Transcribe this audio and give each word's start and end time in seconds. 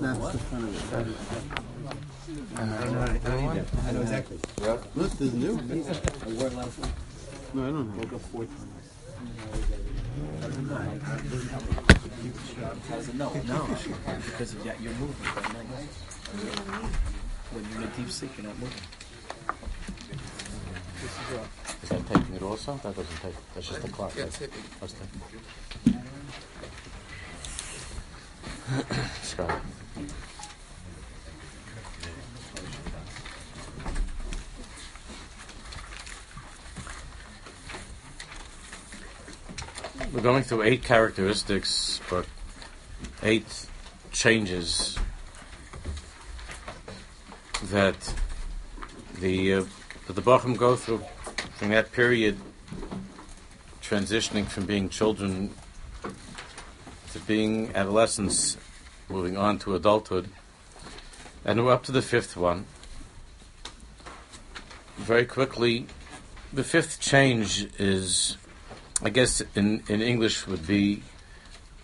That's 0.00 0.32
the 0.32 0.38
front 0.38 0.64
of 0.64 0.74
it. 0.74 1.78
I 2.56 2.64
know, 2.64 2.74
I 2.78 3.18
know, 3.54 3.64
I 3.86 3.92
know 3.92 4.00
exactly. 4.02 4.38
Look, 4.60 5.12
there's 5.18 5.32
new. 5.34 5.58
I 5.58 6.32
wore 6.32 6.46
it 6.46 6.54
last 6.54 6.78
week. 6.78 6.90
No, 7.54 7.62
I 7.62 7.70
don't 7.70 7.88
have. 7.88 7.98
Woke 7.98 8.12
up 8.12 8.20
four 8.20 8.44
times. 8.44 8.78
No, 13.14 13.32
no, 13.46 13.66
because 14.24 14.52
of 14.54 14.64
that, 14.64 14.80
you're 14.80 14.92
moving 14.94 15.26
at 15.26 15.52
night. 15.52 15.66
When 17.50 17.64
you're 17.70 17.82
in 17.82 17.88
a 17.88 17.90
deep 17.96 18.10
sleep, 18.10 18.30
you're 18.36 18.46
not 18.46 18.58
moving. 18.58 18.78
Is 21.82 21.88
that 21.88 22.06
taking 22.06 22.34
it 22.34 22.42
also? 22.42 22.74
That 22.82 22.94
doesn't 22.94 23.16
take. 23.22 23.34
That's 23.54 23.68
just 23.68 23.82
the 23.82 23.88
clock. 23.88 24.12
Yeah, 24.16 24.24
right? 24.24 24.32
taping. 24.32 24.62
That's 24.80 24.94
taking. 24.94 25.22
Scott. 29.22 29.62
We're 40.18 40.24
going 40.24 40.42
through 40.42 40.62
eight 40.62 40.82
characteristics, 40.82 42.00
but 42.10 42.26
eight 43.22 43.66
changes 44.10 44.98
that 47.66 48.14
the 49.20 49.54
uh, 49.54 49.64
that 50.08 50.14
the 50.14 50.20
Bacham 50.20 50.56
go 50.56 50.74
through 50.74 51.04
in 51.60 51.70
that 51.70 51.92
period, 51.92 52.36
transitioning 53.80 54.46
from 54.46 54.66
being 54.66 54.88
children 54.88 55.54
to 57.12 57.20
being 57.20 57.70
adolescents, 57.76 58.56
moving 59.08 59.36
on 59.36 59.60
to 59.60 59.76
adulthood, 59.76 60.30
and 61.44 61.64
we're 61.64 61.72
up 61.72 61.84
to 61.84 61.92
the 61.92 62.02
fifth 62.02 62.36
one. 62.36 62.66
Very 64.96 65.26
quickly, 65.26 65.86
the 66.52 66.64
fifth 66.64 66.98
change 66.98 67.68
is, 67.78 68.36
I 69.00 69.10
guess, 69.10 69.42
in 69.54 69.82
in 69.88 70.02
English 70.02 70.46
would 70.46 70.66
be, 70.66 71.02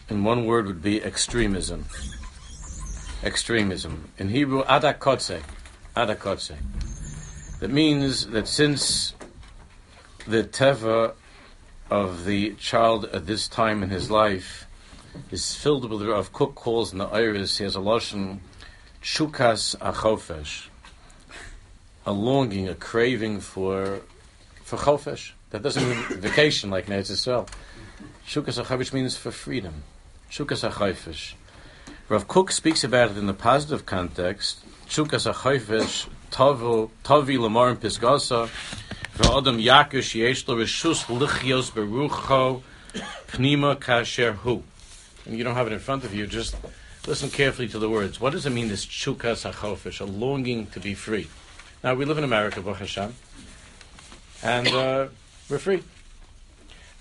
in 0.08 0.24
one 0.24 0.46
word 0.46 0.66
would 0.66 0.82
be 0.82 1.02
extremism. 1.02 1.86
Extremism 3.22 4.10
in 4.18 4.30
Hebrew, 4.30 4.64
adakotse, 4.64 5.42
adakotse. 5.96 6.56
That 7.60 7.70
means 7.70 8.26
that 8.26 8.48
since 8.48 9.14
the 10.26 10.42
teva 10.42 11.14
of 11.88 12.24
the 12.24 12.54
child 12.54 13.04
at 13.06 13.26
this 13.26 13.46
time 13.46 13.82
in 13.82 13.90
his 13.90 14.10
life 14.10 14.66
is 15.30 15.54
filled 15.54 15.88
with 15.88 16.02
of 16.08 16.32
Cook 16.32 16.56
calls 16.56 16.92
in 16.92 16.98
the 16.98 17.06
iris, 17.06 17.58
he 17.58 17.64
has 17.64 17.76
a 17.76 17.80
lotion 17.80 18.40
chukas 19.00 19.76
achofesh, 19.76 20.66
a 22.04 22.12
longing, 22.12 22.68
a 22.68 22.74
craving 22.74 23.38
for 23.38 24.00
for 24.64 24.78
chofesh. 24.78 25.32
That 25.54 25.62
doesn't 25.62 25.88
mean 25.88 26.02
vacation 26.20 26.68
like 26.68 26.86
Netz 26.86 27.12
Yisrael. 27.12 27.48
Chukas 28.26 28.60
achofesh 28.60 28.92
means 28.92 29.16
for 29.16 29.30
freedom. 29.30 29.84
Chukas 30.28 30.68
achofesh. 30.68 31.34
Rav 32.08 32.26
Kook 32.26 32.50
speaks 32.50 32.82
about 32.82 33.12
it 33.12 33.16
in 33.16 33.26
the 33.26 33.34
positive 33.34 33.86
context. 33.86 34.66
Chukas 34.88 35.32
achofesh 35.32 36.08
tavu 36.32 36.90
tavi 37.04 37.38
lamar 37.38 37.76
pisgasa. 37.76 38.48
V'adam 39.16 39.62
yakish 39.62 40.16
yesh 40.16 40.48
lo 40.48 40.56
rishus 40.56 41.04
lichios 41.04 41.70
berucho 41.70 42.62
pnima 43.28 43.78
kasher 43.78 44.32
hu. 44.32 44.64
And 45.24 45.38
you 45.38 45.44
don't 45.44 45.54
have 45.54 45.68
it 45.68 45.72
in 45.72 45.78
front 45.78 46.02
of 46.02 46.12
you. 46.12 46.26
Just 46.26 46.56
listen 47.06 47.30
carefully 47.30 47.68
to 47.68 47.78
the 47.78 47.88
words. 47.88 48.20
What 48.20 48.32
does 48.32 48.44
it 48.44 48.50
mean? 48.50 48.66
This 48.66 48.84
chukas 48.84 49.48
achofesh, 49.48 50.00
a 50.00 50.04
longing 50.04 50.66
to 50.72 50.80
be 50.80 50.94
free. 50.94 51.28
Now 51.84 51.94
we 51.94 52.06
live 52.06 52.18
in 52.18 52.24
America, 52.24 52.60
Baruch 52.60 52.78
Hashem, 52.78 53.14
and 54.42 54.66
uh, 54.66 55.06
we're 55.48 55.58
free. 55.58 55.82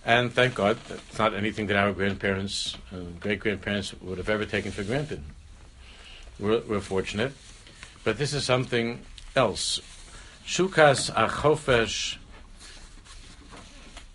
And 0.06 0.34
thank 0.34 0.56
God, 0.56 0.78
it's 0.90 1.18
not 1.18 1.34
anything 1.34 1.68
that 1.68 1.78
our 1.78 1.94
grandparents 1.94 2.76
uh, 2.92 2.98
and 2.98 3.20
great 3.20 3.40
grandparents 3.40 3.94
would 4.02 4.18
have 4.18 4.30
ever 4.30 4.46
taken 4.46 4.72
for 4.72 4.84
granted. 4.84 5.24
We're, 6.40 6.60
we're 6.60 6.82
fortunate. 6.82 7.32
But 8.04 8.18
this 8.18 8.34
is 8.34 8.44
something 8.44 9.00
else. 9.36 9.80
Shukas 10.46 11.10
achofesh, 11.14 12.18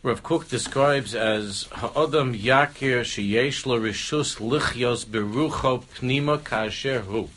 Rav 0.03 0.23
Kook 0.23 0.49
describes 0.49 1.15
as 1.15 1.69
ha'adam 1.73 2.35
yakir 2.35 3.01
sheyesh 3.01 3.65
rishus 3.65 4.39
lichyos 4.39 5.07
berucho 5.07 5.85
pnima 5.97 6.45
kasher 6.45 7.01
hu. 7.01 7.31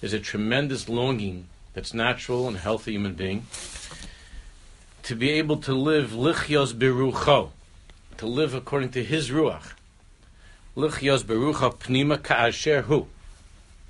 There's 0.00 0.12
a 0.12 0.20
tremendous 0.20 0.88
longing 0.88 1.46
that's 1.72 1.94
natural 1.94 2.46
and 2.46 2.58
healthy 2.58 2.92
human 2.92 3.14
being 3.14 3.46
to 5.10 5.16
be 5.16 5.30
able 5.30 5.56
to 5.56 5.74
live 5.74 6.12
lichyos 6.12 6.72
berucho, 6.72 7.50
to 8.16 8.26
live 8.26 8.54
according 8.54 8.90
to 8.90 9.02
his 9.02 9.28
ruach. 9.28 9.72
Lichyos 10.76 11.24
berucho 11.24 11.74
pnima 11.74 12.22
kasher 12.22 12.82
hu. 12.82 13.08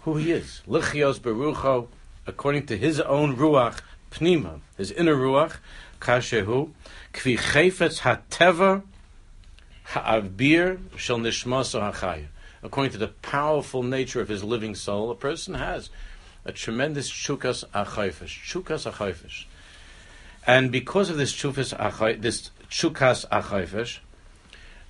Who 0.04 0.16
he 0.16 0.32
is. 0.32 0.62
Lichyos 0.66 1.20
berucho, 1.20 1.88
according 2.26 2.64
to 2.69 2.76
his 2.78 3.03
own 3.03 3.36
ruach, 3.36 3.81
pnima, 4.10 4.60
his 4.78 4.91
inner 4.91 5.14
ruach, 5.14 5.58
kasher 6.00 6.47
hu. 6.47 6.72
Kvi 7.12 7.37
chayfetz 7.37 8.00
hateva 8.00 8.82
ha'avbir 9.88 10.78
shel 10.97 11.19
nishmaso 11.19 11.82
hachaya. 11.92 12.28
According 12.62 12.92
to 12.92 12.98
the 12.98 13.08
powerful 13.08 13.82
nature 13.82 14.22
of 14.22 14.28
his 14.28 14.42
living 14.42 14.75
soul, 14.75 15.10
a 15.10 15.14
person 15.14 15.52
has 15.52 15.91
a 16.47 16.52
tremendous 16.52 17.10
chukas 17.10 17.62
achayfish. 17.75 18.41
Chukas 18.50 18.91
achayfish. 18.91 19.44
And 20.46 20.72
because 20.72 21.10
of 21.10 21.16
this 21.16 21.32
this 21.32 22.50
chukas 22.70 23.28
achayfish, 23.28 23.98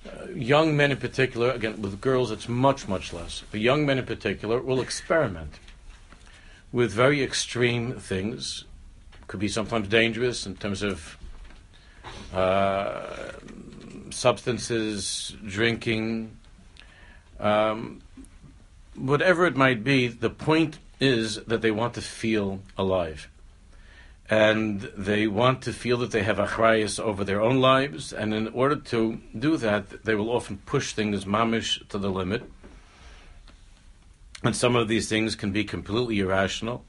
uh, 0.05 0.31
young 0.33 0.75
men 0.75 0.91
in 0.91 0.97
particular, 0.97 1.51
again 1.51 1.81
with 1.81 2.01
girls 2.01 2.31
it's 2.31 2.47
much 2.47 2.87
much 2.87 3.13
less, 3.13 3.43
but 3.51 3.59
young 3.59 3.85
men 3.85 3.97
in 3.99 4.05
particular 4.05 4.59
will 4.59 4.81
experiment 4.81 5.59
with 6.71 6.91
very 6.91 7.21
extreme 7.21 7.93
things. 7.99 8.65
Could 9.27 9.39
be 9.39 9.47
sometimes 9.47 9.87
dangerous 9.87 10.45
in 10.45 10.55
terms 10.55 10.81
of 10.83 11.17
uh, 12.33 13.31
substances, 14.09 15.35
drinking, 15.45 16.37
um, 17.39 18.01
whatever 18.95 19.45
it 19.45 19.55
might 19.55 19.83
be. 19.83 20.07
The 20.07 20.29
point 20.29 20.79
is 20.99 21.37
that 21.45 21.61
they 21.61 21.71
want 21.71 21.93
to 21.95 22.01
feel 22.01 22.61
alive. 22.77 23.27
And 24.31 24.83
they 24.95 25.27
want 25.27 25.61
to 25.63 25.73
feel 25.73 25.97
that 25.97 26.11
they 26.11 26.23
have 26.23 26.37
achrayas 26.37 27.01
over 27.01 27.25
their 27.25 27.41
own 27.41 27.59
lives, 27.59 28.13
and 28.13 28.33
in 28.33 28.47
order 28.47 28.77
to 28.77 29.19
do 29.37 29.57
that, 29.57 30.05
they 30.05 30.15
will 30.15 30.29
often 30.29 30.59
push 30.65 30.93
things 30.93 31.25
mamish 31.25 31.85
to 31.89 31.97
the 31.97 32.09
limit. 32.09 32.49
And 34.41 34.55
some 34.55 34.77
of 34.77 34.87
these 34.87 35.09
things 35.09 35.35
can 35.35 35.51
be 35.51 35.65
completely 35.65 36.19
irrational, 36.19 36.85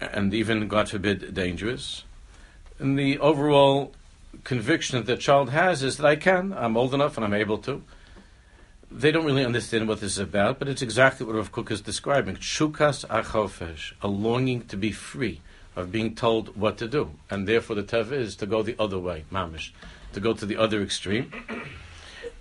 and 0.00 0.34
even, 0.34 0.66
God 0.66 0.88
forbid, 0.88 1.34
dangerous. 1.34 2.02
And 2.80 2.98
the 2.98 3.20
overall 3.20 3.92
conviction 4.42 4.98
that 4.98 5.06
the 5.06 5.16
child 5.16 5.50
has 5.50 5.84
is 5.84 5.98
that 5.98 6.06
I 6.06 6.16
can, 6.16 6.52
I'm 6.52 6.76
old 6.76 6.94
enough, 6.94 7.16
and 7.16 7.24
I'm 7.24 7.32
able 7.32 7.58
to. 7.58 7.80
They 8.90 9.12
don't 9.12 9.24
really 9.24 9.44
understand 9.44 9.86
what 9.86 10.00
this 10.00 10.14
is 10.14 10.18
about, 10.18 10.58
but 10.58 10.68
it's 10.68 10.82
exactly 10.82 11.24
what 11.24 11.36
Rav 11.36 11.52
Kook 11.52 11.70
is 11.70 11.80
describing. 11.80 12.34
Chukas 12.38 13.06
achofesh, 13.06 13.92
a 14.02 14.08
longing 14.08 14.62
to 14.62 14.76
be 14.76 14.90
free 14.90 15.40
of 15.76 15.90
being 15.90 16.14
told 16.14 16.56
what 16.56 16.78
to 16.78 16.88
do. 16.88 17.10
And 17.30 17.46
therefore 17.46 17.76
the 17.76 17.82
teva 17.82 18.12
is 18.12 18.36
to 18.36 18.46
go 18.46 18.62
the 18.62 18.76
other 18.78 18.98
way, 18.98 19.24
mamish, 19.32 19.70
to 20.12 20.20
go 20.20 20.34
to 20.34 20.46
the 20.46 20.56
other 20.56 20.82
extreme. 20.82 21.32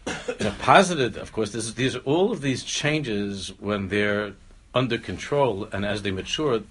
In 0.40 0.48
a 0.48 0.56
positive, 0.60 1.18
of 1.18 1.32
course, 1.32 1.52
this 1.52 1.66
is, 1.66 1.76
these 1.76 1.96
all 1.98 2.32
of 2.32 2.42
these 2.42 2.64
changes 2.64 3.54
when 3.60 3.90
they're 3.90 4.34
under 4.74 4.98
control 4.98 5.68
and 5.72 5.86
as 5.86 6.02
they 6.02 6.12
mature, 6.12 6.62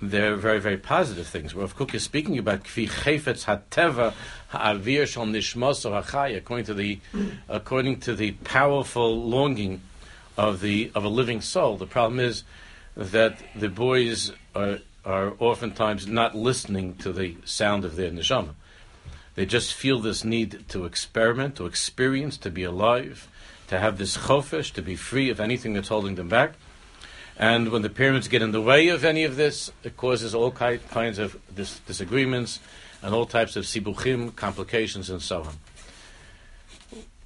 they're 0.00 0.34
very, 0.34 0.60
very 0.60 0.76
positive 0.76 1.26
things. 1.26 1.54
Rav 1.54 1.76
Kook 1.76 1.94
is 1.94 2.02
speaking 2.02 2.38
about 2.38 2.64
kfi 2.64 2.88
chayfetz 2.88 3.44
hateva 3.44 4.14
ha'avir 4.48 5.06
shal 5.06 5.26
nishmaso 5.26 6.02
hachai, 6.02 6.36
according 6.36 6.66
to 6.66 6.74
the, 6.74 6.98
according 7.48 8.00
to 8.00 8.14
the 8.14 8.32
powerful 8.32 9.28
longing 9.28 9.80
of 10.36 10.60
the 10.60 10.90
of 10.94 11.04
a 11.04 11.08
living 11.08 11.40
soul. 11.40 11.76
The 11.76 11.86
problem 11.86 12.18
is 12.18 12.42
that 12.96 13.38
the 13.54 13.68
boys 13.68 14.32
are 14.56 14.78
are 15.04 15.34
oftentimes 15.38 16.06
not 16.06 16.34
listening 16.34 16.94
to 16.96 17.12
the 17.12 17.36
sound 17.44 17.84
of 17.84 17.96
their 17.96 18.10
neshama. 18.10 18.54
They 19.34 19.46
just 19.46 19.74
feel 19.74 19.98
this 19.98 20.24
need 20.24 20.68
to 20.68 20.84
experiment, 20.84 21.56
to 21.56 21.66
experience, 21.66 22.36
to 22.38 22.50
be 22.50 22.64
alive, 22.64 23.28
to 23.68 23.78
have 23.78 23.98
this 23.98 24.16
chofesh, 24.16 24.72
to 24.74 24.82
be 24.82 24.96
free 24.96 25.30
of 25.30 25.40
anything 25.40 25.72
that's 25.72 25.88
holding 25.88 26.16
them 26.16 26.28
back. 26.28 26.52
And 27.38 27.70
when 27.72 27.82
the 27.82 27.90
parents 27.90 28.28
get 28.28 28.42
in 28.42 28.52
the 28.52 28.60
way 28.60 28.88
of 28.88 29.04
any 29.04 29.24
of 29.24 29.36
this, 29.36 29.72
it 29.82 29.96
causes 29.96 30.34
all 30.34 30.50
ki- 30.50 30.80
kinds 30.90 31.18
of 31.18 31.38
dis- 31.54 31.80
disagreements 31.80 32.60
and 33.02 33.14
all 33.14 33.24
types 33.24 33.56
of 33.56 33.64
sibuchim, 33.64 34.36
complications, 34.36 35.08
and 35.08 35.22
so 35.22 35.42
on. 35.42 35.54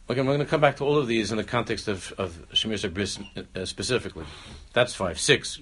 Okay, 0.08 0.20
I'm 0.20 0.26
going 0.26 0.38
to 0.38 0.46
come 0.46 0.60
back 0.60 0.76
to 0.76 0.84
all 0.84 0.96
of 0.96 1.08
these 1.08 1.32
in 1.32 1.36
the 1.36 1.44
context 1.44 1.88
of, 1.88 2.12
of 2.16 2.48
Shemir 2.52 2.78
Sabris 2.78 3.18
uh, 3.56 3.66
specifically. 3.66 4.24
That's 4.72 4.94
five. 4.94 5.18
Six. 5.18 5.58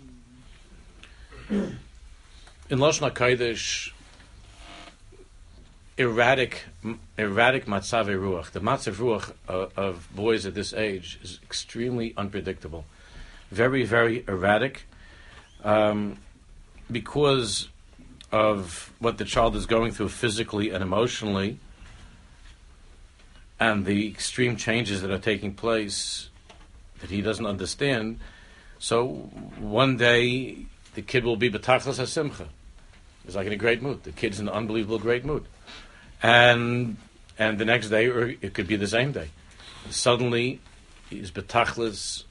In 2.70 2.78
Lashon 2.78 3.12
HaKodesh, 3.12 3.92
erratic, 5.98 6.62
erratic 7.18 7.66
matzav 7.66 8.06
ruach. 8.06 8.52
The 8.52 8.60
matzav 8.60 8.94
ruach 8.94 9.34
of, 9.46 9.76
of 9.76 10.08
boys 10.16 10.46
at 10.46 10.54
this 10.54 10.72
age 10.72 11.20
is 11.22 11.40
extremely 11.42 12.14
unpredictable, 12.16 12.86
very, 13.50 13.84
very 13.84 14.24
erratic, 14.26 14.86
um, 15.62 16.16
because 16.90 17.68
of 18.32 18.94
what 18.98 19.18
the 19.18 19.26
child 19.26 19.56
is 19.56 19.66
going 19.66 19.92
through 19.92 20.08
physically 20.08 20.70
and 20.70 20.82
emotionally, 20.82 21.58
and 23.60 23.84
the 23.84 24.08
extreme 24.08 24.56
changes 24.56 25.02
that 25.02 25.10
are 25.10 25.18
taking 25.18 25.52
place 25.52 26.30
that 27.00 27.10
he 27.10 27.20
doesn't 27.20 27.44
understand. 27.44 28.20
So 28.78 29.06
one 29.58 29.98
day 29.98 30.64
the 30.94 31.02
kid 31.02 31.24
will 31.24 31.36
be 31.36 31.50
betachlas 31.50 31.98
hasimcha. 31.98 32.48
He's 33.24 33.36
like 33.36 33.46
in 33.46 33.52
a 33.52 33.56
great 33.56 33.82
mood. 33.82 34.04
The 34.04 34.12
kid's 34.12 34.40
in 34.40 34.48
an 34.48 34.54
unbelievable 34.54 34.98
great 34.98 35.24
mood 35.24 35.46
and 36.24 36.96
and 37.38 37.58
the 37.58 37.64
next 37.64 37.90
day, 37.90 38.06
or 38.06 38.28
it 38.28 38.54
could 38.54 38.66
be 38.66 38.76
the 38.76 38.86
same 38.86 39.12
day, 39.12 39.28
suddenly 39.90 40.60
he's 41.10 41.30
betachlis, 41.30 42.24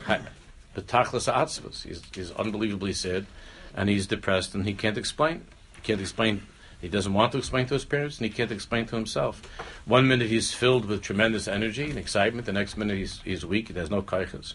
betachlis 0.00 1.32
atzvus. 1.32 1.82
He's, 1.82 2.02
he's 2.14 2.30
unbelievably 2.32 2.92
sad, 2.92 3.26
and 3.74 3.88
he's 3.88 4.06
depressed, 4.06 4.54
and 4.54 4.66
he 4.66 4.74
can't 4.74 4.96
explain. 4.96 5.46
He 5.74 5.80
can't 5.82 6.00
explain. 6.00 6.42
He 6.80 6.88
doesn't 6.88 7.14
want 7.14 7.32
to 7.32 7.38
explain 7.38 7.66
to 7.66 7.74
his 7.74 7.84
parents, 7.84 8.18
and 8.18 8.26
he 8.26 8.30
can't 8.30 8.52
explain 8.52 8.86
to 8.86 8.96
himself. 8.96 9.42
One 9.86 10.06
minute 10.06 10.28
he's 10.28 10.52
filled 10.52 10.84
with 10.84 11.02
tremendous 11.02 11.48
energy 11.48 11.88
and 11.88 11.98
excitement. 11.98 12.46
The 12.46 12.52
next 12.52 12.76
minute 12.76 12.98
he's 12.98 13.20
he's 13.22 13.44
weak. 13.44 13.68
He 13.68 13.74
has 13.74 13.90
no 13.90 14.02
kaiches. 14.02 14.54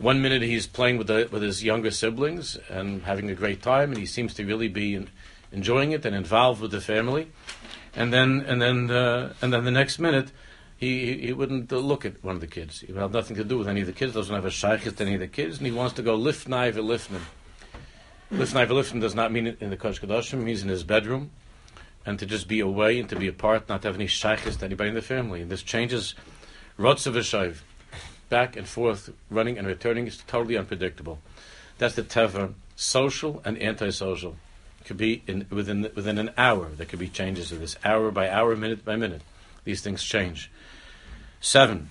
One 0.00 0.20
minute 0.22 0.42
he's 0.42 0.66
playing 0.66 0.98
with 0.98 1.06
the, 1.06 1.28
with 1.30 1.42
his 1.42 1.62
younger 1.62 1.90
siblings 1.90 2.56
and 2.68 3.02
having 3.02 3.30
a 3.30 3.34
great 3.34 3.62
time, 3.62 3.90
and 3.90 3.98
he 3.98 4.06
seems 4.06 4.34
to 4.34 4.44
really 4.44 4.68
be 4.68 4.94
in, 4.94 5.08
enjoying 5.52 5.92
it 5.92 6.04
and 6.04 6.16
involved 6.16 6.60
with 6.60 6.72
the 6.72 6.80
family 6.80 7.28
and 7.94 8.12
then 8.12 8.44
and 8.46 8.60
then 8.60 8.90
uh, 8.90 9.32
and 9.42 9.52
then 9.52 9.64
the 9.64 9.70
next 9.70 9.98
minute 9.98 10.30
he 10.76 11.18
he 11.18 11.32
wouldn't 11.32 11.70
look 11.72 12.04
at 12.04 12.22
one 12.24 12.34
of 12.34 12.40
the 12.40 12.46
kids. 12.46 12.80
He 12.80 12.92
would 12.92 13.00
have 13.00 13.12
nothing 13.12 13.36
to 13.36 13.44
do 13.44 13.58
with 13.58 13.68
any 13.68 13.80
of 13.80 13.86
the 13.86 13.92
kids. 13.92 14.14
Doesn't 14.14 14.34
have 14.34 14.44
a 14.44 14.48
shaykhis 14.48 14.96
to 14.96 15.04
any 15.04 15.14
of 15.14 15.20
the 15.20 15.28
kids, 15.28 15.58
and 15.58 15.66
he 15.66 15.72
wants 15.72 15.94
to 15.94 16.02
go 16.02 16.16
lifnai 16.16 16.72
v'lifnim. 16.72 17.20
Lifnai 18.32 18.66
v'lifnim 18.66 19.00
does 19.00 19.14
not 19.14 19.32
mean 19.32 19.56
in 19.60 19.70
the 19.70 19.76
Kodesh. 19.76 20.46
He's 20.46 20.62
in 20.62 20.68
his 20.68 20.84
bedroom, 20.84 21.30
and 22.06 22.18
to 22.18 22.26
just 22.26 22.48
be 22.48 22.60
away 22.60 22.98
and 22.98 23.08
to 23.10 23.16
be 23.16 23.28
apart, 23.28 23.68
not 23.68 23.82
to 23.82 23.88
have 23.88 23.96
any 23.96 24.06
shaykhis 24.06 24.58
to 24.60 24.64
anybody 24.64 24.88
in 24.88 24.94
the 24.94 25.02
family. 25.02 25.42
And 25.42 25.50
this 25.50 25.62
changes 25.62 26.14
rotzav 26.78 27.12
v'shayv, 27.12 27.56
back 28.30 28.56
and 28.56 28.66
forth, 28.66 29.10
running 29.28 29.58
and 29.58 29.66
returning. 29.66 30.06
is 30.06 30.16
totally 30.26 30.56
unpredictable. 30.56 31.18
That's 31.76 31.94
the 31.94 32.02
teva, 32.02 32.54
social 32.76 33.42
and 33.44 33.60
antisocial 33.60 34.36
could 34.84 34.96
be 34.96 35.22
in, 35.26 35.46
within 35.50 35.82
within 35.94 36.18
an 36.18 36.30
hour. 36.38 36.68
There 36.70 36.86
could 36.86 36.98
be 36.98 37.08
changes 37.08 37.52
of 37.52 37.60
this 37.60 37.76
hour 37.84 38.10
by 38.10 38.30
hour, 38.30 38.56
minute 38.56 38.84
by 38.84 38.96
minute. 38.96 39.22
These 39.64 39.82
things 39.82 40.02
change. 40.02 40.50
Seven. 41.40 41.90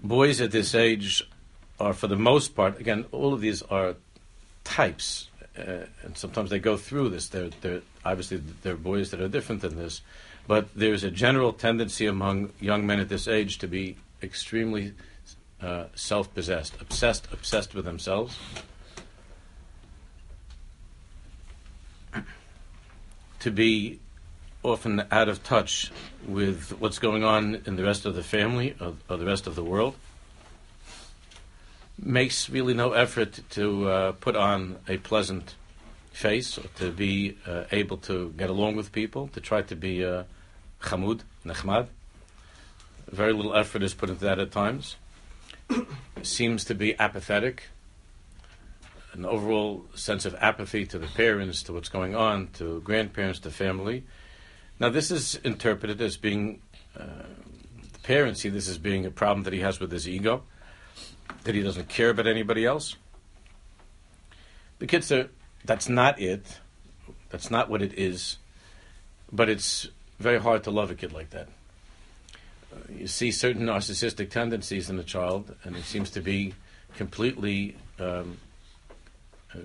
Boys 0.00 0.40
at 0.40 0.50
this 0.50 0.74
age 0.74 1.28
are, 1.80 1.92
for 1.92 2.06
the 2.06 2.16
most 2.16 2.54
part, 2.54 2.78
again, 2.78 3.04
all 3.10 3.34
of 3.34 3.40
these 3.40 3.62
are 3.62 3.96
types, 4.62 5.28
uh, 5.58 5.86
and 6.02 6.16
sometimes 6.16 6.50
they 6.50 6.58
go 6.58 6.76
through 6.76 7.08
this. 7.08 7.28
They're, 7.28 7.50
they're 7.60 7.82
obviously 8.04 8.42
there 8.62 8.74
are 8.74 8.76
boys 8.76 9.10
that 9.10 9.20
are 9.20 9.28
different 9.28 9.62
than 9.62 9.76
this, 9.76 10.02
but 10.48 10.66
there's 10.74 11.04
a 11.04 11.10
general 11.10 11.52
tendency 11.52 12.06
among 12.06 12.50
young 12.58 12.86
men 12.86 12.98
at 12.98 13.10
this 13.10 13.28
age 13.28 13.58
to 13.58 13.68
be 13.68 13.96
extremely 14.22 14.94
uh, 15.60 15.84
self-possessed, 15.94 16.74
obsessed, 16.80 17.28
obsessed 17.30 17.74
with 17.74 17.84
themselves 17.84 18.36
to 23.40 23.50
be 23.50 24.00
often 24.62 25.04
out 25.10 25.28
of 25.28 25.42
touch 25.44 25.92
with 26.26 26.70
what's 26.80 26.98
going 26.98 27.24
on 27.24 27.62
in 27.66 27.76
the 27.76 27.84
rest 27.84 28.06
of 28.06 28.14
the 28.14 28.22
family 28.22 28.74
or, 28.80 28.94
or 29.08 29.18
the 29.18 29.26
rest 29.26 29.46
of 29.46 29.54
the 29.54 29.62
world. 29.62 29.94
Makes 31.98 32.48
really 32.48 32.74
no 32.74 32.92
effort 32.92 33.40
to 33.50 33.88
uh, 33.88 34.12
put 34.12 34.34
on 34.34 34.78
a 34.88 34.96
pleasant 34.96 35.56
face 36.10 36.56
or 36.56 36.64
to 36.76 36.90
be 36.90 37.36
uh, 37.46 37.64
able 37.70 37.98
to 37.98 38.32
get 38.36 38.48
along 38.48 38.76
with 38.76 38.92
people, 38.92 39.28
to 39.28 39.40
try 39.40 39.62
to 39.62 39.76
be 39.76 40.04
uh, 40.04 40.24
chamud, 40.80 41.20
nechmad. 41.44 41.88
Very 43.10 43.32
little 43.32 43.54
effort 43.54 43.82
is 43.82 43.94
put 43.94 44.10
into 44.10 44.24
that 44.24 44.38
at 44.38 44.50
times. 44.50 44.96
Seems 46.22 46.64
to 46.66 46.74
be 46.74 46.98
apathetic 46.98 47.64
an 49.18 49.24
overall 49.24 49.84
sense 49.94 50.24
of 50.24 50.34
apathy 50.40 50.86
to 50.86 50.98
the 50.98 51.06
parents, 51.06 51.62
to 51.64 51.72
what's 51.72 51.88
going 51.88 52.14
on, 52.14 52.48
to 52.54 52.80
grandparents, 52.82 53.40
to 53.40 53.50
family. 53.50 54.04
Now, 54.78 54.90
this 54.90 55.10
is 55.10 55.34
interpreted 55.36 56.00
as 56.00 56.16
being, 56.16 56.62
uh, 56.96 57.24
the 57.92 57.98
parents 58.02 58.42
see 58.42 58.48
this 58.48 58.68
as 58.68 58.78
being 58.78 59.04
a 59.06 59.10
problem 59.10 59.42
that 59.44 59.52
he 59.52 59.60
has 59.60 59.80
with 59.80 59.90
his 59.90 60.08
ego, 60.08 60.44
that 61.44 61.54
he 61.54 61.62
doesn't 61.62 61.88
care 61.88 62.10
about 62.10 62.26
anybody 62.26 62.64
else. 62.64 62.96
The 64.78 64.86
kids 64.86 65.10
are, 65.10 65.30
that's 65.64 65.88
not 65.88 66.20
it. 66.20 66.60
That's 67.30 67.50
not 67.50 67.68
what 67.68 67.82
it 67.82 67.98
is. 67.98 68.38
But 69.32 69.48
it's 69.48 69.88
very 70.18 70.40
hard 70.40 70.64
to 70.64 70.70
love 70.70 70.90
a 70.90 70.94
kid 70.94 71.12
like 71.12 71.30
that. 71.30 71.48
Uh, 72.72 72.78
you 72.92 73.06
see 73.06 73.30
certain 73.30 73.62
narcissistic 73.62 74.30
tendencies 74.30 74.90
in 74.90 74.98
a 74.98 75.04
child, 75.04 75.54
and 75.64 75.76
he 75.76 75.82
seems 75.82 76.10
to 76.10 76.20
be 76.20 76.54
completely 76.96 77.76
um, 77.98 78.38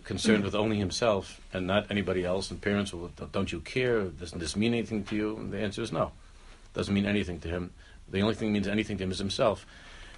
concerned 0.04 0.44
with 0.44 0.56
only 0.56 0.78
himself 0.78 1.42
and 1.54 1.68
not 1.68 1.90
anybody 1.90 2.24
else, 2.24 2.52
and 2.52 2.62
parents 2.62 2.94
will, 2.94 3.12
don't 3.32 3.52
you 3.52 3.60
care? 3.60 4.04
Doesn't 4.04 4.40
this 4.40 4.56
mean 4.56 4.74
anything 4.74 5.04
to 5.06 5.16
you? 5.16 5.38
And 5.38 5.52
the 5.52 5.60
answer 5.60 5.82
is 5.82 5.92
no. 5.92 6.12
Doesn't 6.74 6.94
mean 6.94 7.06
anything 7.06 7.40
to 7.42 7.48
him. 7.48 7.72
The 8.10 8.22
only 8.22 8.36
thing 8.36 8.50
that 8.50 8.54
means 8.54 8.68
anything 8.68 8.98
to 8.98 9.04
him 9.04 9.12
is 9.12 9.20
himself. 9.20 9.66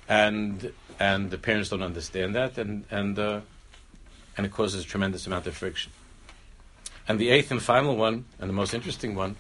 And 0.07 0.71
and 0.99 1.31
the 1.31 1.37
parents 1.37 1.69
don't 1.69 1.81
understand 1.81 2.35
that, 2.35 2.59
and 2.59 2.85
and 2.91 3.17
uh, 3.17 3.41
and 4.37 4.45
it 4.45 4.51
causes 4.51 4.83
a 4.83 4.87
tremendous 4.87 5.25
amount 5.25 5.47
of 5.47 5.57
friction. 5.57 5.91
And 7.07 7.19
the 7.19 7.29
eighth 7.29 7.51
and 7.51 7.61
final 7.61 7.95
one, 7.95 8.25
and 8.39 8.49
the 8.49 8.53
most 8.53 8.73
interesting 8.73 9.15
one, 9.15 9.35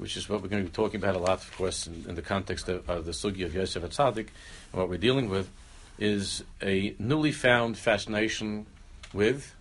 which 0.00 0.16
is 0.16 0.30
what 0.30 0.40
we're 0.40 0.48
going 0.48 0.64
to 0.64 0.68
be 0.68 0.74
talking 0.74 0.96
about 0.96 1.14
a 1.14 1.18
lot, 1.18 1.42
of 1.42 1.56
course, 1.56 1.86
in, 1.86 2.06
in 2.08 2.14
the 2.14 2.22
context 2.22 2.70
of, 2.70 2.88
of, 2.88 3.04
the 3.04 3.12
sugi 3.12 3.44
of 3.44 3.54
Yosef 3.54 3.82
Atzadik, 3.82 4.28
and 4.72 4.80
what 4.80 4.88
we're 4.88 4.96
dealing 4.96 5.28
with, 5.28 5.50
is 5.98 6.42
a 6.62 6.94
newly 6.98 7.32
found 7.32 7.76
fascination 7.76 8.64
with 9.12 9.54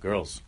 girls, 0.00 0.40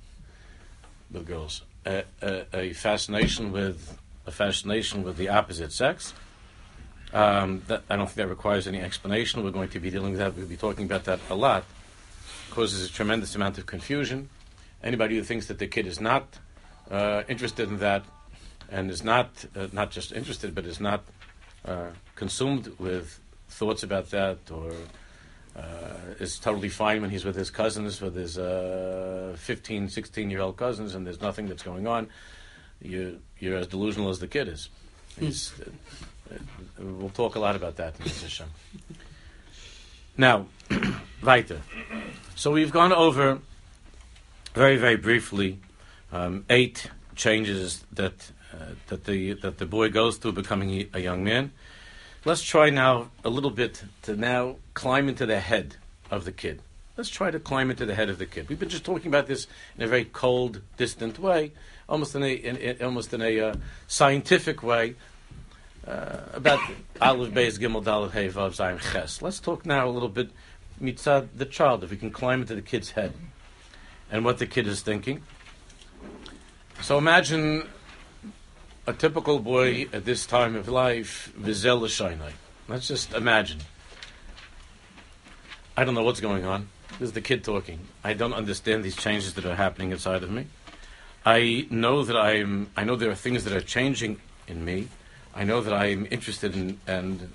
with 1.13 1.27
girls, 1.27 1.61
a, 1.85 2.05
a, 2.23 2.47
a, 2.55 2.73
fascination 2.73 3.53
with 3.53 3.99
a 4.27 4.31
fascination 4.31 5.03
with 5.03 5.19
the 5.19 5.29
opposite 5.29 5.73
sex. 5.73 6.15
Um, 7.13 7.63
that, 7.69 7.83
I 7.91 7.97
don't 7.97 8.07
think 8.07 8.17
that 8.17 8.29
requires 8.29 8.67
any 8.67 8.81
explanation. 8.81 9.45
We're 9.45 9.51
going 9.51 9.69
to 9.69 9.79
be 9.79 9.91
dealing 9.91 10.13
with 10.13 10.21
that. 10.21 10.35
We'll 10.35 10.47
be 10.47 10.57
talking 10.57 10.87
about 10.87 11.05
that 11.05 11.21
a 11.29 11.35
lot. 11.35 11.65
It 12.49 12.55
causes 12.55 12.89
a 12.89 12.93
tremendous 12.93 13.35
amount 13.35 13.59
of 13.59 13.67
confusion. 13.67 14.31
Anybody 14.83 15.17
who 15.17 15.23
thinks 15.23 15.49
that 15.49 15.59
the 15.59 15.67
kid 15.67 15.87
is 15.87 16.01
not 16.01 16.39
uh, 16.91 17.25
interested 17.29 17.69
in 17.69 17.79
that 17.79 18.03
and 18.71 18.91
is 18.91 19.05
not 19.05 19.45
uh, 19.55 19.69
not 19.73 19.91
just 19.91 20.13
interested, 20.13 20.55
but 20.55 20.65
is 20.65 20.81
not 20.81 21.05
uh, 21.65 21.91
consumed 22.15 22.73
with 22.79 23.21
thoughts 23.49 23.83
about 23.83 24.11
that 24.11 24.39
or 24.51 24.73
uh, 25.57 25.95
is 26.21 26.39
totally 26.39 26.69
fine 26.69 27.01
when 27.01 27.11
he's 27.11 27.25
with 27.25 27.37
his 27.37 27.51
cousins, 27.51 28.01
with 28.01 28.15
his 28.15 28.39
uh, 28.39 29.35
15, 29.39 29.89
16 29.89 30.31
year 30.31 30.41
old 30.41 30.57
cousins, 30.57 30.95
and 30.95 31.07
there's 31.07 31.21
nothing 31.21 31.49
that's 31.49 31.63
going 31.63 31.87
on. 31.87 32.09
You, 32.83 33.21
you're 33.39 33.57
as 33.57 33.67
delusional 33.67 34.11
as 34.11 34.19
the 34.19 34.29
kid 34.29 34.49
is. 34.49 34.69
He's, 35.19 35.55
uh, 36.31 36.37
we'll 36.79 37.09
talk 37.11 37.37
a 37.37 37.39
lot 37.39 37.57
about 37.57 37.77
that 37.77 37.99
in 37.99 38.05
this 38.05 38.43
Now, 40.19 40.47
weiter. 41.23 41.63
So 42.35 42.51
we've 42.51 42.73
gone 42.73 42.93
over 42.93 43.39
very, 44.55 44.77
very 44.77 44.97
briefly 44.97 45.59
um, 46.13 46.45
eight 46.51 46.91
changes 47.15 47.85
that 47.93 48.31
uh, 48.53 48.75
that 48.89 49.05
the 49.05 49.35
that 49.35 49.59
the 49.59 49.67
boy 49.67 49.89
goes 49.89 50.17
through 50.17 50.33
becoming 50.33 50.89
a 50.93 51.01
young 51.01 51.25
man. 51.25 51.53
Let's 52.25 52.43
try 52.43 52.71
now 52.71 53.11
a 53.25 53.29
little 53.31 53.51
bit 53.51 53.85
to 54.03 54.17
now 54.17 54.57
climb 54.75 55.09
into 55.09 55.27
the 55.27 55.41
head 55.41 55.77
of 56.11 56.25
the 56.25 56.33
kid. 56.33 56.61
Let's 56.97 57.11
try 57.11 57.31
to 57.31 57.39
climb 57.39 57.71
into 57.71 57.85
the 57.85 57.95
head 57.95 58.09
of 58.09 58.19
the 58.19 58.27
kid. 58.27 58.49
We've 58.49 58.59
been 58.59 58.69
just 58.69 58.85
talking 58.85 59.09
about 59.09 59.27
this 59.27 59.47
in 59.77 59.85
a 59.85 59.87
very 59.87 60.07
cold, 60.07 60.63
distant 60.77 61.19
way, 61.19 61.53
almost 61.89 62.15
in 62.15 62.23
a 62.23 62.33
in, 62.33 62.57
in, 62.57 62.83
almost 62.83 63.13
in 63.13 63.23
a 63.23 63.41
uh, 63.41 63.55
scientific 63.87 64.63
way 64.63 64.97
uh, 65.87 66.21
about 66.33 66.61
Aleph 67.01 67.33
Beis 67.33 67.59
Gimel 67.59 67.85
Dalet 67.85 68.13
Hey 68.13 68.29
Vav 68.29 68.57
Zayin 68.57 68.81
Ches. 68.93 69.23
Let's 69.23 69.41
talk 69.41 69.67
now 69.67 69.89
a 69.89 69.91
little 69.91 70.09
bit 70.09 70.31
mitzad 70.81 71.29
the 71.37 71.47
child, 71.47 71.85
if 71.85 71.91
we 71.91 71.97
can 71.97 72.11
climb 72.11 72.41
into 72.41 72.55
the 72.55 72.63
kid's 72.63 72.93
head 72.93 73.13
and 74.11 74.25
what 74.25 74.39
the 74.39 74.47
kid 74.47 74.67
is 74.67 74.83
thinking. 74.83 75.23
So 76.83 76.99
imagine 76.99 77.67
a 78.87 78.93
typical 78.93 79.41
boy 79.41 79.89
at 79.93 80.05
this 80.05 80.27
time 80.27 80.55
of 80.55 80.69
life, 80.69 81.33
vizel 81.37 81.81
l'shainai. 81.81 82.33
Let's 82.69 82.89
just 82.89 83.13
imagine. 83.15 83.59
I 85.77 85.85
don't 85.85 85.95
know 85.95 86.03
what's 86.03 86.21
going 86.21 86.45
on. 86.45 86.69
This 86.93 87.09
is 87.09 87.13
the 87.13 87.21
kid 87.21 87.45
talking. 87.45 87.81
I 88.03 88.15
don't 88.15 88.33
understand 88.33 88.85
these 88.85 88.97
changes 88.97 89.35
that 89.35 89.45
are 89.45 89.57
happening 89.57 89.91
inside 89.91 90.23
of 90.23 90.31
me. 90.31 90.47
I 91.25 91.67
know 91.71 92.05
that 92.05 92.17
I'm. 92.17 92.71
I 92.77 92.85
know 92.85 92.97
there 92.97 93.11
are 93.11 93.17
things 93.17 93.45
that 93.45 93.53
are 93.53 93.61
changing 93.61 94.21
in 94.47 94.65
me. 94.65 94.89
I 95.35 95.45
know 95.45 95.61
that 95.61 95.75
I'm 95.75 96.07
interested 96.11 96.55
in 96.55 96.81
and 96.87 97.35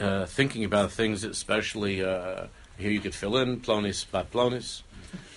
uh, 0.00 0.26
thinking 0.26 0.64
about 0.64 0.90
things, 0.90 1.24
especially 1.24 2.04
uh, 2.04 2.46
here. 2.76 2.90
You 2.90 3.00
could 3.00 3.14
fill 3.14 3.36
in 3.36 3.60
plonis, 3.60 4.04
bat 4.10 4.30
plonis. 4.30 4.82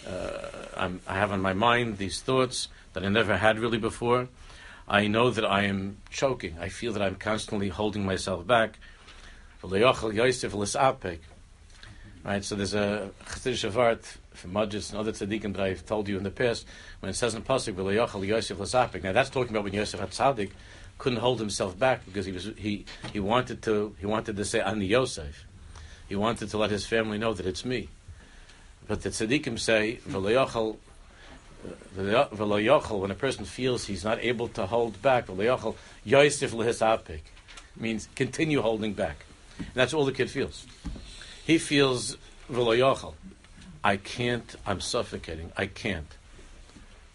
Uh, 0.06 0.98
I 1.08 1.14
have 1.14 1.32
on 1.32 1.42
my 1.42 1.54
mind 1.54 1.98
these 1.98 2.22
thoughts 2.22 2.68
that 2.94 3.06
I 3.06 3.10
never 3.10 3.38
had 3.38 3.60
really 3.60 3.78
before. 3.78 4.28
I 4.88 5.08
know 5.08 5.30
that 5.32 5.46
I 5.46 5.64
am 5.64 5.98
choking. 6.10 6.58
I 6.60 6.70
feel 6.70 6.94
that 6.94 7.02
I'm 7.02 7.16
constantly 7.16 7.68
holding 7.68 8.06
myself 8.06 8.48
back. 8.48 8.80
Right, 12.24 12.44
so 12.44 12.56
there's 12.56 12.74
a 12.74 13.12
Chassidish 13.26 13.70
Avart 13.70 14.18
from 14.32 14.54
Majlis 14.54 14.92
and 14.92 15.00
other 15.00 15.12
tzaddikim 15.12 15.54
that 15.54 15.62
I've 15.62 15.86
told 15.86 16.08
you 16.08 16.18
in 16.18 16.24
the 16.24 16.32
past 16.32 16.66
when 17.00 17.10
it 17.10 17.16
says 17.16 17.36
in 17.36 17.42
Pasuk 17.42 17.74
V'Le'yochel 17.74 18.26
Yosef 18.26 18.60
L'Sapik. 18.60 19.04
Now 19.04 19.12
that's 19.12 19.30
talking 19.30 19.52
about 19.52 19.64
when 19.64 19.74
Yosef 19.74 20.00
had 20.00 20.12
tzaddik 20.12 20.52
couldn't 20.98 21.20
hold 21.20 21.40
himself 21.40 21.78
back 21.78 22.06
because 22.06 22.26
he 22.26 22.32
was 22.32 22.52
he 22.58 22.86
he 23.12 23.20
wanted 23.20 23.62
to 23.64 23.96
he 24.00 24.06
wanted 24.06 24.36
to 24.38 24.46
say 24.46 24.60
Ani 24.62 24.86
Yosef. 24.86 25.46
He 26.08 26.16
wanted 26.16 26.50
to 26.50 26.58
let 26.58 26.70
his 26.72 26.86
family 26.86 27.18
know 27.18 27.34
that 27.34 27.46
it's 27.46 27.66
me. 27.66 27.90
But 28.88 29.02
the 29.02 29.10
tzaddikim 29.10 29.60
say 29.60 30.00
V'Le'yochel 30.08 30.78
when 31.96 33.12
a 33.12 33.16
person 33.16 33.46
feels 33.46 33.86
he's 33.86 34.04
not 34.04 34.20
able 34.24 34.48
to 34.50 34.66
hold 34.66 35.02
back 35.02 35.28
Yosef 35.28 36.54
L'Hisapik 36.54 37.22
means 37.76 38.08
continue 38.16 38.62
holding 38.62 38.94
back. 38.94 39.26
And 39.58 39.68
that's 39.74 39.94
all 39.94 40.06
the 40.06 40.12
kid 40.12 40.30
feels. 40.30 40.66
He 41.46 41.58
feels 41.58 42.18
v'loyachal. 42.52 43.14
I 43.84 43.98
can't. 43.98 44.56
I'm 44.66 44.82
suffocating. 44.82 45.52
I 45.58 45.68
can't. 45.68 46.14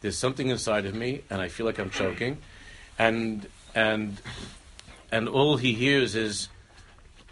There's 0.01 0.19
something 0.19 0.49
inside 0.49 0.87
of 0.87 0.95
me, 0.95 1.23
and 1.31 1.41
I 1.41 1.49
feel 1.49 1.67
like 1.67 1.79
I'm 1.79 1.91
choking, 1.91 2.39
and 2.99 3.47
and 3.75 4.21
and 5.13 5.29
all 5.29 5.59
he 5.59 5.75
hears 5.75 6.17
is 6.17 6.49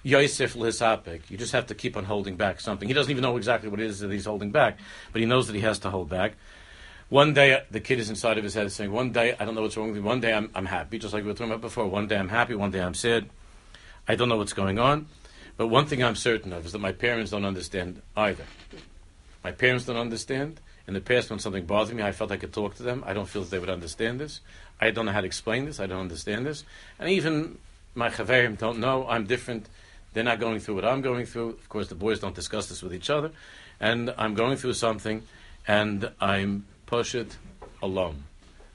Yosef 0.02 0.54
Lisapik. 0.54 1.30
You 1.30 1.36
just 1.36 1.52
have 1.52 1.66
to 1.66 1.74
keep 1.74 1.96
on 1.96 2.04
holding 2.04 2.36
back 2.36 2.60
something. 2.60 2.86
He 2.86 2.94
doesn't 2.94 3.10
even 3.10 3.22
know 3.22 3.36
exactly 3.36 3.68
what 3.68 3.80
it 3.80 3.86
is 3.86 4.00
that 4.00 4.10
he's 4.10 4.26
holding 4.26 4.50
back, 4.50 4.78
but 5.12 5.20
he 5.20 5.26
knows 5.26 5.46
that 5.48 5.54
he 5.54 5.62
has 5.62 5.78
to 5.80 5.90
hold 5.90 6.08
back. 6.08 6.34
One 7.10 7.34
day, 7.34 7.60
the 7.72 7.80
kid 7.80 7.98
is 7.98 8.08
inside 8.08 8.38
of 8.38 8.44
his 8.44 8.54
head 8.54 8.70
saying, 8.70 8.92
One 8.92 9.10
day, 9.10 9.34
I 9.38 9.44
don't 9.44 9.56
know 9.56 9.62
what's 9.62 9.76
wrong 9.76 9.88
with 9.88 9.96
me. 9.96 10.00
One 10.00 10.20
day, 10.20 10.32
I'm, 10.32 10.48
I'm 10.54 10.66
happy, 10.66 10.96
just 10.96 11.12
like 11.12 11.24
we 11.24 11.28
were 11.28 11.34
talking 11.34 11.50
about 11.50 11.60
before. 11.60 11.88
One 11.88 12.06
day, 12.06 12.16
I'm 12.16 12.28
happy. 12.28 12.54
One 12.54 12.70
day, 12.70 12.80
I'm 12.80 12.94
sad. 12.94 13.28
I 14.06 14.14
don't 14.14 14.28
know 14.28 14.36
what's 14.36 14.52
going 14.52 14.78
on. 14.78 15.06
But 15.56 15.66
one 15.66 15.86
thing 15.86 16.04
I'm 16.04 16.14
certain 16.14 16.52
of 16.52 16.64
is 16.64 16.70
that 16.70 16.78
my 16.78 16.92
parents 16.92 17.32
don't 17.32 17.44
understand 17.44 18.00
either. 18.16 18.44
My 19.42 19.50
parents 19.50 19.86
don't 19.86 19.96
understand. 19.96 20.60
In 20.86 20.94
the 20.94 21.00
past, 21.00 21.30
when 21.30 21.40
something 21.40 21.66
bothered 21.66 21.96
me, 21.96 22.02
I 22.04 22.12
felt 22.12 22.30
I 22.30 22.36
could 22.36 22.52
talk 22.52 22.76
to 22.76 22.84
them. 22.84 23.02
I 23.04 23.12
don't 23.12 23.28
feel 23.28 23.42
that 23.42 23.50
they 23.50 23.58
would 23.58 23.70
understand 23.70 24.20
this. 24.20 24.40
I 24.80 24.92
don't 24.92 25.04
know 25.04 25.12
how 25.12 25.20
to 25.20 25.26
explain 25.26 25.64
this. 25.64 25.80
I 25.80 25.86
don't 25.86 26.00
understand 26.00 26.46
this. 26.46 26.62
And 27.00 27.10
even 27.10 27.58
my 27.96 28.08
chaverim 28.08 28.56
don't 28.56 28.78
know. 28.78 29.04
I'm 29.08 29.24
different. 29.26 29.68
They're 30.12 30.22
not 30.22 30.38
going 30.38 30.60
through 30.60 30.76
what 30.76 30.84
I'm 30.84 31.00
going 31.00 31.26
through. 31.26 31.50
Of 31.50 31.68
course, 31.68 31.88
the 31.88 31.96
boys 31.96 32.20
don't 32.20 32.36
discuss 32.36 32.68
this 32.68 32.82
with 32.82 32.94
each 32.94 33.10
other. 33.10 33.32
And 33.80 34.14
I'm 34.16 34.34
going 34.34 34.56
through 34.56 34.74
something, 34.74 35.22
and 35.66 36.10
I'm 36.20 36.66
pushed 36.90 37.38
alone. 37.80 38.24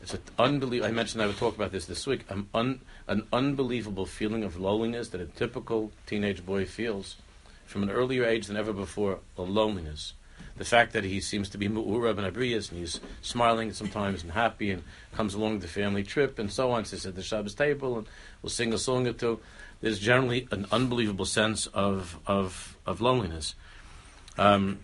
It's 0.01 0.13
an 0.13 0.21
unbelievable. 0.39 0.89
I 0.89 0.93
mentioned 0.93 1.21
I 1.21 1.27
would 1.27 1.37
talk 1.37 1.53
about 1.53 1.73
this 1.73 1.85
this 1.85 2.07
week. 2.07 2.21
I'm 2.29 2.47
un, 2.53 2.79
an 3.07 3.27
unbelievable 3.33 4.05
feeling 4.05 4.45
of 4.45 4.57
loneliness 4.57 5.09
that 5.09 5.19
a 5.19 5.25
typical 5.25 5.91
teenage 6.05 6.45
boy 6.45 6.65
feels 6.65 7.17
from 7.65 7.83
an 7.83 7.89
earlier 7.89 8.23
age 8.23 8.47
than 8.47 8.55
ever 8.55 8.71
before. 8.71 9.19
A 9.37 9.41
loneliness. 9.41 10.13
The 10.55 10.63
fact 10.63 10.93
that 10.93 11.03
he 11.03 11.19
seems 11.19 11.49
to 11.49 11.57
be 11.57 11.67
mu'urab 11.67 12.17
and 12.17 12.33
abriyas, 12.33 12.71
and 12.71 12.79
he's 12.79 13.01
smiling 13.21 13.73
sometimes 13.73 14.23
and 14.23 14.31
happy, 14.31 14.71
and 14.71 14.83
comes 15.13 15.33
along 15.33 15.59
the 15.59 15.67
family 15.67 16.03
trip 16.03 16.39
and 16.39 16.49
so 16.49 16.71
on. 16.71 16.85
Sits 16.85 17.05
at 17.05 17.15
the 17.15 17.21
Shabbos 17.21 17.53
table 17.53 17.97
and 17.97 18.07
will 18.41 18.49
sing 18.49 18.73
a 18.73 18.77
song 18.77 19.05
or 19.07 19.13
two. 19.13 19.41
There's 19.81 19.99
generally 19.99 20.47
an 20.51 20.67
unbelievable 20.71 21.25
sense 21.25 21.67
of 21.67 22.17
of, 22.25 22.77
of 22.85 23.01
loneliness. 23.01 23.55
Um, 24.37 24.79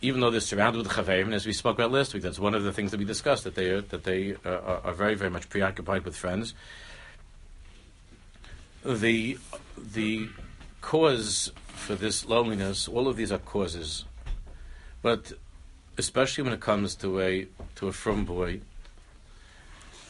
even 0.00 0.20
though 0.20 0.30
they're 0.30 0.40
surrounded 0.40 0.78
with 0.78 0.88
chaverim, 0.88 1.32
as 1.32 1.46
we 1.46 1.52
spoke 1.52 1.78
about 1.78 1.92
last 1.92 2.14
week, 2.14 2.22
that's 2.22 2.38
one 2.38 2.54
of 2.54 2.62
the 2.62 2.72
things 2.72 2.90
that 2.90 2.98
we 2.98 3.04
discussed 3.04 3.44
that 3.44 3.54
they 3.54 3.70
are, 3.70 3.80
that 3.80 4.04
they 4.04 4.34
uh, 4.44 4.50
are, 4.50 4.80
are 4.84 4.92
very 4.92 5.14
very 5.14 5.30
much 5.30 5.48
preoccupied 5.48 6.04
with 6.04 6.16
friends. 6.16 6.54
The 8.84 9.38
the 9.76 10.28
cause 10.80 11.52
for 11.66 11.94
this 11.94 12.26
loneliness, 12.26 12.88
all 12.88 13.08
of 13.08 13.16
these 13.16 13.32
are 13.32 13.38
causes, 13.38 14.04
but 15.02 15.32
especially 15.96 16.44
when 16.44 16.52
it 16.52 16.60
comes 16.60 16.94
to 16.96 17.20
a 17.20 17.46
to 17.76 17.88
a 17.88 17.92
from 17.92 18.24
boy, 18.24 18.60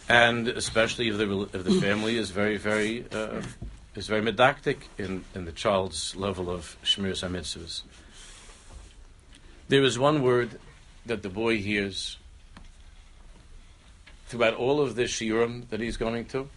and 0.09 0.49
especially 0.49 1.09
if 1.09 1.19
the 1.19 1.49
if 1.53 1.65
the 1.65 1.81
family 1.81 2.17
is 2.17 2.31
very 2.31 2.57
very 2.57 3.05
uh, 3.13 3.43
is 3.95 4.09
very 4.09 4.23
medactic 4.23 4.79
in, 4.99 5.25
in 5.35 5.45
the 5.45 5.53
child's 5.53 6.17
level 6.17 6.51
of 6.51 6.77
shmiras 6.83 7.29
mitzvahs. 7.29 7.83
There 9.69 9.83
is 9.83 9.99
one 9.99 10.23
word 10.23 10.59
that 11.07 11.23
the 11.23 11.31
boy 11.31 11.59
hears 11.59 12.19
throughout 14.27 14.55
all 14.55 14.81
of 14.81 14.95
the 14.95 15.05
shiurim 15.05 15.69
that 15.71 15.81
he's 15.81 15.97
going 15.97 16.27
to, 16.27 16.49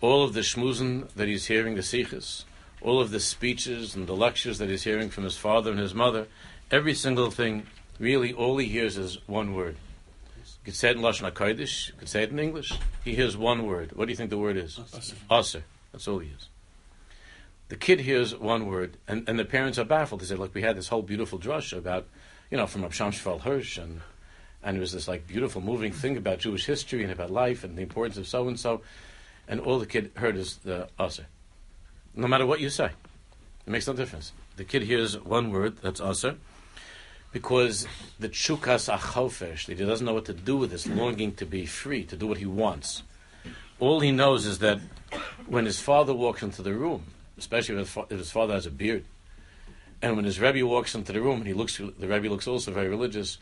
all 0.00 0.24
of 0.24 0.32
the 0.32 0.40
shmuzin 0.40 1.10
that 1.14 1.28
he's 1.28 1.46
hearing, 1.46 1.74
the 1.74 1.82
sikhs, 1.82 2.44
all 2.80 3.00
of 3.00 3.10
the 3.10 3.20
speeches 3.20 3.94
and 3.94 4.06
the 4.06 4.16
lectures 4.16 4.58
that 4.58 4.70
he's 4.70 4.84
hearing 4.84 5.10
from 5.10 5.24
his 5.24 5.36
father 5.36 5.70
and 5.70 5.78
his 5.78 5.94
mother, 5.94 6.26
every 6.70 6.94
single 6.94 7.30
thing, 7.30 7.66
really 7.98 8.32
all 8.32 8.56
he 8.56 8.66
hears 8.66 8.96
is 8.96 9.18
one 9.26 9.54
word. 9.54 9.76
You 10.36 10.66
could 10.66 10.74
say 10.74 10.90
it 10.90 10.96
in 10.96 11.02
Lashon 11.02 11.30
HaKodesh, 11.30 11.88
you 11.88 11.94
could 11.98 12.08
say 12.08 12.22
it 12.22 12.30
in 12.30 12.38
English. 12.38 12.72
He 13.04 13.14
hears 13.14 13.36
one 13.36 13.66
word. 13.66 13.92
What 13.92 14.06
do 14.06 14.10
you 14.10 14.16
think 14.16 14.30
the 14.30 14.38
word 14.38 14.56
is? 14.56 14.80
Aser. 15.30 15.64
That's 15.92 16.08
all 16.08 16.18
he 16.18 16.28
hears. 16.28 16.48
The 17.72 17.78
kid 17.78 18.00
hears 18.00 18.38
one 18.38 18.66
word, 18.66 18.98
and, 19.08 19.26
and 19.26 19.38
the 19.38 19.46
parents 19.46 19.78
are 19.78 19.84
baffled. 19.84 20.20
They 20.20 20.26
say, 20.26 20.34
look, 20.34 20.54
we 20.54 20.60
had 20.60 20.76
this 20.76 20.88
whole 20.88 21.00
beautiful 21.00 21.38
drush 21.38 21.74
about, 21.74 22.06
you 22.50 22.58
know, 22.58 22.66
from 22.66 22.82
Absham 22.82 23.12
Shval 23.12 23.40
Hirsch, 23.40 23.78
and, 23.78 24.02
and 24.62 24.76
it 24.76 24.80
was 24.80 24.92
this 24.92 25.08
like 25.08 25.26
beautiful, 25.26 25.62
moving 25.62 25.90
thing 25.90 26.18
about 26.18 26.40
Jewish 26.40 26.66
history 26.66 27.02
and 27.02 27.10
about 27.10 27.30
life 27.30 27.64
and 27.64 27.78
the 27.78 27.80
importance 27.80 28.18
of 28.18 28.28
so 28.28 28.46
and 28.46 28.60
so. 28.60 28.82
And 29.48 29.58
all 29.58 29.78
the 29.78 29.86
kid 29.86 30.10
heard 30.16 30.36
is 30.36 30.58
the. 30.58 30.86
No 32.14 32.28
matter 32.28 32.44
what 32.44 32.60
you 32.60 32.68
say, 32.68 32.90
it 33.66 33.70
makes 33.70 33.86
no 33.86 33.94
difference. 33.94 34.32
The 34.58 34.64
kid 34.64 34.82
hears 34.82 35.18
one 35.18 35.50
word, 35.50 35.78
that's 35.80 36.02
aser, 36.02 36.36
because 37.32 37.86
the 38.20 38.28
chukas 38.28 38.94
achofesh, 38.94 39.66
he 39.66 39.82
doesn't 39.82 40.04
know 40.04 40.12
what 40.12 40.26
to 40.26 40.34
do 40.34 40.58
with 40.58 40.72
this 40.72 40.86
longing 40.86 41.32
to 41.36 41.46
be 41.46 41.64
free, 41.64 42.04
to 42.04 42.18
do 42.18 42.26
what 42.26 42.36
he 42.36 42.44
wants. 42.44 43.02
All 43.80 44.00
he 44.00 44.12
knows 44.12 44.44
is 44.44 44.58
that 44.58 44.78
when 45.46 45.64
his 45.64 45.80
father 45.80 46.12
walks 46.12 46.42
into 46.42 46.60
the 46.60 46.74
room, 46.74 47.04
especially 47.42 47.80
if 47.80 47.98
his 48.08 48.30
father 48.30 48.54
has 48.54 48.66
a 48.66 48.70
beard. 48.70 49.04
And 50.00 50.16
when 50.16 50.24
his 50.24 50.40
Rebbe 50.40 50.64
walks 50.64 50.94
into 50.94 51.12
the 51.12 51.20
room 51.20 51.38
and 51.38 51.46
he 51.46 51.54
looks, 51.54 51.76
the 51.76 52.08
Rebbe 52.08 52.28
looks 52.28 52.46
also 52.46 52.70
very 52.70 52.88
religious, 52.88 53.38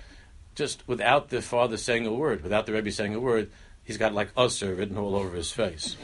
just 0.54 0.86
without 0.88 1.28
the 1.28 1.42
father 1.42 1.76
saying 1.76 2.06
a 2.06 2.12
word, 2.12 2.42
without 2.42 2.64
the 2.64 2.72
Rebbe 2.72 2.90
saying 2.90 3.14
a 3.14 3.20
word, 3.20 3.50
he's 3.84 3.98
got 3.98 4.14
like 4.14 4.34
Usser 4.34 4.76
written 4.76 4.96
all 4.96 5.14
over 5.14 5.36
his 5.36 5.52
face. 5.52 5.96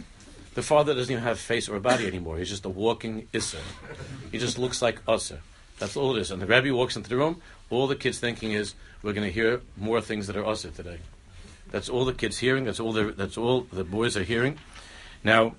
The 0.54 0.62
father 0.62 0.94
doesn't 0.94 1.10
even 1.10 1.24
have 1.24 1.38
face 1.38 1.68
or 1.68 1.80
body 1.80 2.06
anymore. 2.06 2.38
He's 2.38 2.50
just 2.50 2.64
a 2.64 2.70
walking 2.70 3.28
Isser. 3.32 3.60
He 4.30 4.38
just 4.38 4.58
looks 4.58 4.80
like 4.80 5.04
Usser. 5.06 5.38
That's 5.78 5.96
all 5.96 6.16
it 6.16 6.20
is. 6.20 6.30
And 6.30 6.40
the 6.40 6.46
Rebbe 6.46 6.74
walks 6.74 6.96
into 6.96 7.10
the 7.10 7.16
room, 7.16 7.42
all 7.70 7.86
the 7.86 7.96
kids 7.96 8.18
thinking 8.18 8.52
is, 8.52 8.74
we're 9.02 9.12
going 9.12 9.26
to 9.26 9.32
hear 9.32 9.60
more 9.76 10.00
things 10.00 10.26
that 10.26 10.36
are 10.36 10.42
Usser 10.42 10.74
today. 10.74 10.98
That's 11.70 11.88
all 11.88 12.04
the 12.04 12.14
kids 12.14 12.38
hearing. 12.38 12.64
That's 12.64 12.80
all. 12.80 12.92
That's 12.92 13.36
all 13.36 13.62
the 13.72 13.84
boys 13.84 14.16
are 14.16 14.22
hearing. 14.22 14.58
Now, 15.24 15.56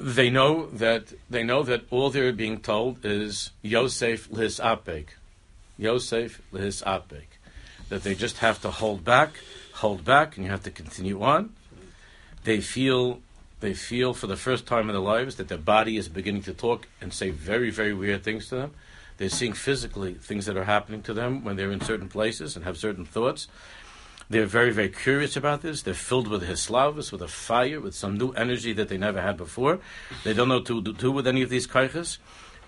they 0.00 0.30
know 0.30 0.66
that 0.66 1.12
they 1.28 1.42
know 1.42 1.62
that 1.64 1.82
all 1.90 2.10
they're 2.10 2.32
being 2.32 2.60
told 2.60 3.04
is 3.04 3.50
Yosef 3.62 4.28
apek, 4.30 5.06
Yosef 5.76 6.40
apek, 6.52 7.26
that 7.88 8.02
they 8.04 8.14
just 8.14 8.38
have 8.38 8.60
to 8.62 8.70
hold 8.70 9.04
back, 9.04 9.40
hold 9.74 10.04
back, 10.04 10.36
and 10.36 10.44
you 10.44 10.50
have 10.52 10.62
to 10.62 10.70
continue 10.70 11.20
on. 11.22 11.52
They 12.44 12.60
feel 12.60 13.20
they 13.60 13.74
feel 13.74 14.14
for 14.14 14.28
the 14.28 14.36
first 14.36 14.66
time 14.66 14.88
in 14.88 14.94
their 14.94 15.02
lives 15.02 15.34
that 15.36 15.48
their 15.48 15.58
body 15.58 15.96
is 15.96 16.08
beginning 16.08 16.42
to 16.42 16.54
talk 16.54 16.86
and 17.00 17.12
say 17.12 17.30
very 17.30 17.70
very 17.70 17.92
weird 17.92 18.22
things 18.22 18.48
to 18.48 18.54
them. 18.54 18.74
They're 19.16 19.28
seeing 19.28 19.52
physically 19.52 20.14
things 20.14 20.46
that 20.46 20.56
are 20.56 20.64
happening 20.64 21.02
to 21.02 21.12
them 21.12 21.42
when 21.42 21.56
they're 21.56 21.72
in 21.72 21.80
certain 21.80 22.08
places 22.08 22.54
and 22.54 22.64
have 22.64 22.78
certain 22.78 23.04
thoughts. 23.04 23.48
They're 24.30 24.44
very, 24.44 24.72
very 24.72 24.90
curious 24.90 25.36
about 25.36 25.62
this. 25.62 25.82
They're 25.82 25.94
filled 25.94 26.28
with 26.28 26.42
hislavus, 26.42 27.10
with 27.12 27.22
a 27.22 27.28
fire, 27.28 27.80
with 27.80 27.94
some 27.94 28.18
new 28.18 28.32
energy 28.32 28.74
that 28.74 28.88
they 28.88 28.98
never 28.98 29.22
had 29.22 29.38
before. 29.38 29.80
They 30.22 30.34
don't 30.34 30.48
know 30.48 30.56
what 30.56 30.66
to 30.66 30.82
do 30.82 31.10
with 31.10 31.26
any 31.26 31.40
of 31.40 31.48
these 31.48 31.66
kaiches. 31.66 32.18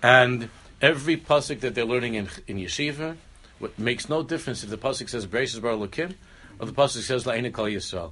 And 0.01 0.49
every 0.81 1.17
pasuk 1.17 1.59
that 1.59 1.75
they're 1.75 1.85
learning 1.85 2.15
in, 2.15 2.29
in 2.47 2.57
yeshiva, 2.57 3.15
what 3.59 3.77
makes 3.77 4.09
no 4.09 4.23
difference 4.23 4.63
if 4.63 4.71
the 4.71 4.77
pasuk 4.77 5.09
says 5.09 5.27
Bereshis 5.27 5.61
Bar 5.61 5.73
Lakim 5.73 6.15
or 6.59 6.65
the 6.65 6.71
pasuk 6.71 7.01
says 7.01 7.25
La'ina 7.25 7.53
Kol 7.53 7.65
Yisrael. 7.65 8.11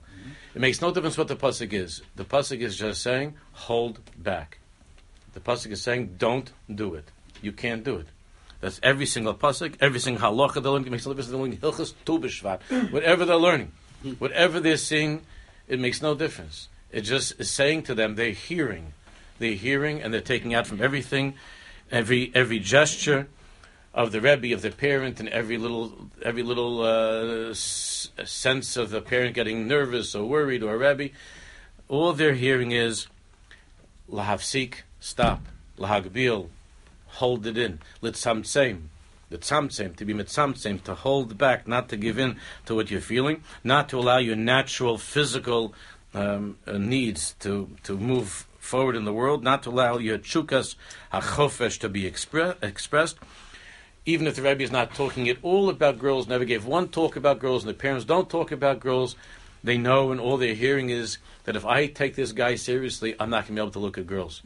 It 0.54 0.62
makes 0.62 0.80
no 0.80 0.92
difference 0.92 1.18
what 1.18 1.28
the 1.28 1.36
pasuk 1.36 1.74
is. 1.74 2.04
The 2.16 2.26
pasuk 2.26 2.60
is 2.60 2.78
just 2.78 3.02
saying, 3.02 3.36
hold 3.54 4.00
back. 4.16 4.60
The 5.34 5.40
pasuk 5.40 5.72
is 5.72 5.82
saying, 5.82 6.16
don't 6.20 6.52
do 6.74 6.94
it. 6.94 7.10
You 7.42 7.52
can't 7.52 7.84
do 7.84 7.98
it. 7.98 8.08
That's 8.62 8.80
every 8.84 9.06
single 9.06 9.34
pasuk, 9.34 9.76
every 9.80 10.00
single 10.00 10.22
halacha 10.22 10.62
they're 10.62 10.72
learning. 10.72 10.92
Makes 10.92 11.06
no 11.06 11.14
difference. 11.14 11.30
They're 11.30 11.40
learning 11.40 11.58
hilchas 11.60 11.94
tu 12.06 12.20
b'shvat. 12.20 12.92
Whatever 12.92 13.26
they're 13.26 13.38
learning, 13.38 13.72
whatever 14.18 14.60
they're 14.60 14.78
seeing, 14.78 15.22
it 15.68 15.80
makes 15.80 16.02
no 16.02 16.14
difference. 16.16 16.68
It 16.92 17.02
just 17.02 17.40
is 17.40 17.50
saying 17.50 17.84
to 17.84 17.96
them, 17.96 18.16
they're 18.16 18.32
hearing, 18.32 18.94
they're 19.38 19.54
hearing, 19.54 20.02
and 20.02 20.14
they're 20.14 20.22
taking 20.22 20.54
out 20.54 20.68
from 20.68 20.82
everything, 20.82 21.36
every 21.92 22.32
every 22.36 22.60
gesture 22.60 23.28
of 23.94 24.12
the 24.12 24.20
rebbe, 24.22 24.54
of 24.54 24.62
the 24.62 24.72
parent, 24.72 25.20
and 25.20 25.30
every 25.30 25.58
little 25.58 26.10
every 26.22 26.44
little 26.44 26.82
uh, 26.82 27.52
s- 27.52 28.10
sense 28.26 28.76
of 28.76 28.90
the 28.90 29.02
parent 29.02 29.36
getting 29.36 29.68
nervous 29.68 30.16
or 30.16 30.26
worried 30.26 30.64
or 30.64 30.78
rebbe. 30.78 31.10
All 31.88 32.14
they're 32.14 32.34
hearing 32.34 32.72
is 32.72 33.08
lahafsik, 34.12 34.82
stop, 35.00 35.42
lahagbil, 35.78 36.50
hold 37.14 37.46
it 37.46 37.58
in, 37.58 37.80
litzamtzem, 38.02 38.84
litzamtzem, 39.32 39.96
to 39.96 40.06
be 40.06 40.14
mitzamtzem, 40.14 40.82
to 40.84 40.96
hold 40.96 41.38
back, 41.38 41.68
not 41.68 41.90
to 41.90 41.98
give 41.98 42.18
in 42.18 42.38
to 42.66 42.76
what 42.76 42.90
you're 42.90 43.02
feeling, 43.02 43.44
not 43.64 43.90
to 43.90 43.98
allow 43.98 44.18
your 44.18 44.36
natural 44.36 44.98
physical 44.98 45.74
um, 46.14 46.58
uh, 46.66 46.78
needs 46.78 47.36
to 47.40 47.70
to 47.84 47.98
move 47.98 48.48
forward 48.58 48.96
in 48.96 49.06
the 49.06 49.14
world, 49.14 49.44
not 49.44 49.64
to 49.64 49.70
allow 49.70 49.98
your 49.98 50.18
chukas 50.18 50.76
hachofesh 51.14 51.80
to 51.80 51.90
be 51.90 52.04
expre- 52.04 52.62
expressed. 52.64 53.18
Even 54.06 54.28
if 54.28 54.36
the 54.36 54.42
Rebbe 54.42 54.64
is 54.64 54.72
not 54.72 54.96
talking 54.96 55.30
at 55.30 55.38
all 55.44 55.70
about 55.70 56.00
girls, 56.00 56.28
never 56.28 56.46
gave 56.46 56.66
one 56.66 56.88
talk 56.88 57.16
about 57.16 57.40
girls, 57.40 57.64
and 57.64 57.70
the 57.70 57.78
parents 57.78 58.06
don't 58.06 58.30
talk 58.30 58.52
about 58.52 58.80
girls, 58.80 59.16
they 59.64 59.78
know 59.78 60.12
and 60.12 60.20
all 60.20 60.38
they're 60.38 60.56
hearing 60.56 60.90
is 60.90 61.18
that 61.44 61.56
if 61.56 61.66
I 61.66 61.88
take 61.88 62.16
this 62.16 62.32
guy 62.32 62.56
seriously, 62.56 63.16
I'm 63.20 63.30
not 63.30 63.44
going 63.44 63.48
to 63.48 63.54
be 63.54 63.62
able 63.62 63.72
to 63.72 63.80
look 63.80 63.98
at 63.98 64.08
girls. 64.08 64.42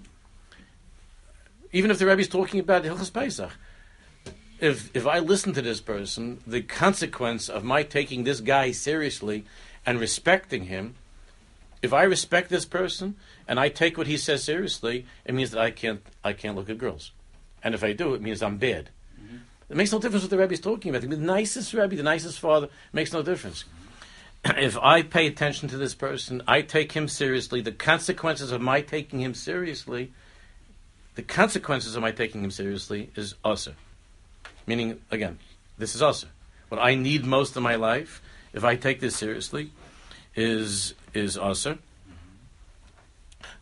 Even 1.74 1.90
if 1.90 1.98
the 1.98 2.06
Rebbe 2.06 2.22
is 2.22 2.28
talking 2.28 2.60
about 2.60 2.84
Hilchas 2.84 3.12
Pesach, 3.12 3.52
if 4.60 4.96
if 4.96 5.06
I 5.06 5.20
listen 5.20 5.54
to 5.54 5.62
this 5.62 5.82
person, 5.82 6.42
the 6.46 6.62
consequence 6.62 7.50
of 7.50 7.64
my 7.64 7.84
taking 7.84 8.24
this 8.24 8.40
guy 8.40 8.72
seriously 8.72 9.44
and 9.86 10.00
respecting 10.00 10.66
him, 10.66 10.96
if 11.82 11.92
I 11.92 12.04
respect 12.04 12.50
this 12.50 12.64
person 12.64 13.16
and 13.48 13.60
I 13.60 13.70
take 13.70 13.98
what 13.98 14.08
he 14.08 14.18
says 14.18 14.44
seriously, 14.44 15.06
it 15.26 15.34
means 15.34 15.52
that 15.52 15.60
I 15.60 15.72
can't 15.72 16.02
I 16.24 16.34
can't 16.34 16.56
look 16.56 16.70
at 16.70 16.78
girls, 16.78 17.12
and 17.64 17.74
if 17.74 17.84
I 17.84 17.92
do, 17.94 18.14
it 18.14 18.22
means 18.22 18.44
I'm 18.44 18.58
bad. 18.58 18.92
Mm-hmm. 19.20 19.38
It 19.70 19.76
makes 19.76 19.92
no 19.92 20.00
difference 20.00 20.24
what 20.24 20.30
the 20.30 20.38
Rebbe 20.38 20.54
is 20.54 20.62
talking 20.62 20.96
about. 20.96 21.10
The 21.10 21.18
nicest 21.18 21.74
Rebbe, 21.74 21.96
the 21.96 22.04
nicest 22.04 22.40
father, 22.40 22.70
makes 22.94 23.12
no 23.12 23.24
difference. 23.24 23.66
if 24.46 24.78
I 24.78 25.02
pay 25.02 25.26
attention 25.26 25.70
to 25.70 25.78
this 25.78 25.96
person, 25.96 26.44
I 26.48 26.62
take 26.62 26.92
him 26.92 27.08
seriously. 27.08 27.62
The 27.62 27.72
consequences 27.72 28.52
of 28.52 28.62
my 28.62 28.82
taking 28.82 29.22
him 29.22 29.34
seriously, 29.34 30.14
the 31.16 31.24
consequences 31.24 31.96
of 31.96 32.02
my 32.02 32.12
taking 32.12 32.44
him 32.44 32.52
seriously 32.52 33.10
is 33.16 33.36
usher. 33.44 33.76
Meaning, 34.66 35.00
again, 35.12 35.40
this 35.78 35.96
is 35.96 36.02
usher. 36.02 36.28
What 36.70 36.82
I 36.82 36.96
need 36.96 37.26
most 37.26 37.56
in 37.56 37.64
my 37.64 37.76
life, 37.76 38.22
if 38.54 38.64
I 38.64 38.76
take 38.76 39.00
this 39.00 39.16
seriously, 39.16 39.72
is 40.36 40.96
is 41.14 41.38
usher. 41.38 41.78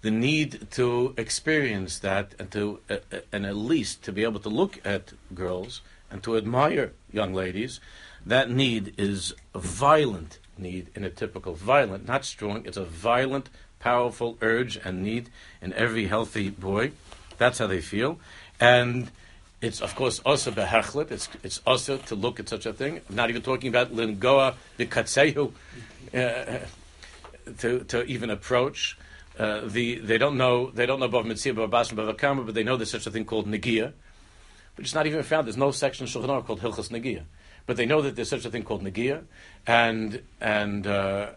The 0.01 0.12
need 0.12 0.67
to 0.72 1.13
experience 1.17 2.00
that 2.00 2.34
and 2.39 2.50
to 2.51 2.79
uh, 2.89 2.98
and 3.31 3.46
at 3.46 3.55
least 3.55 4.03
to 4.03 4.12
be 4.12 4.24
able 4.24 4.39
to 4.39 4.50
look 4.50 4.79
at 4.86 5.13
girls 5.34 5.81
and 6.10 6.24
to 6.24 6.38
admire 6.38 6.93
young 7.12 7.34
ladies, 7.34 7.79
that 8.25 8.50
need 8.50 8.93
is 8.98 9.34
a 9.53 9.60
violent 9.60 10.39
need 10.58 10.88
in 10.96 11.03
a 11.03 11.10
typical 11.10 11.53
violent, 11.53 12.08
not 12.08 12.25
strong. 12.25 12.65
It's 12.65 12.77
a 12.77 12.86
violent, 12.86 13.50
powerful 13.79 14.38
urge 14.41 14.77
and 14.77 15.01
need 15.03 15.29
in 15.62 15.74
every 15.74 16.08
healthy 16.08 16.50
boy. 16.50 16.91
That's 17.41 17.57
how 17.57 17.65
they 17.65 17.81
feel, 17.81 18.19
and 18.60 19.10
it's 19.62 19.81
of 19.81 19.95
course 19.95 20.19
also 20.19 20.51
behechlet. 20.51 21.09
It's 21.09 21.27
it's 21.42 21.59
also 21.65 21.98
to 21.98 22.13
look 22.13 22.39
at 22.39 22.48
such 22.48 22.68
a 22.68 22.72
thing. 22.72 23.01
I'm 23.09 23.15
not 23.15 23.31
even 23.31 23.42
talking 23.42 23.70
about 23.70 23.92
lingoa 23.92 24.53
bikatsehu, 24.77 25.51
uh, 26.13 26.59
to 27.57 27.83
to 27.85 28.03
even 28.03 28.29
approach. 28.29 28.96
Uh, 29.39 29.61
the 29.65 29.96
they 29.96 30.20
don't 30.20 30.37
know 30.37 30.70
they 30.70 30.85
don't 30.85 31.00
know 31.00 31.09
Bav 31.09 31.25
Mitzvah, 31.25 31.53
Bav 31.53 31.72
Basra, 31.72 31.98
Bav 31.98 32.15
Akama, 32.15 32.46
but 32.46 32.53
they 32.53 32.63
know 32.63 32.77
there's 32.77 32.92
such 32.92 33.07
a 33.07 33.11
thing 33.11 33.25
called 33.25 33.48
Negia, 33.48 33.94
which 34.75 34.85
is 34.85 34.94
not 34.94 35.07
even 35.07 35.24
found. 35.24 35.48
There's 35.48 35.57
no 35.57 35.72
section 35.72 36.05
in 36.05 36.13
Shulchan 36.13 36.46
called 36.46 36.61
Hilchas 36.61 36.89
Negia, 36.92 37.24
but 37.65 37.75
they 37.75 37.87
know 37.87 38.03
that 38.03 38.15
there's 38.15 38.29
such 38.29 38.46
a 38.46 38.51
thing 38.51 38.61
called 38.61 38.83
Negia, 38.83 39.24
and 39.65 40.22
and 40.39 40.85
uh, 40.85 41.29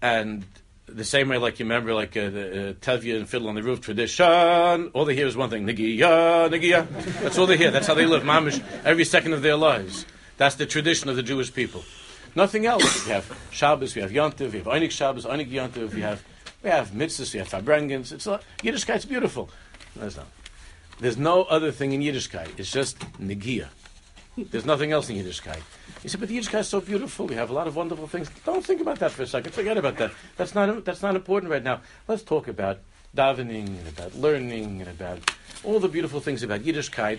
and 0.00 0.44
the 0.86 1.04
same 1.04 1.28
way, 1.28 1.38
like 1.38 1.58
you 1.58 1.64
remember, 1.64 1.94
like 1.94 2.16
uh, 2.16 2.30
the 2.30 2.70
uh, 2.70 2.72
Tevye 2.74 3.16
and 3.16 3.28
Fiddler 3.28 3.48
on 3.48 3.54
the 3.54 3.62
Roof 3.62 3.80
tradition, 3.80 4.90
all 4.92 5.04
they 5.04 5.14
hear 5.14 5.26
is 5.26 5.36
one 5.36 5.50
thing: 5.50 5.66
Negia, 5.66 6.50
Negia. 6.50 6.86
That's 7.20 7.38
all 7.38 7.46
they 7.46 7.56
hear. 7.56 7.70
That's 7.70 7.86
how 7.86 7.94
they 7.94 8.06
live, 8.06 8.22
mamish, 8.22 8.62
every 8.84 9.04
second 9.04 9.32
of 9.32 9.42
their 9.42 9.56
lives. 9.56 10.06
That's 10.36 10.56
the 10.56 10.66
tradition 10.66 11.08
of 11.08 11.16
the 11.16 11.22
Jewish 11.22 11.52
people. 11.52 11.84
Nothing 12.34 12.66
else. 12.66 13.06
We 13.06 13.12
have 13.12 13.38
Shabbos, 13.50 13.94
we 13.94 14.02
have 14.02 14.10
Yontiv, 14.10 14.52
we 14.52 14.58
have 14.58 14.66
Einik 14.66 14.90
Shabbos, 14.90 15.24
Einik 15.26 15.50
Yontiv, 15.50 15.94
we 15.94 16.00
have 16.00 16.22
we 16.62 16.70
have 16.70 16.90
mitzvahs, 16.90 17.32
we 17.32 17.38
have 17.38 17.48
Fabrengens. 17.48 18.12
It's 18.12 18.26
a, 18.26 18.40
Yiddishkeit's 18.62 19.04
beautiful. 19.04 19.50
No, 19.94 20.08
there's 21.00 21.18
no 21.18 21.42
other 21.44 21.70
thing 21.72 21.92
in 21.92 22.00
Yiddishkeit. 22.00 22.58
It's 22.58 22.70
just 22.70 22.98
Negia. 23.20 23.68
There's 24.36 24.64
nothing 24.64 24.92
else 24.92 25.10
in 25.10 25.16
Yiddishkeit. 25.16 25.60
He 26.02 26.08
said, 26.08 26.20
but 26.20 26.28
the 26.28 26.38
Yiddishkeit 26.38 26.60
is 26.60 26.68
so 26.68 26.80
beautiful. 26.80 27.26
We 27.26 27.34
have 27.34 27.50
a 27.50 27.52
lot 27.52 27.66
of 27.66 27.76
wonderful 27.76 28.06
things. 28.06 28.30
Don't 28.44 28.64
think 28.64 28.80
about 28.80 28.98
that 29.00 29.10
for 29.10 29.22
a 29.22 29.26
second. 29.26 29.52
Forget 29.52 29.76
about 29.76 29.96
that. 29.98 30.12
That's 30.36 30.54
not 30.54 30.84
that's 30.84 31.02
not 31.02 31.14
important 31.14 31.52
right 31.52 31.62
now. 31.62 31.80
Let's 32.08 32.22
talk 32.22 32.48
about 32.48 32.78
davening 33.14 33.68
and 33.68 33.88
about 33.88 34.14
learning 34.14 34.80
and 34.80 34.90
about 34.90 35.18
all 35.64 35.80
the 35.80 35.88
beautiful 35.88 36.20
things 36.20 36.42
about 36.42 36.60
Yiddishkeit. 36.60 37.18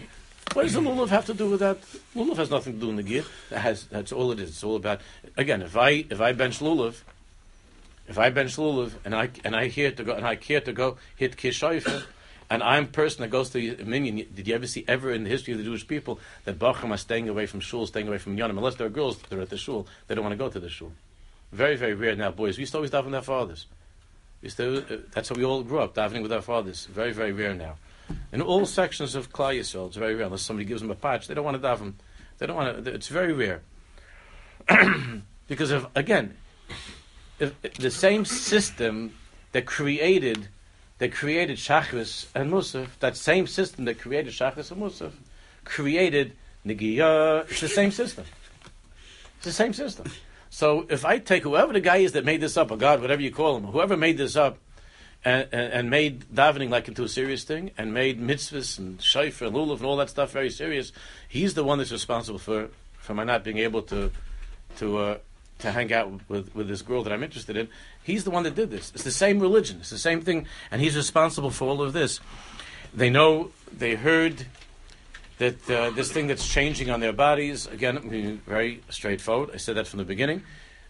What 0.54 0.64
does 0.64 0.74
the 0.74 0.82
lulav 0.82 1.10
have 1.10 1.26
to 1.28 1.34
do 1.34 1.50
with 1.50 1.62
that? 1.62 1.80
Lulav 2.16 2.38
has 2.38 2.50
nothing 2.50 2.74
to 2.74 2.80
do 2.80 2.96
with 2.96 3.06
Negia. 3.06 3.26
That 3.50 3.60
has 3.60 3.86
that's 3.86 4.12
all 4.12 4.32
it 4.32 4.40
is. 4.40 4.50
It's 4.50 4.64
all 4.64 4.76
about 4.76 5.02
again. 5.38 5.62
If 5.62 5.78
I 5.78 6.06
if 6.10 6.20
I 6.20 6.32
bench 6.34 6.60
lulav, 6.60 7.02
if 8.08 8.18
I 8.18 8.32
bench 8.32 8.58
lulav 8.58 8.94
and 9.06 9.16
I 9.16 9.30
and 9.44 9.56
I 9.56 9.68
hear 9.68 9.92
to 9.92 10.04
go 10.04 10.14
and 10.14 10.26
I 10.26 10.36
care 10.36 10.62
to 10.62 10.74
go 10.74 10.98
hit 11.16 11.38
kishoifer, 11.38 12.04
and 12.54 12.62
I'm 12.62 12.84
a 12.84 12.88
person 12.88 13.24
that 13.24 13.30
goes 13.30 13.50
to 13.50 13.76
the 13.76 13.84
minyan. 13.84 14.28
Did 14.36 14.48
you 14.48 14.54
ever 14.54 14.68
see 14.68 14.86
ever 14.88 15.12
in 15.12 15.24
the 15.24 15.30
history 15.32 15.54
of 15.54 15.58
the 15.58 15.66
Jewish 15.66 15.88
people 15.88 16.20
that 16.46 16.60
bacham 16.60 16.92
are 16.92 16.98
staying 16.98 17.28
away 17.28 17.48
from 17.48 17.60
shul, 17.60 17.88
staying 17.88 18.08
away 18.08 18.20
from 18.20 18.38
yonim? 18.38 18.60
Unless 18.60 18.76
there 18.76 18.86
are 18.86 18.92
girls 18.92 19.18
that 19.18 19.36
are 19.36 19.42
at 19.42 19.50
the 19.50 19.58
shul, 19.58 19.88
they 20.06 20.14
don't 20.14 20.24
want 20.24 20.34
to 20.34 20.38
go 20.38 20.50
to 20.50 20.60
the 20.60 20.70
shul. 20.70 20.92
Very 21.52 21.76
very 21.76 21.96
rare 21.96 22.16
now. 22.16 22.30
Boys, 22.30 22.58
we 22.58 22.62
used 22.62 22.74
to 22.74 22.78
always 22.78 22.92
daven 22.92 23.06
with 23.06 23.16
our 23.16 23.24
fathers. 23.24 23.66
We 24.44 24.46
used 24.46 24.58
to, 24.58 24.86
uh, 24.88 24.98
that's 25.12 25.30
how 25.30 25.36
we 25.36 25.44
all 25.44 25.64
grew 25.64 25.80
up 25.80 25.96
davening 25.96 26.22
with 26.22 26.32
our 26.32 26.44
fathers. 26.44 26.86
Very 26.86 27.12
very 27.12 27.32
rare 27.32 27.56
now. 27.56 27.78
In 28.32 28.40
all 28.40 28.68
sections 28.68 29.16
of 29.16 29.34
Klal 29.34 29.58
Yisrael, 29.58 29.88
it's 29.88 29.98
very 29.98 30.14
rare. 30.14 30.26
Unless 30.26 30.44
somebody 30.44 30.68
gives 30.68 30.82
them 30.82 30.92
a 30.92 30.96
patch, 30.96 31.28
they 31.28 31.34
don't 31.34 31.46
want 31.46 31.60
to 31.60 31.68
daven. 31.68 31.94
They 32.38 32.46
don't 32.46 32.56
want 32.56 32.86
to. 32.86 32.94
It's 32.94 33.08
very 33.08 33.34
rare 33.34 33.62
because 35.48 35.72
of 35.72 35.88
again 35.96 36.38
if 37.40 37.60
the 37.80 37.90
same 37.90 38.26
system 38.26 39.16
that 39.54 39.66
created 39.66 40.50
that 41.04 41.12
created 41.12 41.58
Shachris 41.58 42.28
and 42.34 42.50
Musaf, 42.50 42.88
that 43.02 43.18
same 43.18 43.46
system 43.46 43.84
that 43.84 44.00
created 44.00 44.32
Shachris 44.32 44.72
and 44.72 44.82
Musaf, 44.82 45.12
created 45.66 46.32
Negiya. 46.66 47.44
It's 47.52 47.60
the 47.60 47.68
same 47.68 47.92
system. 47.92 48.24
It's 49.36 49.44
the 49.44 49.52
same 49.52 49.74
system. 49.74 50.06
So 50.50 50.86
if 50.90 51.04
I 51.04 51.20
take 51.20 51.44
whoever 51.44 51.74
the 51.74 51.82
guy 51.82 51.98
is 51.98 52.14
that 52.14 52.24
made 52.24 52.40
this 52.40 52.56
up, 52.56 52.72
or 52.72 52.78
God, 52.78 53.02
whatever 53.02 53.22
you 53.22 53.32
call 53.32 53.58
him, 53.58 53.66
whoever 53.66 53.98
made 53.98 54.18
this 54.18 54.38
up, 54.38 54.60
and, 55.26 55.46
and, 55.52 55.74
and 55.74 55.90
made 55.90 56.22
davening 56.34 56.70
like 56.70 56.88
into 56.88 57.04
a 57.04 57.10
serious 57.10 57.44
thing, 57.44 57.72
and 57.78 57.94
made 57.94 58.22
mitzvahs 58.22 58.80
and 58.80 59.00
shayfer 59.00 59.48
and 59.48 59.58
lulav 59.58 59.80
and 59.80 59.86
all 59.86 59.98
that 59.98 60.10
stuff 60.10 60.32
very 60.32 60.50
serious, 60.50 60.94
he's 61.28 61.54
the 61.54 61.66
one 61.66 61.80
that's 61.80 61.92
responsible 61.92 62.40
for 62.40 62.70
for 62.94 63.14
my 63.14 63.26
not 63.26 63.44
being 63.44 63.58
able 63.58 63.82
to 63.82 64.10
to 64.78 64.98
uh, 65.00 65.18
to 65.64 65.72
hang 65.72 65.92
out 65.92 66.30
with, 66.30 66.54
with 66.54 66.68
this 66.68 66.82
girl 66.82 67.04
that 67.04 67.12
I'm 67.12 67.24
interested 67.24 67.58
in. 67.58 67.68
He's 68.04 68.24
the 68.24 68.32
one 68.32 68.44
that 68.44 68.56
did 68.56 68.70
this. 68.70 68.92
It's 68.94 69.04
the 69.04 69.12
same 69.12 69.40
religion. 69.40 69.78
It's 69.80 69.90
the 69.90 69.98
same 69.98 70.22
thing, 70.22 70.46
and 70.70 70.82
he's 70.82 70.96
responsible 70.96 71.50
for 71.50 71.68
all 71.68 71.82
of 71.82 71.94
this. 71.94 72.20
They 72.94 73.10
know. 73.10 73.52
They 73.76 73.96
heard 73.96 74.46
that 75.40 75.70
uh, 75.70 75.90
this 75.90 76.12
thing 76.12 76.28
that's 76.28 76.48
changing 76.48 76.90
on 76.90 77.00
their 77.00 77.14
bodies. 77.14 77.66
Again, 77.66 78.40
very 78.46 78.82
straightforward. 78.90 79.50
I 79.54 79.58
said 79.58 79.76
that 79.76 79.88
from 79.88 79.98
the 79.98 80.06
beginning. 80.06 80.44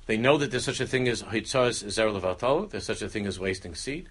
They 0.05 0.17
know 0.17 0.37
that 0.37 0.51
there's 0.51 0.65
such 0.65 0.81
a 0.81 0.87
thing 0.87 1.07
as 1.07 1.23
hitzaz 1.23 1.85
zerlevatala. 1.85 2.69
There's 2.69 2.85
such 2.85 3.01
a 3.01 3.07
thing 3.07 3.25
as 3.25 3.39
wasting 3.39 3.73
seed. 3.73 4.09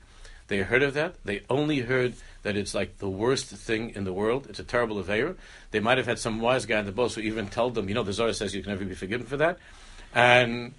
They 0.49 0.59
heard 0.59 0.83
of 0.83 0.95
that. 0.95 1.17
They 1.25 1.43
only 1.51 1.81
heard 1.81 2.15
that 2.43 2.57
it's 2.57 2.75
like 2.75 2.99
the 2.99 3.09
worst 3.09 3.47
thing 3.47 3.91
in 3.91 4.05
the 4.05 4.13
world. 4.13 4.47
It's 4.49 4.59
a 4.59 4.65
terrible 4.65 5.03
aveira. 5.03 5.37
They 5.71 5.81
might 5.81 5.99
have 5.99 6.07
had 6.07 6.19
some 6.19 6.41
wise 6.41 6.67
guy 6.67 6.81
in 6.81 6.87
the 6.87 6.93
boss 6.93 7.15
who 7.15 7.21
even 7.21 7.49
told 7.49 7.75
them, 7.75 7.89
you 7.89 7.95
know, 7.95 8.03
the 8.03 8.13
Zohar 8.13 8.33
says 8.33 8.55
you 8.55 8.63
can 8.63 8.73
never 8.73 8.85
be 8.85 8.95
forgiven 8.95 9.27
for 9.27 9.37
that, 9.37 9.59
and 10.15 10.75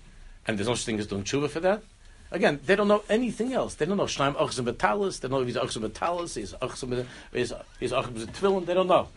and 0.48 0.58
there's 0.58 0.67
no 0.67 0.76
such 0.76 0.86
thing 0.86 1.00
as 1.00 1.08
doing 1.08 1.24
tshuva 1.24 1.50
for 1.50 1.60
that. 1.62 1.84
Again, 2.32 2.60
they 2.65 2.76
don't 2.76 2.88
know 2.88 3.04
anything 3.10 3.54
else. 3.54 3.76
They 3.76 3.86
don't 3.86 3.98
know 3.98 4.06
Shnaim 4.06 4.36
Achzim 4.36 4.65
Betalis. 4.65 5.19
They 5.19 5.28
don't 5.28 5.38
know 5.38 5.41
if 5.41 5.48
he's 5.48 5.56
Achzim 5.56 5.88
Betalis, 5.88 6.36
he's 6.36 6.54
Achzim 6.54 7.06
he's, 7.32 7.54
he's 7.80 7.91
Achzim 7.91 8.26
Tvillin. 8.28 8.65
They 8.65 8.74
don't 8.74 8.88
know, 8.88 9.10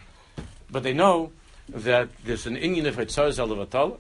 but 0.71 0.83
they 0.83 0.93
know 0.93 1.33
that 1.69 2.09
there's 2.25 2.47
an 2.47 2.57
Indian 2.57 2.87
of 2.87 2.97
Hitzar 2.97 3.29
Zalavatala. 3.29 3.99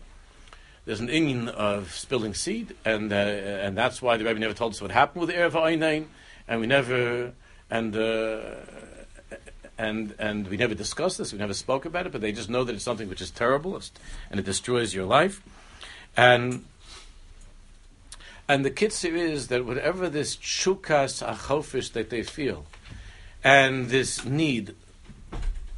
there's 0.85 1.01
an 1.01 1.09
Indian 1.09 1.49
of 1.49 1.93
spilling 1.93 2.35
seed, 2.35 2.75
and 2.85 3.13
uh, 3.13 3.17
and 3.17 3.77
that's 3.77 4.01
why 4.01 4.17
the 4.17 4.25
Rebbe 4.25 4.39
never 4.39 4.55
told 4.55 4.73
us 4.73 4.81
what 4.81 4.91
happened 4.91 5.23
with 5.23 5.31
the 5.31 5.37
Erev 5.37 5.53
Einain, 5.53 6.07
and 6.47 6.61
we 6.61 6.67
never 6.67 7.33
and 7.71 7.97
uh, 7.97 8.41
and 9.79 10.15
and 10.19 10.47
we 10.49 10.57
never 10.57 10.75
discussed 10.75 11.19
this, 11.19 11.33
we 11.33 11.39
never 11.39 11.55
spoke 11.55 11.85
about 11.85 12.07
it, 12.07 12.13
but 12.13 12.21
they 12.21 12.33
just 12.33 12.49
know 12.49 12.65
that 12.65 12.75
it's 12.75 12.85
something 12.85 13.09
which 13.09 13.21
is 13.21 13.31
terrible, 13.31 13.81
and 14.31 14.39
it 14.39 14.45
destroys 14.47 14.95
your 14.95 15.05
life, 15.07 15.43
and 16.17 16.65
and 18.49 18.65
the 18.65 18.71
kitzur 18.71 19.13
is 19.13 19.49
that 19.49 19.67
whatever 19.67 20.09
this 20.09 20.37
chukas 20.37 21.27
achofish 21.27 21.93
that 21.93 22.11
they 22.11 22.23
feel, 22.23 22.65
and 23.43 23.89
this 23.89 24.25
need, 24.25 24.75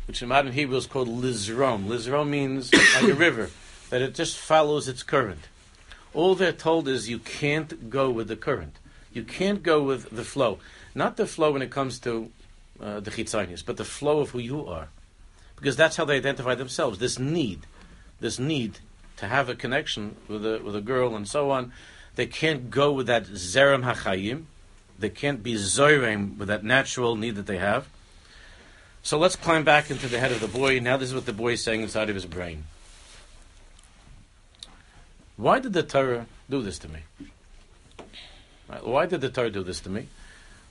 which 0.07 0.23
in 0.23 0.29
modern 0.29 0.53
Hebrew 0.53 0.77
is 0.77 0.87
called 0.87 1.09
lizrom. 1.09 1.87
Lizrom 1.87 2.29
means 2.29 2.73
like 2.95 3.11
a 3.11 3.15
river, 3.15 3.51
that 3.91 4.03
it 4.03 4.15
just 4.15 4.37
follows 4.37 4.87
its 4.87 5.03
current. 5.03 5.49
All 6.13 6.35
they're 6.35 6.53
told 6.53 6.89
is 6.89 7.09
you 7.09 7.19
can't 7.19 7.91
go 7.91 8.11
with 8.11 8.29
the 8.29 8.37
current. 8.37 8.77
You 9.13 9.25
can't 9.25 9.63
go 9.63 9.83
with 9.83 10.11
the 10.11 10.25
flow. 10.25 10.59
Not 10.95 11.17
the 11.17 11.27
flow 11.27 11.53
when 11.53 11.63
it 11.63 11.71
comes 11.71 11.99
to 12.01 12.31
uh, 12.81 13.01
the 13.01 13.11
chitzonius, 13.11 13.65
but 13.65 13.77
the 13.79 13.85
flow 13.85 14.21
of 14.21 14.31
who 14.31 14.39
you 14.39 14.67
are. 14.67 14.89
Because 15.57 15.77
that's 15.77 15.97
how 15.97 16.05
they 16.05 16.17
identify 16.17 16.55
themselves. 16.55 16.99
This 16.99 17.19
need, 17.19 17.67
this 18.21 18.39
need 18.39 18.79
to 19.19 19.27
have 19.27 19.49
a 19.49 19.55
connection 19.55 20.17
with 20.29 20.45
a, 20.45 20.59
with 20.59 20.75
a 20.75 20.81
girl 20.81 21.15
and 21.15 21.29
so 21.29 21.51
on. 21.51 21.73
They 22.17 22.27
can't 22.27 22.71
go 22.71 22.93
with 22.93 23.07
that 23.07 23.25
zerem 23.27 23.85
hachayim. 23.85 24.45
They 24.99 25.11
can't 25.11 25.43
be 25.43 25.55
zoirem 25.55 26.39
with 26.39 26.49
that 26.49 26.65
natural 26.65 27.15
need 27.15 27.37
that 27.37 27.47
they 27.47 27.59
have. 27.59 27.89
So 29.03 29.19
let's 29.19 29.37
climb 29.37 29.65
back 29.65 29.91
into 29.91 30.09
the 30.09 30.19
head 30.19 30.33
of 30.33 30.41
the 30.41 30.49
boy. 30.49 30.81
Now 30.81 30.97
this 30.97 31.09
is 31.09 31.15
what 31.15 31.27
the 31.27 31.33
boy 31.33 31.53
is 31.53 31.63
saying 31.63 31.83
inside 31.83 32.09
of 32.09 32.15
his 32.15 32.27
brain. 32.27 32.65
Why 35.37 35.61
did 35.61 35.73
the 35.73 35.85
Torah 35.85 36.27
do 36.51 36.63
this 36.63 36.79
to 36.81 36.89
me? 36.89 37.01
Why 38.83 39.07
did 39.07 39.21
the 39.21 39.31
Torah 39.31 39.51
do 39.51 39.63
this 39.63 39.81
to 39.81 39.91
me? 39.91 40.09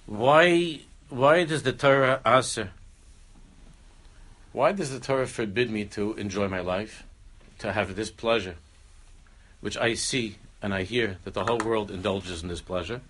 Why 0.06 0.82
why 1.10 1.46
does 1.46 1.64
the 1.64 1.72
Torah 1.72 2.22
answer? 2.26 2.72
Why 4.52 4.74
does 4.74 4.92
the 4.92 5.00
Torah 5.00 5.28
forbid 5.28 5.72
me 5.72 5.86
to 5.86 6.14
enjoy 6.16 6.50
my 6.50 6.60
life, 6.60 7.04
to 7.60 7.74
have 7.74 7.96
this 7.96 8.12
pleasure, 8.12 8.56
which 9.62 9.78
I 9.78 9.94
see 9.94 10.38
and 10.62 10.74
I 10.74 10.84
hear 10.84 11.18
that 11.24 11.34
the 11.34 11.46
whole 11.46 11.60
world 11.60 11.92
indulges 11.92 12.42
in 12.42 12.50
this 12.50 12.62
pleasure? 12.62 13.02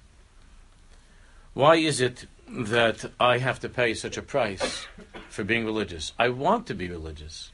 Why 1.54 1.76
is 1.76 2.00
it 2.00 2.28
that 2.48 3.12
I 3.20 3.40
have 3.40 3.60
to 3.62 3.70
pay 3.70 3.94
such 3.94 4.18
a 4.18 4.22
price 4.22 4.86
for 5.30 5.44
being 5.44 5.66
religious? 5.66 6.14
I 6.20 6.30
want 6.30 6.68
to 6.68 6.74
be 6.74 6.90
religious. 6.90 7.52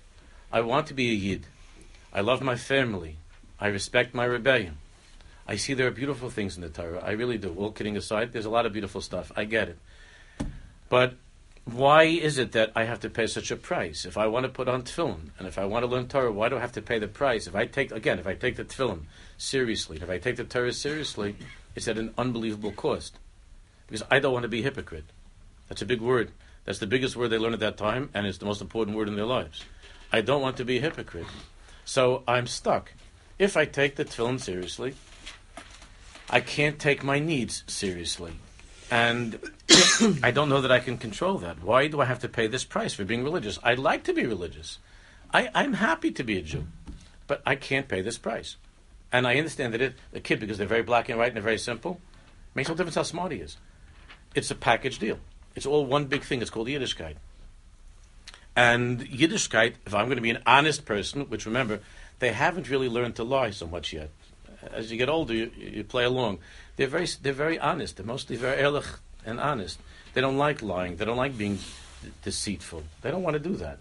I 0.51 0.61
want 0.61 0.87
to 0.87 0.93
be 0.93 1.09
a 1.09 1.13
Yid. 1.13 1.45
I 2.11 2.21
love 2.21 2.41
my 2.41 2.55
family. 2.55 3.17
I 3.59 3.67
respect 3.67 4.13
my 4.13 4.25
rebellion. 4.25 4.77
I 5.47 5.55
see 5.55 5.73
there 5.73 5.87
are 5.87 5.91
beautiful 5.91 6.29
things 6.29 6.55
in 6.55 6.61
the 6.61 6.69
Torah. 6.69 7.03
I 7.03 7.11
really 7.11 7.37
do. 7.37 7.53
All 7.57 7.71
kidding 7.71 7.97
aside, 7.97 8.31
there's 8.31 8.45
a 8.45 8.49
lot 8.49 8.65
of 8.65 8.73
beautiful 8.73 9.01
stuff. 9.01 9.31
I 9.35 9.45
get 9.45 9.69
it. 9.69 9.77
But 10.89 11.15
why 11.65 12.03
is 12.03 12.37
it 12.37 12.51
that 12.51 12.71
I 12.75 12.83
have 12.83 12.99
to 13.01 13.09
pay 13.09 13.25
such 13.25 13.49
a 13.49 13.55
price? 13.55 14.05
If 14.05 14.17
I 14.17 14.27
want 14.27 14.45
to 14.45 14.49
put 14.51 14.67
on 14.67 14.83
tefillin 14.83 15.29
and 15.39 15.47
if 15.47 15.57
I 15.57 15.65
want 15.65 15.83
to 15.83 15.87
learn 15.91 16.07
Torah, 16.07 16.31
why 16.31 16.49
do 16.49 16.57
I 16.57 16.59
have 16.59 16.73
to 16.73 16.81
pay 16.81 16.99
the 16.99 17.07
price? 17.07 17.47
If 17.47 17.55
I 17.55 17.65
take 17.65 17.91
again, 17.91 18.19
if 18.19 18.27
I 18.27 18.33
take 18.33 18.57
the 18.57 18.65
tefillin 18.65 19.03
seriously, 19.37 19.99
if 20.01 20.09
I 20.09 20.17
take 20.17 20.35
the 20.35 20.43
Torah 20.43 20.73
seriously, 20.73 21.35
it's 21.75 21.87
at 21.87 21.97
an 21.97 22.13
unbelievable 22.17 22.73
cost 22.73 23.17
because 23.87 24.03
I 24.11 24.19
don't 24.19 24.33
want 24.33 24.43
to 24.43 24.49
be 24.49 24.59
a 24.59 24.63
hypocrite. 24.63 25.05
That's 25.69 25.81
a 25.81 25.85
big 25.85 26.01
word. 26.01 26.31
That's 26.65 26.79
the 26.79 26.87
biggest 26.87 27.15
word 27.15 27.29
they 27.29 27.37
learn 27.37 27.53
at 27.53 27.59
that 27.59 27.77
time, 27.77 28.09
and 28.13 28.25
it's 28.25 28.37
the 28.37 28.45
most 28.45 28.61
important 28.61 28.95
word 28.95 29.07
in 29.07 29.15
their 29.15 29.25
lives. 29.25 29.63
I 30.11 30.21
don't 30.21 30.41
want 30.41 30.57
to 30.57 30.65
be 30.65 30.77
a 30.77 30.81
hypocrite, 30.81 31.27
so 31.85 32.23
I'm 32.27 32.47
stuck. 32.47 32.93
If 33.39 33.57
I 33.57 33.65
take 33.65 33.95
the 33.95 34.05
tefillin 34.05 34.39
seriously, 34.39 34.95
I 36.29 36.39
can't 36.39 36.79
take 36.79 37.03
my 37.03 37.19
needs 37.19 37.63
seriously. 37.67 38.33
And 38.91 39.39
I 40.23 40.31
don't 40.31 40.49
know 40.49 40.61
that 40.61 40.71
I 40.71 40.79
can 40.79 40.97
control 40.97 41.37
that. 41.39 41.63
Why 41.63 41.87
do 41.87 42.01
I 42.01 42.05
have 42.05 42.19
to 42.19 42.29
pay 42.29 42.47
this 42.47 42.63
price 42.63 42.93
for 42.93 43.03
being 43.03 43.23
religious? 43.23 43.59
I'd 43.63 43.79
like 43.79 44.03
to 44.03 44.13
be 44.13 44.25
religious. 44.25 44.79
I, 45.33 45.49
I'm 45.55 45.73
happy 45.73 46.11
to 46.11 46.23
be 46.23 46.37
a 46.37 46.41
Jew, 46.41 46.65
but 47.27 47.41
I 47.45 47.55
can't 47.55 47.87
pay 47.87 48.01
this 48.01 48.17
price. 48.17 48.57
And 49.11 49.27
I 49.27 49.35
understand 49.35 49.73
that 49.73 49.81
it, 49.81 49.95
a 50.13 50.19
kid, 50.19 50.39
because 50.39 50.57
they're 50.57 50.67
very 50.67 50.83
black 50.83 51.09
and 51.09 51.17
white 51.17 51.27
and 51.27 51.35
they're 51.35 51.43
very 51.43 51.57
simple, 51.57 52.01
makes 52.55 52.69
no 52.69 52.75
difference 52.75 52.95
how 52.95 53.03
smart 53.03 53.31
he 53.31 53.39
is. 53.39 53.57
It's 54.35 54.51
a 54.51 54.55
package 54.55 54.99
deal. 54.99 55.19
It's 55.55 55.65
all 55.65 55.85
one 55.85 56.05
big 56.05 56.23
thing. 56.23 56.41
It's 56.41 56.49
called 56.49 56.67
Yiddishkeit. 56.67 57.15
And 58.55 59.01
Yiddishkeit, 59.01 59.75
if 59.85 59.93
I'm 59.93 60.05
going 60.05 60.17
to 60.17 60.21
be 60.21 60.29
an 60.29 60.43
honest 60.45 60.85
person, 60.85 61.21
which 61.29 61.45
remember, 61.45 61.79
they 62.19 62.31
haven't 62.31 62.69
really 62.69 62.89
learned 62.89 63.15
to 63.15 63.23
lie 63.23 63.51
so 63.51 63.67
much 63.67 63.93
yet. 63.93 64.09
As 64.71 64.91
you 64.91 64.97
get 64.97 65.09
older, 65.09 65.33
you, 65.33 65.51
you 65.57 65.83
play 65.83 66.03
along. 66.03 66.39
They're 66.75 66.87
very, 66.87 67.07
they're 67.21 67.33
very 67.33 67.59
honest. 67.59 67.97
They're 67.97 68.05
mostly 68.05 68.35
very 68.35 68.61
ehrlich 68.61 68.85
and 69.25 69.39
honest. 69.39 69.79
They 70.13 70.21
don't 70.21 70.37
like 70.37 70.61
lying. 70.61 70.97
They 70.97 71.05
don't 71.05 71.17
like 71.17 71.37
being 71.37 71.59
deceitful. 72.23 72.83
They 73.01 73.11
don't 73.11 73.23
want 73.23 73.35
to 73.35 73.39
do 73.39 73.55
that. 73.57 73.79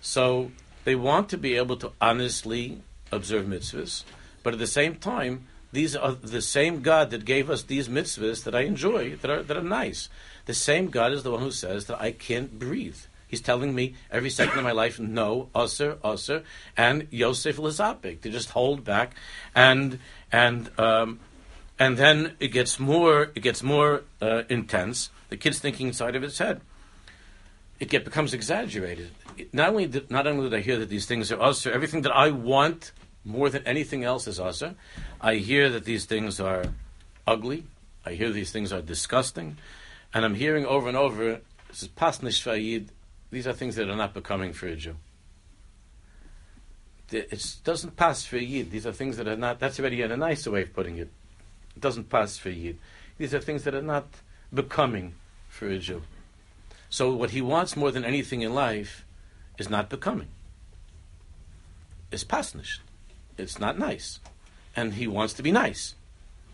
So 0.00 0.50
they 0.84 0.94
want 0.94 1.28
to 1.30 1.38
be 1.38 1.56
able 1.56 1.76
to 1.78 1.92
honestly 2.00 2.80
observe 3.10 3.46
mitzvahs, 3.46 4.04
but 4.42 4.52
at 4.52 4.58
the 4.58 4.66
same 4.66 4.96
time, 4.96 5.46
these 5.72 5.94
are 5.94 6.12
the 6.12 6.40
same 6.40 6.80
God 6.80 7.10
that 7.10 7.24
gave 7.24 7.50
us 7.50 7.62
these 7.62 7.88
mitzvahs 7.88 8.44
that 8.44 8.54
I 8.54 8.62
enjoy, 8.62 9.16
that 9.16 9.30
are, 9.30 9.42
that 9.42 9.56
are 9.56 9.62
nice. 9.62 10.08
The 10.46 10.54
same 10.54 10.88
God 10.88 11.12
is 11.12 11.24
the 11.24 11.30
one 11.30 11.40
who 11.40 11.50
says 11.50 11.86
that 11.86 12.00
I 12.00 12.12
can't 12.12 12.58
breathe. 12.58 12.96
He's 13.28 13.42
telling 13.42 13.74
me 13.74 13.94
every 14.10 14.30
second 14.30 14.58
of 14.58 14.64
my 14.64 14.72
life, 14.72 14.98
no, 14.98 15.50
usser, 15.54 15.96
usser, 15.98 16.42
and 16.76 17.06
Yosef 17.10 17.58
Lizapik, 17.58 18.22
to 18.22 18.30
just 18.30 18.50
hold 18.50 18.82
back, 18.82 19.14
and 19.54 19.98
and 20.32 20.70
um, 20.80 21.20
and 21.78 21.96
then 21.96 22.36
it 22.40 22.48
gets 22.48 22.80
more, 22.80 23.30
it 23.34 23.40
gets 23.40 23.62
more 23.62 24.02
uh, 24.20 24.42
intense. 24.48 25.10
The 25.28 25.36
kid's 25.36 25.58
thinking 25.58 25.86
inside 25.86 26.16
of 26.16 26.22
his 26.22 26.38
head. 26.38 26.60
It 27.78 27.90
get, 27.90 28.04
becomes 28.04 28.34
exaggerated. 28.34 29.10
Not 29.52 29.68
only 29.68 29.86
did, 29.86 30.10
not 30.10 30.26
only 30.26 30.50
did 30.50 30.58
I 30.58 30.62
hear 30.62 30.78
that 30.78 30.88
these 30.88 31.06
things 31.06 31.30
are 31.30 31.40
usher, 31.40 31.70
everything 31.70 32.02
that 32.02 32.12
I 32.12 32.30
want 32.30 32.90
more 33.24 33.48
than 33.50 33.62
anything 33.66 34.02
else 34.02 34.26
is 34.26 34.40
usher. 34.40 34.74
I 35.20 35.36
hear 35.36 35.70
that 35.70 35.84
these 35.84 36.06
things 36.06 36.40
are 36.40 36.64
ugly. 37.26 37.66
I 38.04 38.14
hear 38.14 38.30
these 38.30 38.50
things 38.50 38.72
are 38.72 38.80
disgusting, 38.80 39.58
and 40.12 40.24
I'm 40.24 40.34
hearing 40.34 40.66
over 40.66 40.88
and 40.88 40.96
over. 40.96 41.40
This 41.68 41.82
is 41.82 41.88
pasnish 41.88 42.42
these 43.30 43.46
are 43.46 43.52
things 43.52 43.76
that 43.76 43.88
are 43.88 43.96
not 43.96 44.14
becoming 44.14 44.52
for 44.52 44.66
a 44.66 44.76
Jew. 44.76 44.96
It 47.10 47.56
doesn't 47.64 47.96
pass 47.96 48.24
for 48.24 48.36
a 48.36 48.42
Yid. 48.42 48.70
These 48.70 48.86
are 48.86 48.92
things 48.92 49.16
that 49.16 49.26
are 49.26 49.36
not, 49.36 49.58
that's 49.58 49.80
already 49.80 50.02
a 50.02 50.16
nicer 50.16 50.50
way 50.50 50.62
of 50.62 50.74
putting 50.74 50.98
it. 50.98 51.08
It 51.74 51.80
doesn't 51.80 52.10
pass 52.10 52.36
for 52.36 52.50
a 52.50 52.52
Yid. 52.52 52.78
These 53.16 53.34
are 53.34 53.40
things 53.40 53.64
that 53.64 53.74
are 53.74 53.82
not 53.82 54.06
becoming 54.52 55.14
for 55.48 55.68
a 55.68 55.78
Jew. 55.78 56.02
So 56.90 57.12
what 57.12 57.30
he 57.30 57.42
wants 57.42 57.76
more 57.76 57.90
than 57.90 58.04
anything 58.04 58.42
in 58.42 58.54
life 58.54 59.04
is 59.58 59.68
not 59.68 59.88
becoming. 59.88 60.28
It's 62.10 62.24
pasnish. 62.24 62.80
It's 63.36 63.58
not 63.58 63.78
nice. 63.78 64.20
And 64.74 64.94
he 64.94 65.06
wants 65.06 65.34
to 65.34 65.42
be 65.42 65.52
nice. 65.52 65.94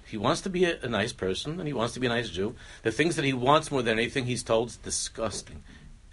He 0.07 0.17
wants 0.17 0.41
to 0.43 0.51
be 0.51 0.65
a, 0.65 0.79
a, 0.83 0.89
nice 0.89 1.13
person 1.13 1.59
and 1.59 1.67
he 1.67 1.73
wants 1.73 1.95
to 1.95 2.01
be 2.01 2.07
a 2.07 2.11
nice 2.11 2.31
Jew. 2.31 2.55
The 2.83 2.93
things 2.93 3.17
that 3.17 3.25
he 3.25 3.33
wants 3.33 3.71
more 3.71 3.83
than 3.83 3.99
anything, 3.99 4.27
he's 4.27 4.43
told, 4.43 4.69
is 4.69 4.77
disgusting. 4.77 5.63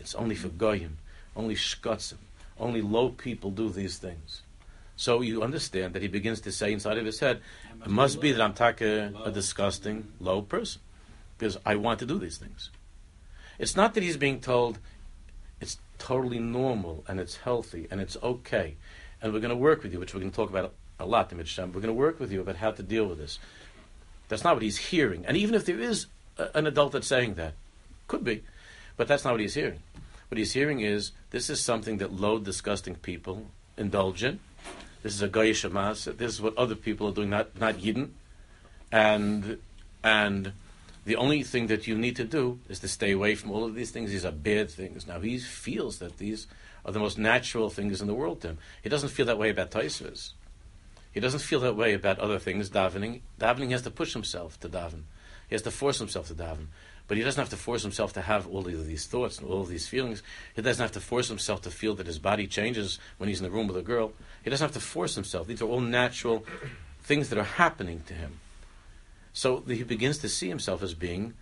It's 0.02 0.16
only 0.16 0.36
for 0.36 0.50
goyim, 0.50 0.98
only 1.36 1.56
shkotzim, 1.56 2.18
only 2.60 2.82
low 2.82 3.10
people 3.10 3.52
do 3.52 3.70
these 3.70 3.98
things. 3.98 4.42
So 4.96 5.22
you 5.22 5.42
understand 5.42 5.94
that 5.94 6.02
he 6.02 6.08
begins 6.08 6.42
to 6.42 6.52
say 6.52 6.74
inside 6.74 6.98
of 6.98 7.06
his 7.06 7.20
head, 7.20 7.42
it 7.84 7.90
must 7.90 8.20
be 8.20 8.32
that 8.32 8.42
I'm 8.42 8.54
taka 8.54 9.14
a 9.24 9.32
disgusting, 9.32 10.12
low 10.20 10.42
person, 10.42 10.82
because 11.38 11.58
I 11.66 11.76
want 11.76 12.00
to 12.00 12.06
do 12.06 12.20
these 12.20 12.38
things. 12.38 12.70
It's 13.58 13.76
not 13.76 13.94
that 13.94 14.04
he's 14.04 14.18
being 14.18 14.42
told 14.42 14.80
it's 15.60 15.78
totally 15.98 16.40
normal 16.40 17.04
and 17.08 17.20
it's 17.20 17.38
healthy 17.38 17.88
and 17.90 18.02
it's 18.02 18.18
okay, 18.22 18.76
and 19.22 19.32
we're 19.34 19.40
going 19.40 19.50
to 19.50 19.56
work 19.56 19.84
with 19.84 19.94
you, 19.94 20.00
which 20.00 20.14
we're 20.14 20.20
going 20.20 20.32
to 20.32 20.36
talk 20.36 20.50
about 20.50 20.74
a 21.00 21.06
lot, 21.06 21.32
in 21.32 21.38
Mitzvah. 21.38 21.68
We're 21.68 21.82
going 21.82 21.88
to 21.88 21.94
work 21.94 22.20
with 22.20 22.32
you 22.32 22.42
about 22.42 22.58
how 22.58 22.72
to 22.72 22.84
deal 22.84 23.06
with 23.06 23.18
this. 23.18 23.40
That's 24.30 24.44
not 24.44 24.56
what 24.56 24.64
he's 24.64 24.78
hearing. 24.78 25.26
And 25.26 25.38
even 25.38 25.56
if 25.56 25.66
there 25.66 25.80
is 25.80 26.08
a, 26.38 26.50
an 26.56 26.68
adult 26.68 26.92
that's 26.94 27.08
saying 27.08 27.36
that, 27.36 27.54
could 28.08 28.24
be, 28.24 28.44
but 28.98 29.08
that's 29.08 29.24
not 29.24 29.32
what 29.32 29.40
he's 29.40 29.54
hearing. 29.54 29.80
What 30.32 30.38
he's 30.38 30.54
hearing 30.54 30.80
is 30.80 31.12
this 31.32 31.50
is 31.50 31.60
something 31.60 31.98
that 31.98 32.14
low, 32.14 32.40
disgusting 32.40 32.96
people 32.96 33.48
indulge 33.76 34.24
in. 34.24 34.40
This 35.04 35.14
is 35.14 35.22
a 35.22 35.28
goyish 35.28 35.66
amas. 35.66 36.06
This 36.06 36.36
is 36.36 36.42
what 36.42 36.58
other 36.58 36.76
people 36.76 37.10
are 37.10 37.12
doing, 37.12 37.30
not 37.30 37.60
not 37.60 37.76
yidden. 37.76 38.12
And 38.94 39.58
and 40.06 40.54
the 41.04 41.18
only 41.18 41.44
thing 41.44 41.68
that 41.68 41.86
you 41.86 41.98
need 41.98 42.16
to 42.16 42.24
do 42.24 42.62
is 42.70 42.80
to 42.80 42.88
stay 42.88 43.12
away 43.12 43.36
from 43.36 43.52
all 43.52 43.66
of 43.66 43.76
these 43.76 43.92
things. 43.92 44.12
These 44.12 44.24
are 44.24 44.32
bad 44.32 44.70
things. 44.72 45.06
Now 45.06 45.20
he 45.20 45.38
feels 45.38 46.00
that 46.00 46.18
these 46.18 46.48
are 46.86 46.94
the 46.94 47.00
most 47.00 47.18
natural 47.18 47.70
things 47.70 48.00
in 48.00 48.08
the 48.08 48.14
world 48.14 48.40
to 48.42 48.52
him. 48.52 48.58
He 48.82 48.88
doesn't 48.88 49.10
feel 49.10 49.26
that 49.26 49.38
way 49.38 49.50
about 49.50 49.72
Taisvis. 49.72 50.32
He 51.12 51.20
doesn't 51.20 51.42
feel 51.42 51.60
that 51.60 51.76
way 51.76 51.94
about 51.94 52.20
other 52.20 52.40
things, 52.40 52.70
davening. 52.70 53.20
Davening 53.38 53.72
has 53.72 53.82
to 53.82 53.92
push 53.92 54.14
himself 54.14 54.58
to 54.62 54.70
daven. 54.70 55.04
He 55.50 55.56
has 55.56 55.64
to 55.64 55.72
force 55.72 56.00
himself 56.00 56.28
to 56.28 56.36
daven. 56.36 56.68
But 57.12 57.18
he 57.18 57.26
doesn't 57.26 57.42
have 57.42 57.50
to 57.50 57.58
force 57.58 57.82
himself 57.82 58.14
to 58.14 58.22
have 58.22 58.48
all 58.48 58.66
of 58.66 58.88
these 58.88 59.06
thoughts 59.06 59.38
and 59.38 59.50
all 59.50 59.60
of 59.60 59.68
these 59.68 59.86
feelings. 59.86 60.24
He 60.56 60.62
doesn't 60.62 60.82
have 60.82 60.94
to 60.94 61.02
force 61.02 61.28
himself 61.28 61.62
to 61.64 61.70
feel 61.70 61.94
that 61.96 62.08
his 62.08 62.20
body 62.20 62.48
changes 62.48 63.00
when 63.18 63.28
he's 63.28 63.42
in 63.42 63.44
the 63.44 63.52
room 63.52 63.68
with 63.68 63.76
a 63.76 63.82
girl. 63.82 64.14
He 64.46 64.50
doesn't 64.50 64.64
have 64.64 64.74
to 64.76 64.80
force 64.80 65.16
himself. 65.16 65.46
These 65.46 65.62
are 65.62 65.68
all 65.68 65.82
natural 65.82 66.46
things 67.04 67.28
that 67.28 67.38
are 67.38 67.44
happening 67.44 68.04
to 68.08 68.14
him. 68.14 68.40
So 69.34 69.58
he 69.68 69.84
begins 69.84 70.20
to 70.20 70.30
see 70.30 70.48
himself 70.48 70.82
as 70.82 70.94
being 70.94 71.34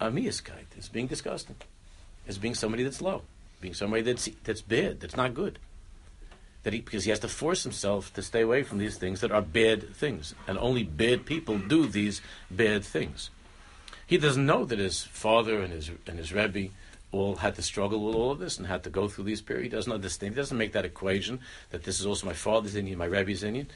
a 0.00 0.10
miaskite, 0.10 0.78
as 0.78 0.88
being 0.88 1.08
disgusting, 1.08 1.56
as 2.26 2.38
being 2.38 2.54
somebody 2.54 2.82
that's 2.82 3.02
low, 3.02 3.20
being 3.60 3.74
somebody 3.74 4.00
that's 4.00 4.30
that's 4.44 4.62
bad, 4.62 5.00
that's 5.00 5.14
not 5.14 5.34
good. 5.34 5.58
That 6.62 6.72
he 6.72 6.80
because 6.80 7.04
he 7.04 7.10
has 7.10 7.18
to 7.18 7.28
force 7.28 7.64
himself 7.64 8.14
to 8.14 8.22
stay 8.22 8.40
away 8.40 8.62
from 8.62 8.78
these 8.78 8.96
things 8.96 9.20
that 9.20 9.30
are 9.30 9.42
bad 9.42 9.94
things, 9.94 10.34
and 10.48 10.56
only 10.56 10.84
bad 10.84 11.26
people 11.26 11.58
do 11.58 11.86
these 11.86 12.22
bad 12.50 12.82
things. 12.82 13.28
He 14.10 14.18
doesn't 14.18 14.44
know 14.44 14.64
that 14.64 14.80
his 14.80 15.04
father 15.04 15.60
and 15.60 15.72
his 15.72 15.88
and 16.08 16.18
his 16.18 16.32
rebbe 16.32 16.72
all 17.12 17.36
had 17.36 17.54
to 17.54 17.62
struggle 17.62 18.04
with 18.04 18.16
all 18.16 18.32
of 18.32 18.40
this 18.40 18.58
and 18.58 18.66
had 18.66 18.82
to 18.82 18.90
go 18.90 19.06
through 19.06 19.22
these 19.22 19.40
periods. 19.40 19.66
He 19.66 19.76
doesn't 19.76 19.92
understand. 19.92 20.34
He 20.34 20.36
doesn't 20.36 20.58
make 20.58 20.72
that 20.72 20.84
equation 20.84 21.38
that 21.70 21.84
this 21.84 22.00
is 22.00 22.06
also 22.06 22.26
my 22.26 22.32
father's 22.32 22.74
Indian, 22.74 22.98
my 22.98 23.04
rebbe's 23.04 23.44
Indian. 23.44 23.68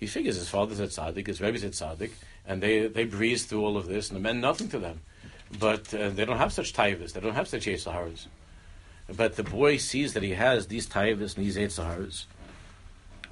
He 0.00 0.08
figures 0.08 0.34
his 0.34 0.48
father's 0.48 0.80
at 0.80 0.88
tzaddik, 0.88 1.28
his 1.28 1.40
rebbe's 1.40 1.62
at 1.62 1.74
tzaddik, 1.74 2.10
and 2.44 2.60
they 2.60 2.88
they 2.88 3.04
breeze 3.04 3.44
through 3.44 3.64
all 3.64 3.76
of 3.76 3.86
this, 3.86 4.08
and 4.08 4.18
it 4.18 4.20
meant 4.20 4.40
nothing 4.40 4.68
to 4.70 4.80
them. 4.80 4.98
But 5.60 5.94
uh, 5.94 6.08
they 6.10 6.24
don't 6.24 6.38
have 6.38 6.52
such 6.52 6.72
taivas. 6.72 7.12
They 7.12 7.20
don't 7.20 7.36
have 7.36 7.46
such 7.46 7.66
yetzaharas. 7.66 8.26
But 9.16 9.36
the 9.36 9.44
boy 9.44 9.76
sees 9.76 10.12
that 10.14 10.24
he 10.24 10.32
has 10.32 10.66
these 10.66 10.88
taivas 10.88 11.36
and 11.36 11.46
these 11.46 11.56
yetzaharas, 11.56 12.24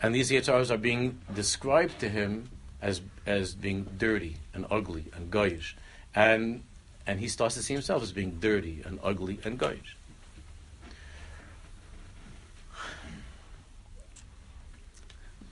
and 0.01 0.15
these 0.15 0.31
yetzaharas 0.31 0.71
are 0.71 0.79
being 0.79 1.19
described 1.35 1.99
to 1.99 2.09
him 2.09 2.51
as 2.81 3.01
as 3.27 3.53
being 3.53 3.89
dirty 3.99 4.37
and 4.55 4.65
ugly 4.71 5.07
and 5.13 5.29
goyish, 5.29 5.75
and 6.17 6.65
and 7.07 7.21
he 7.21 7.29
starts 7.29 7.55
to 7.55 7.63
see 7.63 7.75
himself 7.75 8.03
as 8.03 8.11
being 8.11 8.39
dirty 8.41 8.83
and 8.85 8.99
ugly 9.05 9.39
and 9.45 9.61
goyish. 9.61 9.95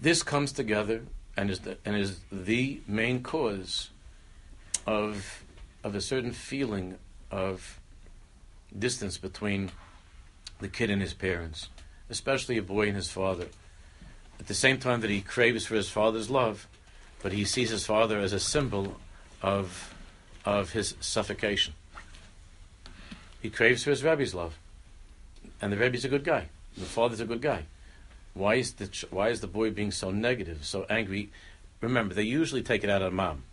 This 0.01 0.25
comes 0.25 0.51
together 0.51 1.03
and 1.37 1.51
is 1.51 1.61
the, 1.61 1.79
and 1.85 1.97
is 1.97 2.21
the 2.33 2.81
main 2.89 3.23
cause 3.23 3.91
of 4.87 5.45
of 5.85 5.95
a 5.95 6.01
certain 6.01 6.33
feeling 6.33 6.99
of 7.31 7.79
distance 8.77 9.19
between 9.19 9.71
the 10.61 10.69
kid 10.69 10.91
and 10.91 11.01
his 11.01 11.15
parents, 11.15 11.69
especially 12.11 12.59
a 12.59 12.63
boy 12.63 12.89
and 12.89 12.97
his 12.97 13.11
father. 13.11 13.47
At 14.41 14.47
the 14.47 14.55
same 14.55 14.79
time 14.79 15.01
that 15.03 15.11
he 15.11 15.21
craves 15.21 15.67
for 15.67 15.75
his 15.75 15.89
father's 15.89 16.31
love, 16.31 16.67
but 17.23 17.33
he 17.33 17.45
sees 17.45 17.71
his 17.71 17.87
father 17.87 18.19
as 18.19 18.33
a 18.33 18.41
symbol 18.41 18.97
of, 19.43 19.94
of 20.45 20.73
his 20.73 20.95
suffocation. 21.01 21.75
He 23.41 23.51
craves 23.51 23.85
for 23.85 23.91
his 23.91 24.03
Rebbe's 24.03 24.35
love. 24.35 24.59
And 25.61 25.73
the 25.73 25.77
Rebbe's 25.77 26.05
a 26.05 26.09
good 26.09 26.25
guy. 26.25 26.49
The 26.77 26.85
father's 26.85 27.21
a 27.21 27.25
good 27.25 27.43
guy. 27.43 27.65
Why 28.35 28.57
is 28.57 28.75
the, 28.75 28.89
ch- 28.89 29.05
why 29.11 29.29
is 29.29 29.41
the 29.41 29.47
boy 29.47 29.71
being 29.71 29.91
so 29.91 30.11
negative, 30.11 30.65
so 30.65 30.87
angry? 30.91 31.31
Remember, 31.81 32.15
they 32.15 32.23
usually 32.23 32.63
take 32.63 32.83
it 32.83 32.91
out 32.91 33.03
on 33.03 33.15
mom. 33.15 33.45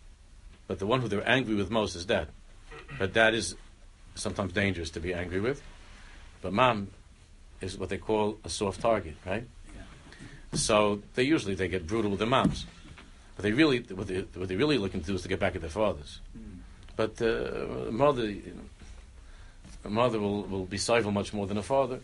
But 0.66 0.78
the 0.78 0.86
one 0.86 1.00
who 1.00 1.08
they're 1.08 1.28
angry 1.28 1.54
with 1.54 1.70
most 1.70 1.94
is 1.94 2.04
dad. 2.04 2.28
But 2.98 3.12
dad 3.12 3.34
is 3.34 3.54
sometimes 4.14 4.52
dangerous 4.52 4.90
to 4.90 5.00
be 5.00 5.14
angry 5.14 5.40
with. 5.40 5.62
But 6.40 6.52
mom 6.52 6.88
is 7.60 7.78
what 7.78 7.88
they 7.88 7.98
call 7.98 8.38
a 8.44 8.48
soft 8.48 8.80
target, 8.80 9.14
right? 9.24 9.46
So 10.54 11.02
they 11.14 11.22
usually 11.22 11.54
they 11.54 11.68
get 11.68 11.86
brutal 11.86 12.10
with 12.10 12.18
their 12.18 12.28
moms. 12.28 12.66
But 13.36 13.44
they 13.44 13.52
really 13.52 13.78
what 13.80 14.08
they 14.08 14.20
what 14.34 14.48
they 14.48 14.56
really 14.56 14.78
looking 14.78 15.00
to 15.00 15.06
do 15.06 15.14
is 15.14 15.22
to 15.22 15.28
get 15.28 15.40
back 15.40 15.54
at 15.54 15.60
their 15.60 15.70
fathers. 15.70 16.20
But 16.96 17.20
uh, 17.22 17.88
a 17.88 17.92
mother 17.92 18.34
a 19.84 19.90
mother 19.90 20.20
will, 20.20 20.42
will 20.44 20.64
be 20.64 20.78
civil 20.78 21.10
much 21.10 21.32
more 21.32 21.46
than 21.46 21.58
a 21.58 21.62
father. 21.62 22.00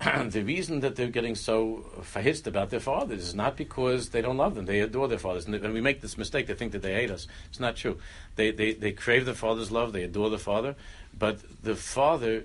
And 0.00 0.32
the 0.32 0.42
reason 0.42 0.80
that 0.80 0.96
they're 0.96 1.08
getting 1.08 1.34
so 1.34 1.84
fahist 2.00 2.46
about 2.46 2.70
their 2.70 2.80
fathers 2.80 3.22
is 3.22 3.34
not 3.34 3.56
because 3.56 4.10
they 4.10 4.20
don't 4.20 4.36
love 4.36 4.54
them; 4.54 4.66
they 4.66 4.80
adore 4.80 5.08
their 5.08 5.18
fathers. 5.18 5.46
And 5.46 5.72
we 5.72 5.80
make 5.80 6.00
this 6.00 6.18
mistake; 6.18 6.46
they 6.46 6.54
think 6.54 6.72
that 6.72 6.82
they 6.82 6.94
hate 6.94 7.10
us. 7.10 7.26
It's 7.48 7.60
not 7.60 7.76
true. 7.76 7.98
They 8.36 8.50
they, 8.50 8.72
they 8.72 8.92
crave 8.92 9.24
their 9.24 9.34
father's 9.34 9.70
love; 9.70 9.92
they 9.92 10.02
adore 10.02 10.30
the 10.30 10.38
father, 10.38 10.76
but 11.16 11.38
the 11.62 11.76
father. 11.76 12.44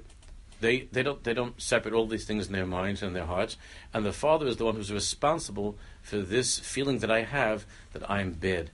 They, 0.61 0.89
they 0.91 1.03
don't 1.03 1.23
they 1.23 1.33
don't 1.33 1.61
separate 1.61 1.93
all 1.93 2.05
these 2.05 2.25
things 2.25 2.47
in 2.47 2.51
their 2.51 2.65
minds 2.65 3.01
and 3.01 3.15
their 3.15 3.25
hearts, 3.25 3.55
and 3.93 4.03
the 4.03 4.11
father 4.11 4.45
is 4.45 4.57
the 4.57 4.65
one 4.65 4.75
who's 4.75 4.91
responsible 4.91 5.77
for 6.01 6.17
this 6.17 6.59
feeling 6.59 6.99
that 6.99 7.09
I 7.09 7.21
have 7.21 7.65
that 7.93 8.11
I'm 8.11 8.33
bad, 8.33 8.69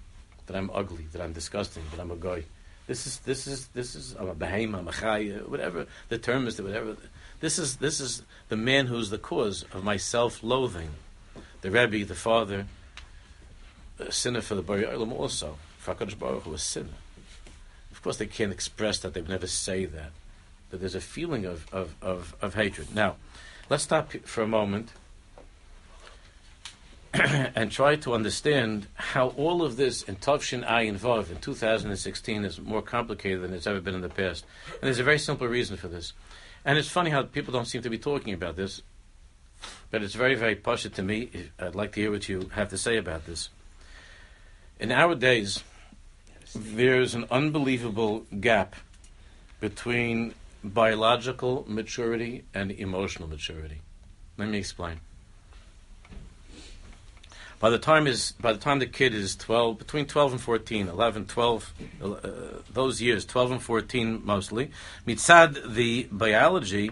that 0.47 0.55
I'm 0.55 0.71
ugly, 0.73 1.05
that 1.11 1.21
I'm 1.21 1.33
disgusting, 1.33 1.83
that 1.91 1.99
I'm 1.99 2.09
a 2.09 2.15
guy. 2.15 2.45
This 2.87 3.07
is 3.07 3.19
this 3.19 3.47
is 3.47 3.67
this 3.67 3.95
is 3.95 4.15
a 4.17 4.33
behemoth, 4.33 4.81
I'm 4.81 4.87
a 4.87 4.91
chay, 4.91 5.31
whatever 5.39 5.87
the 6.09 6.17
term 6.17 6.47
is, 6.47 6.61
whatever. 6.61 6.95
This 7.39 7.57
is 7.57 7.77
this 7.77 7.99
is 7.99 8.21
the 8.49 8.57
man 8.57 8.87
who's 8.87 9.09
the 9.09 9.17
cause 9.17 9.63
of 9.73 9.83
my 9.83 9.97
self-loathing. 9.97 10.89
The 11.61 11.71
Rebbe, 11.71 12.05
the 12.05 12.15
father, 12.15 12.67
a 13.97 14.11
sinner 14.11 14.41
for 14.41 14.55
the 14.55 14.61
Bari 14.61 14.85
also. 14.85 15.57
HaKadosh 15.85 16.17
Baruch 16.17 16.43
Hu, 16.43 16.53
a 16.53 16.57
sinner. 16.57 16.89
Of 17.91 18.01
course, 18.01 18.17
they 18.17 18.25
can't 18.25 18.51
express 18.51 18.99
that. 18.99 19.13
They 19.13 19.21
would 19.21 19.29
never 19.29 19.47
say 19.47 19.85
that. 19.85 20.11
But 20.69 20.79
there's 20.79 20.95
a 20.95 21.01
feeling 21.01 21.45
of, 21.45 21.71
of, 21.71 21.95
of, 22.01 22.35
of 22.41 22.55
hatred. 22.55 22.93
Now, 22.93 23.15
let's 23.69 23.83
stop 23.83 24.11
for 24.11 24.41
a 24.41 24.47
moment 24.47 24.91
and 27.55 27.71
try 27.71 27.95
to 27.95 28.13
understand 28.13 28.87
how 28.95 29.29
all 29.29 29.63
of 29.63 29.77
this 29.77 30.03
in 30.03 30.15
Tavshin 30.17 30.67
Ayin 30.67 30.97
Vav 30.97 31.31
in 31.31 31.37
2016 31.37 32.43
is 32.43 32.59
more 32.59 32.81
complicated 32.81 33.41
than 33.41 33.53
it's 33.53 33.67
ever 33.67 33.79
been 33.79 33.95
in 33.95 34.01
the 34.01 34.09
past. 34.09 34.45
And 34.73 34.81
there's 34.81 34.99
a 34.99 35.03
very 35.03 35.19
simple 35.19 35.47
reason 35.47 35.77
for 35.77 35.87
this. 35.87 36.13
And 36.65 36.77
it's 36.77 36.89
funny 36.89 37.11
how 37.11 37.23
people 37.23 37.53
don't 37.53 37.65
seem 37.65 37.81
to 37.83 37.89
be 37.89 37.97
talking 37.97 38.33
about 38.33 38.55
this, 38.55 38.81
but 39.91 40.03
it's 40.03 40.15
very, 40.15 40.35
very 40.35 40.55
pasha 40.55 40.89
to 40.89 41.03
me. 41.03 41.29
I'd 41.59 41.75
like 41.75 41.93
to 41.93 42.01
hear 42.01 42.11
what 42.11 42.27
you 42.27 42.49
have 42.53 42.69
to 42.69 42.77
say 42.77 42.97
about 42.97 43.25
this. 43.25 43.49
In 44.79 44.91
our 44.91 45.15
days, 45.15 45.63
there's 46.53 47.15
an 47.15 47.25
unbelievable 47.31 48.25
gap 48.39 48.75
between 49.61 50.33
biological 50.63 51.63
maturity 51.67 52.43
and 52.53 52.71
emotional 52.71 53.29
maturity. 53.29 53.81
Let 54.37 54.49
me 54.49 54.57
explain. 54.57 54.99
By 57.59 57.69
the 57.69 57.79
time 57.79 58.05
is 58.05 58.33
by 58.33 58.51
the 58.53 58.59
time 58.59 58.79
the 58.79 58.85
kid 58.85 59.13
is 59.13 59.35
12, 59.35 59.77
between 59.77 60.05
12 60.05 60.33
and 60.33 60.41
14, 60.41 60.89
11, 60.89 61.25
12, 61.25 61.73
uh, 62.03 62.15
those 62.71 63.01
years, 63.01 63.25
12 63.25 63.51
and 63.51 63.63
14 63.63 64.21
mostly, 64.23 64.71
mitzad 65.07 65.73
the 65.73 66.07
biology, 66.11 66.91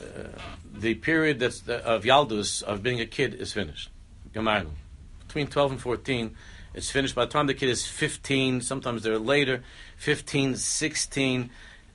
uh, 0.00 0.28
the 0.74 0.94
period 0.94 1.40
that's 1.40 1.60
the, 1.60 1.84
of 1.84 2.04
yaldus 2.04 2.62
of 2.62 2.82
being 2.82 3.00
a 3.00 3.06
kid 3.06 3.34
is 3.34 3.52
finished. 3.52 3.90
Between 5.26 5.46
12 5.46 5.72
and 5.72 5.80
14, 5.80 6.36
it's 6.74 6.90
finished. 6.90 7.14
By 7.14 7.24
the 7.24 7.30
time 7.30 7.46
the 7.46 7.54
kid 7.54 7.70
is 7.70 7.86
15, 7.86 8.60
sometimes 8.60 9.02
they're 9.02 9.18
later, 9.18 9.64
15, 9.96 10.56
16, 10.56 11.50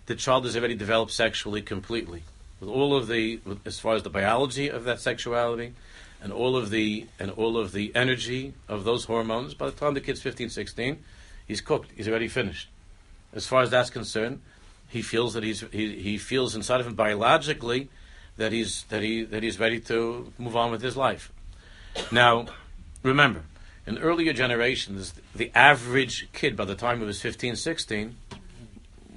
the 0.08 0.16
child 0.16 0.46
has 0.46 0.58
already 0.58 0.76
developed 0.76 1.12
sexually 1.12 1.62
completely. 1.62 2.24
With 2.60 2.70
all 2.70 2.96
of 2.96 3.08
the, 3.08 3.40
as 3.66 3.80
far 3.80 3.96
as 3.96 4.04
the 4.04 4.10
biology 4.10 4.70
of 4.70 4.84
that 4.86 5.00
sexuality, 5.00 5.74
and 6.22 6.32
all 6.32 6.56
of 6.56 6.70
the 6.70 7.08
and 7.20 7.32
all 7.32 7.58
of 7.58 7.72
the 7.72 7.92
energy 7.96 8.54
of 8.68 8.84
those 8.84 9.06
hormones. 9.06 9.54
By 9.54 9.68
the 9.68 9.72
time 9.72 9.94
the 9.94 10.02
kid's 10.02 10.22
15, 10.22 10.50
16, 10.50 11.04
he's 11.48 11.62
cooked. 11.62 11.92
He's 11.96 12.08
already 12.08 12.28
finished. 12.28 12.70
As 13.34 13.48
far 13.48 13.62
as 13.62 13.70
that's 13.70 13.90
concerned, 13.90 14.42
he 14.88 15.02
feels 15.02 15.34
that 15.34 15.44
he's 15.44 15.64
he, 15.72 16.00
he 16.00 16.18
feels 16.18 16.56
inside 16.56 16.80
of 16.80 16.88
him 16.88 16.96
biologically 16.96 17.90
that 18.38 18.52
he's 18.52 18.84
that 18.84 19.02
he 19.02 19.24
that 19.24 19.44
he's 19.44 19.60
ready 19.60 19.80
to 19.80 20.32
move 20.38 20.56
on 20.56 20.72
with 20.72 20.82
his 20.82 20.96
life. 20.96 21.32
Now, 22.12 22.48
remember, 23.04 23.44
in 23.86 23.98
earlier 23.98 24.34
generations, 24.34 25.14
the 25.36 25.52
average 25.56 26.30
kid 26.34 26.56
by 26.56 26.66
the 26.66 26.76
time 26.76 27.00
he 27.00 27.06
was 27.06 27.22
15, 27.22 27.56
16 27.56 28.16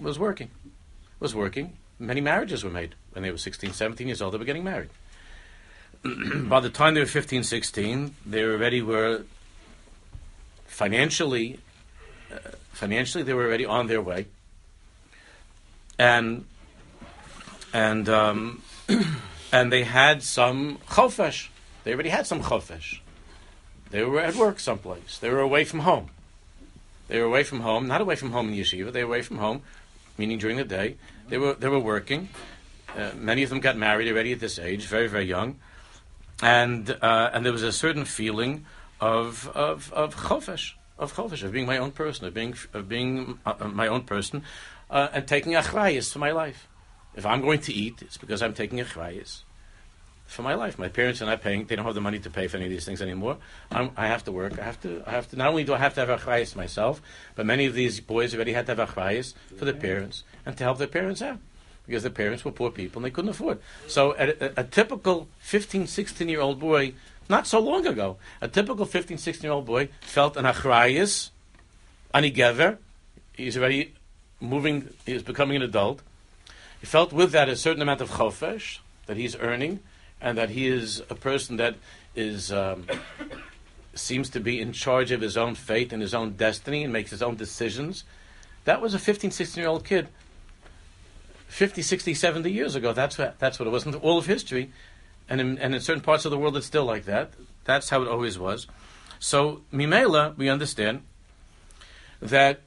was 0.01 0.19
working. 0.19 0.51
Was 1.21 1.35
working. 1.35 1.77
Many 1.99 2.21
marriages 2.21 2.65
were 2.65 2.71
made 2.71 2.95
when 3.13 3.23
they 3.23 3.31
were 3.31 3.39
16, 3.39 3.73
17 3.73 4.09
years 4.09 4.21
old. 4.21 4.35
They 4.35 4.39
were 4.39 4.45
getting 4.45 4.65
married. 4.65 4.91
by 6.49 6.61
the 6.61 6.71
time 6.71 6.95
they 6.95 7.01
were 7.01 7.07
15, 7.07 7.45
16, 7.45 8.15
they 8.27 8.45
already 8.45 8.83
were 8.83 9.25
financially, 10.67 11.59
uh, 12.33 12.37
financially 12.73 13.25
they 13.25 13.33
were 13.33 13.45
already 13.45 13.65
on 13.65 13.87
their 13.87 14.03
way, 14.03 14.27
and 15.99 16.45
and 17.73 18.09
um, 18.09 18.63
and 19.53 19.73
they 19.73 19.85
had 19.85 20.23
some 20.23 20.79
chofesh. 20.89 21.49
They 21.85 21.95
already 21.95 22.11
had 22.11 22.27
some 22.27 22.43
chofesh. 22.43 23.01
They 23.91 24.05
were 24.05 24.21
at 24.21 24.35
work 24.35 24.61
someplace. 24.61 25.19
They 25.19 25.31
were 25.31 25.41
away 25.41 25.65
from 25.65 25.81
home. 25.81 26.11
They 27.09 27.19
were 27.19 27.27
away 27.27 27.45
from 27.45 27.61
home, 27.61 27.87
not 27.87 28.01
away 28.01 28.17
from 28.17 28.33
home 28.33 28.51
in 28.51 28.55
yeshiva. 28.55 28.93
They 28.93 29.05
were 29.05 29.11
away 29.15 29.23
from 29.23 29.39
home, 29.39 29.63
meaning 30.19 30.39
during 30.39 30.57
the 30.57 30.65
day. 30.65 30.97
They 31.29 31.39
were 31.39 31.55
they 31.55 31.69
were 31.69 31.79
working. 31.79 32.29
Uh, 32.95 33.13
many 33.17 33.43
of 33.43 33.49
them 33.49 33.61
got 33.61 33.77
married 33.77 34.09
already 34.09 34.33
at 34.33 34.41
this 34.41 34.59
age, 34.59 34.85
very 34.85 35.07
very 35.07 35.25
young 35.25 35.59
and 36.43 36.91
uh, 37.03 37.31
and 37.33 37.45
there 37.45 37.53
was 37.53 37.63
a 37.63 37.73
certain 37.73 38.05
feeling 38.05 38.67
of 39.01 39.49
of 39.55 39.93
of 39.93 40.17
chofesh, 40.17 40.73
of 40.99 41.15
chofesh, 41.15 41.43
of 41.43 41.53
being 41.53 41.67
my 41.67 41.79
own 41.79 41.93
person, 41.93 42.27
of 42.27 42.35
being 42.35 42.55
of 42.73 42.89
being 42.89 43.39
uh, 43.47 43.55
my 43.69 43.87
own 43.87 44.03
person, 44.03 44.43
uh, 44.91 45.09
and 45.13 45.27
taking 45.27 45.53
achrayas 45.53 46.13
for 46.13 46.19
my 46.19 46.33
life. 46.33 46.69
If 47.15 47.25
I'm 47.25 47.43
going 47.43 47.61
to 47.61 47.73
eat, 47.73 48.03
it's 48.03 48.17
because 48.17 48.43
I'm 48.43 48.55
taking 48.55 48.79
achrayas 48.79 49.43
for 50.27 50.43
my 50.43 50.55
life. 50.55 50.79
My 50.79 50.89
parents 50.89 51.23
are 51.23 51.27
not 51.27 51.43
paying; 51.43 51.67
they 51.67 51.77
don't 51.77 51.85
have 51.85 51.95
the 51.95 52.01
money 52.01 52.19
to 52.19 52.31
pay 52.31 52.49
for 52.49 52.57
any 52.57 52.67
of 52.67 52.73
these 52.73 52.85
things 52.85 53.01
anymore. 53.01 53.37
I'm, 53.71 53.91
I 53.97 54.09
have 54.09 54.25
to 54.25 54.33
work. 54.33 54.59
I 54.59 54.65
have 54.65 54.81
to. 54.83 55.03
I 55.07 55.11
have 55.13 55.29
to. 55.31 55.37
Not 55.37 55.49
only 55.49 55.65
do 55.65 55.75
I 55.75 55.79
have 55.79 55.95
to 55.95 56.05
have 56.05 56.21
achrayas 56.21 56.57
myself, 56.57 57.01
but 57.37 57.47
many 57.47 57.67
of 57.67 57.75
these 57.75 58.01
boys 58.01 58.35
already 58.35 58.53
had 58.53 58.67
to 58.67 58.75
have 58.75 58.89
achrayas 58.89 59.35
for 59.57 59.65
their 59.65 59.75
parents 59.75 60.25
and 60.45 60.57
to 60.57 60.65
help 60.65 60.79
their 60.79 60.89
parents 60.89 61.23
out 61.23 61.39
because 61.87 62.03
their 62.03 62.13
parents 62.13 62.45
were 62.45 62.51
poor 62.51 62.71
people 62.71 63.01
and 63.01 63.07
they 63.07 63.11
couldn't 63.15 63.31
afford. 63.31 63.59
So 63.87 64.15
a, 64.19 64.31
a, 64.41 64.53
a 64.59 64.65
typical 64.65 65.29
15, 65.41 65.87
16 65.87 66.29
year 66.29 66.41
old 66.41 66.59
boy, 66.59 66.95
not 67.29 67.47
so 67.47 67.59
long 67.59 67.87
ago, 67.87 68.17
a 68.41 68.49
typical 68.49 68.87
15, 68.87 69.19
16 69.19 69.43
year 69.43 69.53
old 69.53 69.67
boy 69.67 69.89
felt 70.01 70.37
an 70.37 70.45
achrayas, 70.45 71.31
ani 72.13 72.33
gever. 72.33 72.79
He's 73.35 73.57
already 73.57 73.93
moving. 74.41 74.91
He's 75.05 75.23
becoming 75.23 75.57
an 75.57 75.63
adult. 75.63 76.01
He 76.81 76.87
felt 76.87 77.13
with 77.13 77.33
that 77.33 77.49
a 77.49 77.57
certain 77.57 77.83
amount 77.83 78.01
of 78.01 78.11
chofesh 78.11 78.79
that 79.07 79.17
he's 79.17 79.37
earning 79.37 79.81
and 80.21 80.39
that 80.39 80.51
he 80.51 80.67
is 80.67 81.03
a 81.11 81.15
person 81.15 81.57
that 81.57 81.77
is 82.15 82.53
um, 82.53 82.87
seems 83.95 84.31
to 84.31 84.41
be 84.41 84.61
in 84.61 84.73
charge 84.73 85.11
of 85.11 85.21
his 85.21 85.37
own 85.37 85.55
fate 85.55 85.93
and 85.93 86.01
his 86.01 86.15
own 86.15 86.33
destiny 86.33 86.85
and 86.85 86.93
makes 86.93 87.11
his 87.11 87.23
own 87.23 87.37
decisions. 87.37 88.05
That 88.65 88.81
was 88.81 88.95
a 88.95 88.99
15, 88.99 89.31
16 89.31 89.61
year 89.61 89.69
old 89.69 89.85
kid 89.85 90.09
50, 91.55 91.83
60, 91.83 92.15
70 92.15 92.51
years 92.51 92.75
ago. 92.75 92.93
That's 92.93 93.17
what, 93.17 93.39
that's 93.39 93.61
what 93.61 93.69
it 93.69 93.71
was 93.71 93.87
in 93.87 93.95
all 93.95 94.19
of 94.19 94.27
history. 94.27 94.73
And 95.29 95.41
in, 95.41 95.57
and 95.59 95.73
in 95.73 95.81
certain 95.81 96.03
parts 96.03 96.25
of 96.25 96.33
the 96.33 96.37
world, 96.37 96.57
it's 96.57 96.67
still 96.67 96.85
like 96.85 97.05
that. 97.05 97.31
That's 97.65 97.91
how 97.91 98.03
it 98.03 98.09
always 98.09 98.41
was. 98.41 98.67
So, 99.21 99.63
Mimela, 99.73 100.37
we 100.37 100.49
understand 100.49 101.03
that 102.21 102.63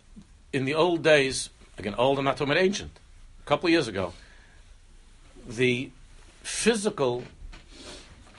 in 0.53 0.63
the 0.63 0.73
old 0.73 1.03
days, 1.03 1.49
again, 1.77 1.95
old, 1.97 2.17
I'm 2.17 2.23
not 2.23 2.37
talking 2.37 2.53
about 2.53 2.63
ancient, 2.63 2.97
a 3.41 3.45
couple 3.45 3.67
of 3.67 3.71
years 3.71 3.89
ago, 3.89 4.13
the 5.45 5.91
physical 6.41 7.25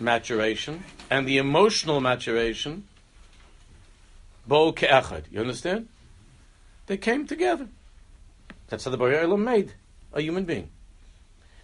maturation 0.00 0.82
and 1.10 1.28
the 1.28 1.36
emotional 1.36 2.00
maturation, 2.00 2.84
bo 4.46 4.72
ke'achad. 4.72 5.24
You 5.30 5.40
understand? 5.40 5.88
They 6.86 6.96
came 6.96 7.26
together. 7.26 7.68
That's 8.68 8.86
how 8.86 8.90
the 8.90 8.96
Baruch 8.96 9.28
Olam 9.28 9.44
made 9.44 9.74
a 10.12 10.20
human 10.20 10.44
being. 10.44 10.70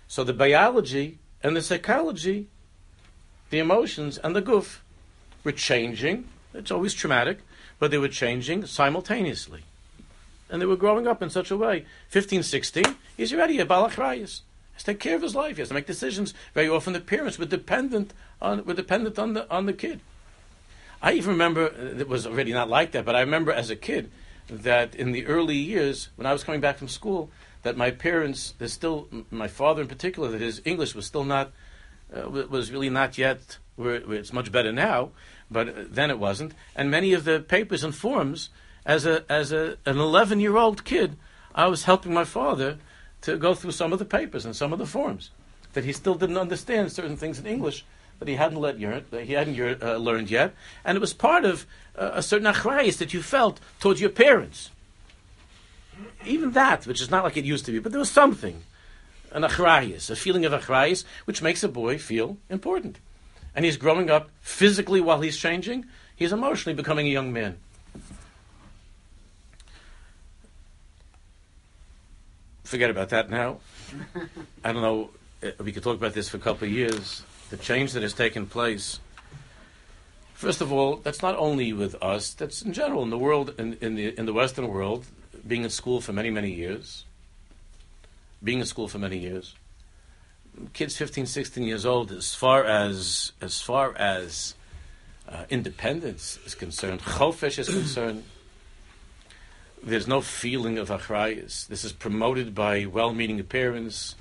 So 0.09 0.24
the 0.24 0.33
biology 0.33 1.18
and 1.42 1.57
the 1.57 1.62
psychology, 1.62 2.48
the 3.50 3.59
emotions 3.59 4.18
and 4.18 4.35
the 4.35 4.40
goof 4.40 4.85
were 5.42 5.52
changing. 5.52 6.28
It's 6.52 6.70
always 6.70 6.94
traumatic, 6.94 7.38
but 7.78 7.90
they 7.90 7.98
were 7.98 8.09
changing 8.09 8.66
simultaneously. 8.66 9.64
And 10.50 10.61
they 10.61 10.66
were 10.66 10.76
growing 10.76 11.07
up 11.07 11.22
in 11.22 11.30
such 11.30 11.50
a 11.50 11.57
way. 11.57 11.87
15, 12.09 12.42
16, 12.42 12.85
he's 13.16 13.33
already 13.33 13.59
a 13.59 13.66
balachrayas. 13.66 14.40
He 14.40 14.76
has 14.76 14.83
to 14.85 14.92
take 14.92 15.00
care 15.00 15.16
of 15.16 15.22
his 15.22 15.35
life. 15.35 15.57
He 15.57 15.62
has 15.62 15.68
to 15.68 15.74
make 15.74 15.87
decisions. 15.87 16.35
Very 16.52 16.68
often 16.68 16.92
the 16.92 17.00
parents 17.00 17.38
were 17.38 17.46
dependent 17.46 18.12
on, 18.40 18.64
were 18.64 18.74
dependent 18.74 19.18
on, 19.18 19.35
the, 19.35 19.50
on 19.50 19.66
the 19.66 19.72
kid. 19.72 20.00
I 21.02 21.12
even 21.12 21.33
remember, 21.33 21.66
uh, 21.66 22.00
it 22.00 22.09
was 22.09 22.26
already 22.26 22.52
not 22.52 22.68
like 22.68 22.92
that, 22.92 23.04
but 23.04 23.14
I 23.14 23.20
remember 23.20 23.52
as 23.52 23.70
a 23.70 23.76
kid 23.76 24.11
that 24.48 24.94
in 24.94 25.12
the 25.12 25.26
early 25.26 25.57
years, 25.57 26.09
when 26.16 26.26
I 26.26 26.33
was 26.33 26.44
coming 26.44 26.61
back 26.61 26.78
from 26.78 26.88
school, 26.88 27.30
that 27.64 27.77
my 27.77 27.90
parents, 27.90 28.55
there's 28.59 28.72
still, 28.72 29.09
my 29.31 29.48
father 29.48 29.83
in 29.83 29.88
particular, 29.88 30.31
that 30.31 30.40
his 30.40 30.62
English 30.64 30.94
was 30.94 31.07
still 31.07 31.24
not, 31.24 31.50
uh, 32.14 32.29
was 32.29 32.70
really 32.70 32.90
not 32.90 33.18
yet, 33.18 33.59
where 33.77 33.96
it's 34.12 34.33
much 34.33 34.53
better 34.53 34.70
now, 34.72 35.11
but 35.50 35.94
then 35.94 36.11
it 36.11 36.18
wasn't. 36.18 36.55
And 36.77 36.90
many 36.90 37.12
of 37.12 37.24
the 37.24 37.40
papers 37.40 37.83
and 37.83 37.94
forms, 37.94 38.50
as 38.87 39.07
a 39.07 39.24
as 39.31 39.50
a 39.50 39.79
an 39.87 39.98
11 39.98 40.40
year 40.40 40.57
old 40.57 40.85
kid, 40.85 41.16
I 41.55 41.66
was 41.66 41.85
helping 41.85 42.12
my 42.12 42.24
father 42.24 42.79
to 43.22 43.37
go 43.37 43.55
through 43.55 43.72
some 43.72 43.92
of 43.92 43.98
the 43.98 44.05
papers 44.05 44.44
and 44.44 44.55
some 44.55 44.72
of 44.72 44.79
the 44.79 44.87
forms 44.87 45.31
that 45.72 45.85
he 45.85 45.92
still 45.92 46.14
didn't 46.14 46.38
understand 46.38 46.92
certain 46.92 47.16
things 47.16 47.38
in 47.38 47.46
English 47.46 47.85
that 48.18 48.29
he 48.29 48.37
hadn't 48.37 48.61
let 48.61 48.79
that 49.11 49.24
he 49.24 49.33
hadn't 49.33 49.83
uh, 49.83 49.96
learned 49.96 50.31
yet, 50.31 50.55
and 50.85 50.96
it 50.96 51.00
was 51.00 51.12
part 51.12 51.44
of 51.44 51.66
uh, 51.96 52.11
a 52.14 52.22
certain 52.22 52.46
achrayas 52.46 52.98
that 52.98 53.12
you 53.12 53.22
felt 53.22 53.59
towards 53.81 54.00
your 54.00 54.11
parents 54.11 54.70
even 56.26 56.52
that, 56.52 56.87
which 56.87 57.00
is 57.00 57.11
not 57.11 57.24
like 57.24 57.37
it 57.37 57.44
used 57.44 57.66
to 57.66 57.72
be, 57.72 57.78
but 57.78 57.92
there 57.92 57.98
was 57.98 58.11
something, 58.11 58.62
an 59.33 59.42
achrayas, 59.42 60.11
a 60.11 60.16
feeling 60.16 60.44
of 60.44 60.52
achrayas, 60.52 61.04
which 61.24 61.42
makes 61.42 61.62
a 61.62 61.68
boy 61.68 61.98
feel 61.98 62.38
important. 62.48 62.98
And 63.54 63.64
he's 63.64 63.76
growing 63.76 64.11
up 64.11 64.30
physically 64.40 65.00
while 65.00 65.20
he's 65.20 65.37
changing, 65.37 65.87
he's 66.16 66.33
emotionally 66.33 66.74
becoming 66.74 67.07
a 67.07 67.11
young 67.11 67.33
man. 67.33 67.59
Forget 72.64 72.90
about 72.90 73.11
that 73.11 73.30
now. 73.30 73.59
I 74.64 74.72
don't 74.72 74.83
know, 74.83 75.11
uh, 75.42 75.50
we 75.62 75.70
could 75.70 75.83
talk 75.83 75.96
about 75.96 76.14
this 76.14 76.28
for 76.28 76.38
a 76.38 76.40
couple 76.40 76.66
of 76.66 76.72
years. 76.72 77.22
The 77.50 77.57
change 77.57 77.92
that 77.92 78.02
has 78.02 78.14
taken 78.14 78.46
place. 78.46 78.98
First 80.33 80.61
of 80.61 80.72
all, 80.72 80.96
that's 80.96 81.22
not 81.22 81.37
only 81.37 81.72
with 81.72 81.94
us, 82.02 82.35
that's 82.35 82.62
in 82.62 82.72
general 82.72 83.02
in 83.02 83.11
the 83.11 83.18
world, 83.18 83.54
in, 83.59 83.74
in, 83.80 83.94
the, 83.94 84.18
in 84.18 84.26
the 84.26 84.33
Western 84.33 84.66
world 84.68 85.07
being 85.46 85.64
in 85.64 85.70
school 85.70 86.00
for 86.00 86.12
many, 86.12 86.30
many 86.30 86.52
years, 86.52 87.04
being 88.42 88.61
in 88.61 88.66
school 88.66 88.88
for 88.88 88.98
many 88.98 89.18
years, 89.18 89.54
kids 90.72 90.96
15, 90.96 91.26
16 91.26 91.64
years 91.64 91.85
old, 91.85 92.12
as 92.12 92.35
far 92.35 92.64
as, 92.64 93.33
as 93.40 93.61
far 93.61 93.94
as 93.96 94.54
uh, 95.28 95.44
independence 95.50 96.38
is 96.46 96.54
concerned, 96.54 97.00
chofesh 97.00 97.59
is 97.59 97.68
concerned, 97.68 98.24
there's 99.83 100.07
no 100.07 100.20
feeling 100.20 100.78
of 100.78 100.88
achrayas. 100.88 101.66
This 101.66 101.85
is 101.85 101.92
promoted 101.92 102.54
by 102.54 102.87
well-meaning 102.87 103.42
parents 103.44 104.14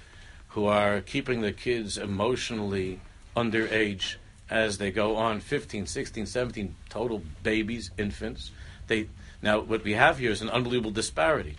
who 0.50 0.66
are 0.66 1.02
keeping 1.02 1.42
their 1.42 1.54
kids 1.54 1.98
emotionally 1.98 3.00
underage 3.36 4.16
as 4.50 4.78
they 4.78 4.92
go 4.92 5.16
on 5.16 5.40
15, 5.40 5.86
16, 5.88 6.26
17, 6.26 6.76
total 6.90 7.24
babies, 7.42 7.92
infants. 7.98 8.52
They 8.88 9.08
now, 9.44 9.60
what 9.60 9.84
we 9.84 9.92
have 9.92 10.20
here 10.20 10.32
is 10.32 10.42
an 10.42 10.50
unbelievable 10.50 10.92
disparity. 10.92 11.58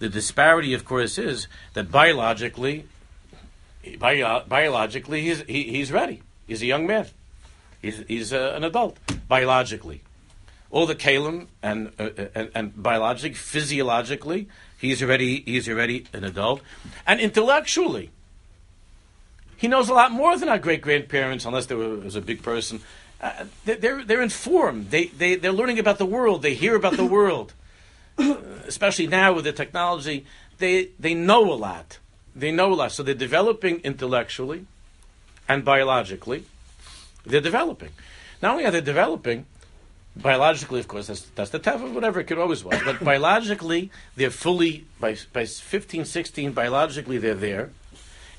The 0.00 0.08
disparity, 0.08 0.74
of 0.74 0.84
course, 0.84 1.18
is 1.18 1.46
that 1.74 1.92
biologically, 1.92 2.86
bio, 3.98 4.42
biologically, 4.48 5.22
he's, 5.22 5.42
he, 5.42 5.62
he's 5.64 5.92
ready. 5.92 6.22
He's 6.48 6.62
a 6.62 6.66
young 6.66 6.88
man. 6.88 7.06
He's, 7.80 8.02
he's 8.08 8.32
uh, 8.32 8.54
an 8.56 8.64
adult, 8.64 8.98
biologically. 9.28 10.02
All 10.72 10.86
the 10.86 10.96
kalim 10.96 11.46
and, 11.62 11.92
uh, 11.98 12.10
and, 12.34 12.50
and 12.56 12.82
biologically, 12.82 13.34
physiologically, 13.34 14.48
he's 14.76 15.00
already, 15.00 15.42
he's 15.42 15.68
already 15.68 16.06
an 16.12 16.24
adult. 16.24 16.60
And 17.06 17.20
intellectually, 17.20 18.10
he 19.56 19.68
knows 19.68 19.88
a 19.88 19.94
lot 19.94 20.10
more 20.10 20.36
than 20.36 20.48
our 20.48 20.58
great 20.58 20.80
grandparents, 20.80 21.44
unless 21.44 21.66
there 21.66 21.76
was 21.76 22.16
a 22.16 22.20
big 22.20 22.42
person 22.42 22.80
uh, 23.22 23.44
they're 23.64 24.04
they're 24.04 24.22
informed. 24.22 24.90
They 24.90 25.06
they 25.06 25.34
they're 25.36 25.52
learning 25.52 25.78
about 25.78 25.98
the 25.98 26.06
world. 26.06 26.42
They 26.42 26.54
hear 26.54 26.74
about 26.74 26.96
the 26.96 27.04
world, 27.16 27.52
uh, 28.18 28.36
especially 28.66 29.06
now 29.06 29.32
with 29.32 29.44
the 29.44 29.52
technology. 29.52 30.24
They 30.58 30.90
they 30.98 31.14
know 31.14 31.52
a 31.52 31.54
lot. 31.54 31.98
They 32.34 32.52
know 32.52 32.72
a 32.72 32.74
lot. 32.74 32.92
So 32.92 33.02
they're 33.02 33.14
developing 33.14 33.80
intellectually 33.80 34.66
and 35.48 35.64
biologically. 35.64 36.44
They're 37.26 37.40
developing. 37.40 37.90
Not 38.40 38.52
only 38.52 38.64
are 38.64 38.70
they 38.70 38.80
developing 38.80 39.44
biologically, 40.16 40.80
of 40.80 40.88
course, 40.88 41.08
that's 41.08 41.22
that's 41.34 41.50
the 41.50 41.58
tough 41.58 41.82
of 41.82 41.94
whatever 41.94 42.20
it 42.20 42.24
could 42.24 42.38
always 42.38 42.64
was. 42.64 42.80
But 42.82 43.04
biologically, 43.04 43.90
they're 44.16 44.30
fully 44.30 44.86
by 44.98 45.16
by 45.32 45.44
15, 45.44 46.06
16, 46.06 46.52
Biologically, 46.52 47.18
they're 47.18 47.34
there. 47.34 47.70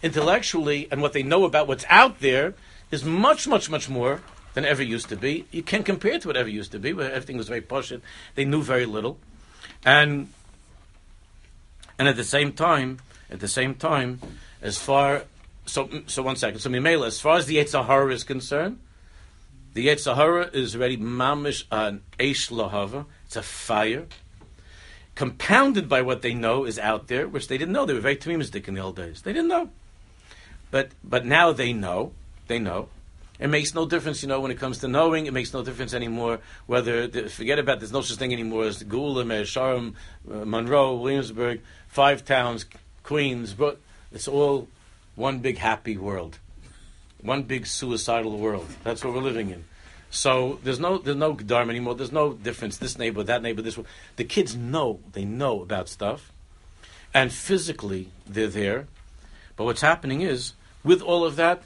Intellectually, 0.01 0.87
and 0.89 1.03
what 1.03 1.13
they 1.13 1.21
know 1.21 1.45
about 1.45 1.67
what's 1.67 1.85
out 1.87 2.21
there 2.21 2.55
is 2.89 3.05
much, 3.05 3.47
much, 3.47 3.69
much 3.69 3.87
more 3.87 4.21
than 4.53 4.65
ever 4.65 4.83
used 4.83 5.09
to 5.09 5.15
be. 5.15 5.45
You 5.51 5.63
can't 5.63 5.85
compare 5.85 6.13
it 6.13 6.21
to 6.23 6.27
whatever 6.27 6.49
used 6.49 6.71
to 6.73 6.79
be, 6.79 6.93
where 6.93 7.11
everything 7.11 7.37
was 7.37 7.47
very 7.47 7.61
posh. 7.61 7.93
They 8.35 8.45
knew 8.45 8.61
very 8.61 8.85
little, 8.85 9.17
and 9.85 10.29
and 11.97 12.07
at 12.07 12.15
the 12.15 12.23
same 12.23 12.53
time, 12.53 12.99
at 13.29 13.39
the 13.39 13.47
same 13.47 13.75
time, 13.75 14.19
as 14.61 14.77
far 14.77 15.23
so 15.65 15.89
so 16.07 16.21
one 16.23 16.35
second. 16.35 16.59
So 16.59 16.69
Mimela, 16.69 17.07
as 17.07 17.19
far 17.19 17.37
as 17.37 17.45
the 17.45 17.57
yetzer 17.57 17.85
hara 17.85 18.13
is 18.13 18.23
concerned, 18.23 18.79
the 19.73 19.87
yetzer 19.87 20.15
hara 20.15 20.49
is 20.53 20.75
already 20.75 20.97
mamish 20.97 21.65
an 21.71 22.01
eish 22.19 22.51
lahava. 22.51 23.05
It's 23.25 23.35
a 23.35 23.43
fire. 23.43 24.07
Compounded 25.13 25.87
by 25.87 26.01
what 26.01 26.21
they 26.21 26.33
know 26.33 26.65
is 26.65 26.79
out 26.79 27.07
there, 27.07 27.27
which 27.27 27.47
they 27.47 27.57
didn't 27.57 27.73
know. 27.73 27.85
They 27.85 27.93
were 27.93 27.99
very 27.99 28.15
tamimistic 28.15 28.67
in 28.67 28.73
the 28.73 28.81
old 28.81 28.95
days. 28.95 29.21
They 29.21 29.33
didn't 29.33 29.49
know, 29.49 29.69
but 30.71 30.89
but 31.03 31.25
now 31.25 31.51
they 31.51 31.73
know. 31.73 32.13
They 32.47 32.59
know, 32.59 32.89
it 33.41 33.49
makes 33.49 33.73
no 33.73 33.87
difference, 33.87 34.21
you 34.21 34.29
know, 34.29 34.39
when 34.39 34.51
it 34.51 34.59
comes 34.59 34.77
to 34.77 34.87
knowing. 34.87 35.25
It 35.25 35.33
makes 35.33 35.51
no 35.51 35.63
difference 35.63 35.95
anymore 35.95 36.39
whether 36.67 37.07
the, 37.07 37.27
forget 37.27 37.57
about 37.57 37.79
there's 37.79 37.91
no 37.91 38.01
such 38.01 38.19
thing 38.19 38.31
anymore 38.31 38.65
as 38.65 38.83
Geula, 38.83 39.25
Mea 39.25 39.41
Shearim, 39.41 39.95
uh, 40.31 40.45
Monroe, 40.45 40.93
Williamsburg, 40.93 41.61
five 41.87 42.23
towns, 42.23 42.67
Queens, 43.01 43.53
but 43.55 43.79
it's 44.11 44.27
all 44.27 44.67
one 45.15 45.39
big 45.39 45.57
happy 45.57 45.97
world, 45.97 46.37
one 47.19 47.41
big 47.41 47.65
suicidal 47.65 48.37
world. 48.37 48.67
That's 48.83 49.03
what 49.03 49.15
we're 49.15 49.21
living 49.21 49.49
in. 49.49 49.65
So 50.11 50.59
there's 50.63 50.79
no 50.79 50.99
there's 50.99 51.17
no 51.17 51.33
dharma 51.33 51.71
anymore. 51.71 51.95
There's 51.95 52.11
no 52.11 52.33
difference. 52.33 52.77
This 52.77 52.99
neighbor, 52.99 53.23
that 53.23 53.41
neighbor, 53.41 53.63
this 53.63 53.75
one. 53.75 53.87
The 54.17 54.23
kids 54.23 54.55
know 54.55 54.99
they 55.13 55.25
know 55.25 55.63
about 55.63 55.89
stuff, 55.89 56.31
and 57.11 57.33
physically 57.33 58.09
they're 58.27 58.47
there. 58.47 58.87
But 59.55 59.63
what's 59.63 59.81
happening 59.81 60.21
is, 60.21 60.53
with 60.83 61.01
all 61.01 61.25
of 61.25 61.37
that, 61.37 61.63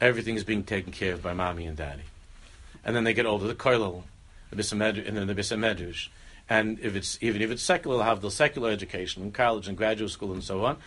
everything 0.00 0.36
is 0.36 0.44
being 0.44 0.64
taken 0.64 0.92
care 0.92 1.14
of 1.14 1.22
by 1.22 1.32
mommy 1.32 1.66
and 1.66 1.76
daddy. 1.76 2.02
And 2.84 2.96
then 2.96 3.04
they 3.04 3.14
get 3.14 3.26
older, 3.26 3.46
the 3.46 3.54
koilel, 3.54 4.04
the 4.50 5.04
and 5.06 5.16
then 5.16 5.26
the 5.26 5.34
bisamedrash. 5.34 6.08
And 6.48 6.80
if 6.80 6.96
it's 6.96 7.18
even 7.20 7.42
if 7.42 7.50
it's 7.50 7.62
secular, 7.62 7.98
they'll 7.98 8.06
have 8.06 8.22
the 8.22 8.30
secular 8.30 8.70
education 8.70 9.22
in 9.22 9.30
college 9.30 9.68
and 9.68 9.76
graduate 9.76 10.10
school 10.10 10.32
and 10.32 10.42
so 10.42 10.64
on. 10.64 10.78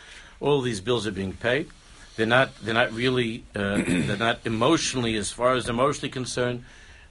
All 0.41 0.61
these 0.61 0.82
bills 0.82 1.07
are 1.07 1.11
being 1.11 1.34
paid. 1.34 1.70
They're 2.18 2.26
not. 2.26 2.51
They're 2.61 2.74
not 2.74 2.91
really. 2.91 3.45
Uh, 3.55 3.82
they're 3.88 4.18
not 4.18 4.39
emotionally, 4.45 5.16
as 5.16 5.32
far 5.32 5.53
as 5.53 5.70
emotionally 5.70 6.09
concerned. 6.09 6.66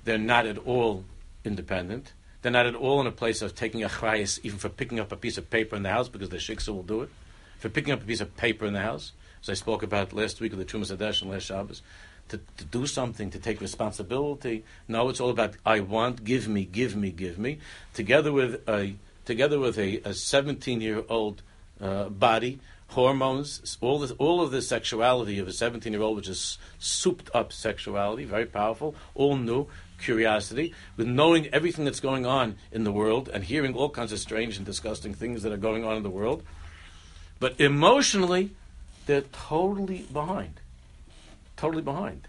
They're 0.04 0.18
not 0.18 0.46
at 0.46 0.58
all 0.58 1.04
independent. 1.44 2.12
They're 2.42 2.52
not 2.52 2.66
at 2.66 2.74
all 2.74 3.00
in 3.00 3.06
a 3.06 3.12
place 3.12 3.40
of 3.40 3.54
taking 3.54 3.84
a 3.84 3.88
chrayas, 3.88 4.40
even 4.42 4.58
for 4.58 4.68
picking 4.68 5.00
up 5.00 5.12
a 5.12 5.16
piece 5.16 5.38
of 5.38 5.48
paper 5.48 5.76
in 5.76 5.84
the 5.84 5.90
house, 5.90 6.08
because 6.08 6.28
the 6.28 6.36
shiksa 6.36 6.68
will 6.68 6.82
do 6.82 7.02
it. 7.02 7.10
For 7.58 7.68
picking 7.68 7.92
up 7.92 8.02
a 8.02 8.04
piece 8.04 8.20
of 8.20 8.36
paper 8.36 8.66
in 8.66 8.74
the 8.74 8.80
house, 8.80 9.12
as 9.42 9.48
I 9.48 9.54
spoke 9.54 9.82
about 9.82 10.12
last 10.12 10.40
week 10.40 10.52
of 10.52 10.58
the 10.58 10.64
Trumas 10.64 10.96
Adesh 10.96 11.22
and 11.22 11.30
last 11.30 11.44
Shabbos, 11.44 11.82
to, 12.28 12.40
to 12.56 12.64
do 12.64 12.86
something, 12.86 13.30
to 13.30 13.38
take 13.38 13.60
responsibility. 13.60 14.64
No, 14.88 15.08
it's 15.08 15.20
all 15.20 15.30
about 15.30 15.56
I 15.66 15.80
want, 15.80 16.24
give 16.24 16.48
me, 16.48 16.64
give 16.64 16.96
me, 16.96 17.10
give 17.10 17.38
me. 17.38 17.58
Together 17.92 18.32
with 18.32 18.66
a 18.68 18.94
together 19.24 19.58
with 19.58 19.78
a 19.78 20.12
17 20.12 20.80
year 20.80 21.04
old 21.08 21.42
uh, 21.80 22.08
body, 22.08 22.60
hormones, 22.88 23.76
all 23.80 23.98
this, 23.98 24.12
all 24.12 24.40
of 24.40 24.50
the 24.50 24.62
sexuality 24.62 25.38
of 25.38 25.48
a 25.48 25.52
17 25.52 25.92
year 25.92 26.02
old, 26.02 26.16
which 26.16 26.28
is 26.28 26.58
souped 26.78 27.30
up 27.34 27.52
sexuality, 27.52 28.24
very 28.24 28.46
powerful, 28.46 28.94
all 29.14 29.36
new 29.36 29.66
curiosity, 30.00 30.74
with 30.96 31.06
knowing 31.06 31.46
everything 31.48 31.84
that's 31.84 32.00
going 32.00 32.26
on 32.26 32.56
in 32.70 32.84
the 32.84 32.92
world 32.92 33.28
and 33.32 33.44
hearing 33.44 33.74
all 33.74 33.90
kinds 33.90 34.12
of 34.12 34.18
strange 34.18 34.56
and 34.56 34.66
disgusting 34.66 35.14
things 35.14 35.42
that 35.42 35.52
are 35.52 35.56
going 35.56 35.84
on 35.84 35.96
in 35.96 36.02
the 36.02 36.10
world. 36.10 36.42
But 37.38 37.60
emotionally, 37.60 38.52
they're 39.06 39.22
totally 39.22 40.06
behind 40.12 40.60
totally 41.62 41.82
behind. 41.82 42.26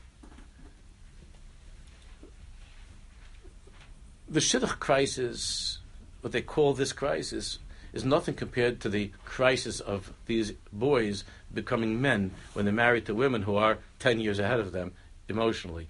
The 4.30 4.40
shidduch 4.40 4.80
crisis, 4.80 5.80
what 6.22 6.34
they 6.34 6.44
call 6.44 6.74
this 6.74 6.94
crisis, 6.94 7.58
is 7.94 8.06
nothing 8.06 8.36
compared 8.36 8.80
to 8.82 8.90
the 8.90 9.10
crisis 9.26 9.80
of 9.80 10.14
these 10.28 10.52
boys 10.72 11.24
becoming 11.52 12.00
men 12.00 12.30
when 12.54 12.66
they're 12.66 12.74
married 12.74 13.08
to 13.08 13.16
women 13.16 13.42
who 13.42 13.56
are 13.56 13.80
10 13.98 14.20
years 14.20 14.38
ahead 14.38 14.60
of 14.60 14.72
them 14.72 14.92
emotionally. 15.28 15.88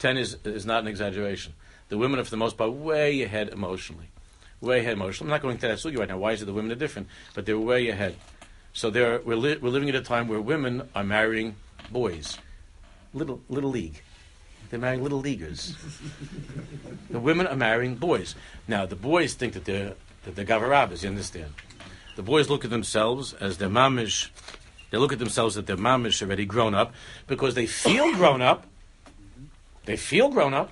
10 0.00 0.16
is, 0.16 0.36
is 0.44 0.66
not 0.66 0.82
an 0.82 0.88
exaggeration. 0.88 1.52
The 1.90 1.98
women 1.98 2.18
are, 2.18 2.24
for 2.24 2.30
the 2.30 2.36
most 2.36 2.58
part, 2.58 2.72
way 2.72 3.22
ahead 3.22 3.50
emotionally. 3.50 4.08
Way 4.60 4.80
ahead 4.80 4.94
emotionally. 4.94 5.28
I'm 5.28 5.36
not 5.36 5.42
going 5.42 5.58
to 5.58 5.68
that 5.68 5.78
sugi 5.78 5.96
right 5.96 6.08
now. 6.08 6.18
Why 6.18 6.32
is 6.32 6.42
it 6.42 6.46
the 6.46 6.52
women 6.52 6.72
are 6.72 6.76
different? 6.76 7.06
But 7.34 7.46
they're 7.46 7.56
way 7.56 7.88
ahead. 7.88 8.16
So 8.72 8.90
we're, 8.90 9.36
li- 9.36 9.58
we're 9.60 9.70
living 9.70 9.88
at 9.88 9.94
a 9.94 10.00
time 10.00 10.28
where 10.28 10.40
women 10.40 10.88
are 10.94 11.04
marrying 11.04 11.56
boys 11.90 12.38
little 13.12 13.40
little 13.48 13.70
league. 13.70 14.02
They're 14.70 14.78
marrying 14.78 15.02
little 15.02 15.18
leaguers. 15.18 15.76
the 17.10 17.18
women 17.18 17.46
are 17.46 17.56
marrying 17.56 17.96
boys. 17.96 18.34
Now 18.68 18.86
the 18.86 18.96
boys 18.96 19.34
think 19.34 19.54
that 19.54 19.64
they're 19.64 19.94
that 20.24 20.36
they're 20.36 20.44
gavarabas. 20.44 21.02
You 21.02 21.08
understand? 21.08 21.52
The 22.16 22.22
boys 22.22 22.48
look 22.48 22.64
at 22.64 22.70
themselves 22.70 23.32
as 23.34 23.58
their 23.58 23.68
mamish. 23.68 24.30
They 24.90 24.98
look 24.98 25.12
at 25.12 25.18
themselves 25.18 25.54
that 25.54 25.66
their 25.66 25.76
mamish 25.76 26.22
already 26.22 26.44
grown 26.44 26.74
up 26.74 26.92
because 27.26 27.54
they 27.54 27.66
feel 27.66 28.12
grown 28.14 28.42
up. 28.42 28.66
They 29.86 29.96
feel 29.96 30.28
grown 30.28 30.54
up, 30.54 30.70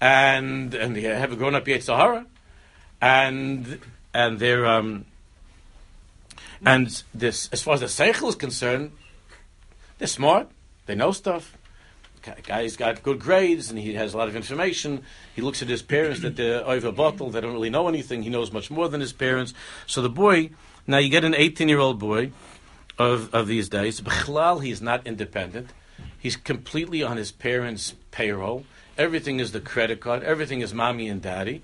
and 0.00 0.74
and 0.74 0.96
they 0.96 1.02
have 1.02 1.32
a 1.32 1.36
grown 1.36 1.54
up 1.54 1.64
yetzer 1.64 1.96
hara, 1.96 2.26
and 3.00 3.78
and 4.12 4.38
they're 4.38 4.66
um, 4.66 5.04
and 6.64 7.02
this 7.14 7.48
as 7.52 7.62
far 7.62 7.74
as 7.74 7.80
the 7.80 7.86
seichel 7.86 8.28
is 8.28 8.34
concerned, 8.34 8.92
they're 9.98 10.08
smart. 10.08 10.48
They 10.86 10.94
know 10.94 11.12
stuff. 11.12 11.56
Guy's 12.42 12.76
got 12.76 13.02
good 13.02 13.20
grades 13.20 13.70
and 13.70 13.78
he 13.78 13.94
has 13.94 14.14
a 14.14 14.16
lot 14.16 14.28
of 14.28 14.34
information. 14.34 15.02
He 15.34 15.42
looks 15.42 15.62
at 15.62 15.68
his 15.68 15.82
parents 15.82 16.20
that 16.22 16.36
they're 16.36 16.66
over 16.66 16.90
bottle, 16.90 17.30
they 17.30 17.40
don't 17.40 17.52
really 17.52 17.70
know 17.70 17.88
anything. 17.88 18.22
He 18.22 18.30
knows 18.30 18.52
much 18.52 18.70
more 18.70 18.88
than 18.88 19.00
his 19.00 19.12
parents. 19.12 19.54
So 19.86 20.02
the 20.02 20.08
boy, 20.08 20.50
now 20.86 20.98
you 20.98 21.08
get 21.08 21.24
an 21.24 21.34
18 21.34 21.68
year 21.68 21.78
old 21.78 21.98
boy 21.98 22.32
of, 22.98 23.32
of 23.34 23.46
these 23.46 23.68
days. 23.68 24.00
B'chlal, 24.00 24.62
he's 24.62 24.82
not 24.82 25.06
independent. 25.06 25.70
He's 26.18 26.36
completely 26.36 27.02
on 27.02 27.16
his 27.16 27.30
parents' 27.30 27.94
payroll. 28.10 28.64
Everything 28.98 29.38
is 29.38 29.52
the 29.52 29.60
credit 29.60 30.00
card. 30.00 30.22
Everything 30.22 30.60
is 30.60 30.74
mommy 30.74 31.08
and 31.08 31.22
daddy. 31.22 31.62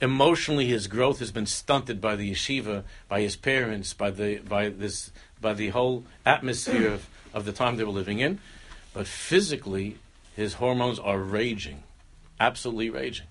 Emotionally, 0.00 0.66
his 0.66 0.86
growth 0.86 1.20
has 1.20 1.30
been 1.30 1.46
stunted 1.46 2.00
by 2.00 2.16
the 2.16 2.30
yeshiva, 2.30 2.84
by 3.08 3.20
his 3.20 3.36
parents, 3.36 3.94
by 3.94 4.10
the 4.10 4.38
by 4.38 4.68
this 4.68 5.10
by 5.40 5.54
the 5.54 5.68
whole 5.70 6.04
atmosphere 6.24 6.88
of, 6.88 7.08
of 7.32 7.44
the 7.44 7.52
time 7.52 7.76
they 7.76 7.84
were 7.84 7.90
living 7.90 8.18
in. 8.18 8.38
But 8.92 9.06
physically, 9.06 9.98
his 10.34 10.54
hormones 10.54 10.98
are 10.98 11.18
raging, 11.18 11.82
absolutely 12.38 12.90
raging. 12.90 13.26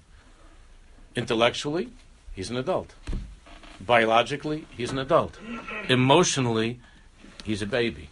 Intellectually, 1.16 1.90
he's 2.34 2.50
an 2.50 2.58
adult. 2.58 2.94
Biologically, 3.80 4.66
he's 4.76 4.92
an 4.92 5.00
adult. 5.00 5.38
Emotionally, 5.88 6.80
he's 7.44 7.62
a 7.62 7.68
baby. 7.68 8.10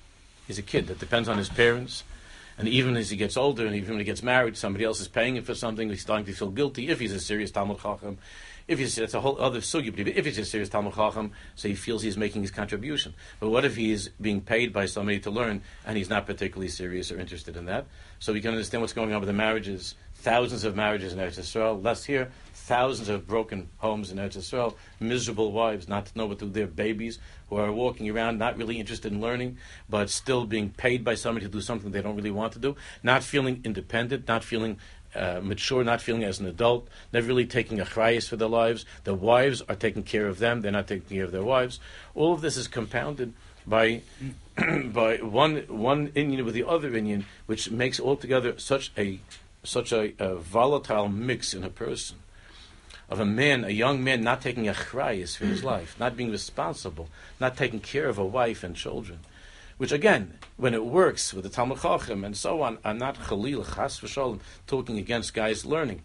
He's 0.47 0.59
a 0.59 0.63
kid 0.63 0.87
that 0.87 0.99
depends 0.99 1.27
on 1.27 1.37
his 1.37 1.49
parents. 1.49 2.03
And 2.57 2.67
even 2.67 2.95
as 2.97 3.09
he 3.09 3.17
gets 3.17 3.35
older, 3.35 3.65
and 3.65 3.75
even 3.75 3.91
when 3.91 3.99
he 3.99 4.05
gets 4.05 4.21
married, 4.21 4.57
somebody 4.57 4.85
else 4.85 4.99
is 4.99 5.07
paying 5.07 5.35
him 5.37 5.43
for 5.43 5.55
something. 5.55 5.89
He's 5.89 6.01
starting 6.01 6.25
to 6.25 6.33
feel 6.33 6.49
guilty 6.49 6.89
if 6.89 6.99
he's 6.99 7.13
a 7.13 7.19
serious 7.19 7.51
Talmud 7.51 7.79
Chacham. 7.79 8.17
If 8.67 8.79
he's 8.79 8.95
that's 8.95 9.13
a 9.13 9.21
whole 9.21 9.41
other 9.41 9.59
sugi. 9.59 9.95
But 9.95 10.07
if 10.07 10.25
he's 10.25 10.37
a 10.37 10.45
serious 10.45 10.69
Talmud 10.69 10.93
Chacham, 10.93 11.31
so 11.55 11.67
he 11.67 11.75
feels 11.75 12.01
he's 12.01 12.15
making 12.15 12.43
his 12.43 12.51
contribution. 12.51 13.13
But 13.39 13.49
what 13.49 13.65
if 13.65 13.75
he 13.75 13.91
is 13.91 14.09
being 14.21 14.39
paid 14.39 14.71
by 14.71 14.85
somebody 14.85 15.19
to 15.21 15.31
learn, 15.31 15.63
and 15.85 15.97
he's 15.97 16.09
not 16.09 16.25
particularly 16.25 16.69
serious 16.69 17.11
or 17.11 17.19
interested 17.19 17.57
in 17.57 17.65
that? 17.65 17.87
So 18.19 18.31
we 18.31 18.39
can 18.39 18.51
understand 18.51 18.81
what's 18.81 18.93
going 18.93 19.13
on 19.13 19.19
with 19.19 19.27
the 19.27 19.33
marriages. 19.33 19.95
Thousands 20.15 20.63
of 20.63 20.75
marriages 20.75 21.11
in 21.11 21.19
Eretz 21.19 21.39
Yisrael. 21.39 21.83
Less 21.83 22.05
here, 22.05 22.31
thousands 22.63 23.09
of 23.09 23.27
broken 23.27 23.67
homes 23.79 24.09
in 24.09 24.17
Eretz 24.17 24.37
Yisrael. 24.37 24.75
Miserable 24.99 25.51
wives, 25.51 25.89
not 25.89 26.05
to 26.05 26.17
know 26.17 26.25
what 26.25 26.39
to 26.39 26.45
do. 26.45 26.51
Their 26.51 26.67
babies 26.67 27.19
who 27.49 27.57
are 27.57 27.71
walking 27.71 28.09
around, 28.09 28.39
not 28.39 28.57
really 28.57 28.79
interested 28.79 29.11
in 29.11 29.19
learning, 29.19 29.57
but 29.89 30.09
still 30.09 30.45
being 30.45 30.69
paid 30.69 31.03
by 31.03 31.15
somebody 31.15 31.45
to 31.45 31.51
do 31.51 31.59
something 31.59 31.91
they 31.91 32.01
don't 32.01 32.15
really 32.15 32.31
want 32.31 32.53
to 32.53 32.59
do. 32.59 32.75
Not 33.03 33.21
feeling 33.21 33.61
independent, 33.65 34.29
not 34.29 34.45
feeling 34.45 34.77
uh, 35.13 35.41
mature, 35.43 35.83
not 35.83 36.01
feeling 36.01 36.23
as 36.23 36.39
an 36.39 36.47
adult, 36.47 36.87
never 37.11 37.27
really 37.27 37.45
taking 37.45 37.81
a 37.81 37.85
chrayas 37.85 38.29
for 38.29 38.37
their 38.37 38.47
lives. 38.47 38.85
Their 39.03 39.13
wives 39.13 39.61
are 39.67 39.75
taking 39.75 40.03
care 40.03 40.27
of 40.27 40.39
them; 40.39 40.61
they're 40.61 40.71
not 40.71 40.87
taking 40.87 41.17
care 41.17 41.25
of 41.25 41.33
their 41.33 41.43
wives. 41.43 41.81
All 42.15 42.33
of 42.33 42.41
this 42.41 42.55
is 42.55 42.69
compounded 42.69 43.33
by 43.67 44.01
by 44.85 45.17
one 45.17 45.57
one 45.67 46.07
inyan 46.09 46.45
with 46.45 46.53
the 46.53 46.63
other 46.63 46.91
inyan, 46.91 47.25
which 47.45 47.69
makes 47.69 47.99
altogether 47.99 48.57
such 48.57 48.91
a 48.97 49.19
such 49.65 49.91
a, 49.91 50.13
a, 50.19 50.35
volatile 50.35 51.07
mix 51.07 51.53
in 51.53 51.63
a 51.63 51.69
person 51.69 52.17
of 53.13 53.19
a 53.19 53.25
man, 53.25 53.63
a 53.63 53.69
young 53.69 54.03
man, 54.03 54.21
not 54.21 54.41
taking 54.41 54.67
a 54.67 54.73
chrayas 54.73 55.37
for 55.37 55.45
his 55.45 55.63
life, 55.63 55.95
not 55.99 56.17
being 56.17 56.31
responsible, 56.31 57.07
not 57.39 57.55
taking 57.55 57.79
care 57.79 58.07
of 58.09 58.17
a 58.17 58.25
wife 58.25 58.63
and 58.63 58.75
children 58.75 59.19
which 59.77 59.91
again, 59.91 60.37
when 60.57 60.73
it 60.73 60.85
works 60.85 61.33
with 61.33 61.43
the 61.43 61.49
Talmud 61.49 61.81
Chacham 61.81 62.23
and 62.23 62.37
so 62.37 62.61
on, 62.61 62.77
I'm 62.85 62.97
not 62.97 63.19
Khalil 63.19 63.65
Chas 63.65 63.99
v'sholem 63.99 64.39
talking 64.67 64.97
against 64.97 65.33
guys 65.33 65.65
learning. 65.65 66.01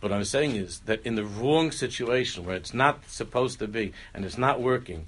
What 0.00 0.12
I'm 0.12 0.24
saying 0.24 0.56
is 0.56 0.80
that 0.80 1.06
in 1.06 1.14
the 1.14 1.24
wrong 1.24 1.70
situation 1.70 2.44
where 2.44 2.56
it's 2.56 2.74
not 2.74 3.08
supposed 3.08 3.60
to 3.60 3.68
be 3.68 3.92
and 4.12 4.24
it's 4.24 4.38
not 4.38 4.60
working, 4.60 5.06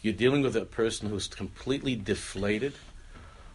you're 0.00 0.14
dealing 0.14 0.42
with 0.42 0.54
a 0.56 0.64
person 0.64 1.08
who's 1.10 1.26
completely 1.26 1.96
deflated, 1.96 2.74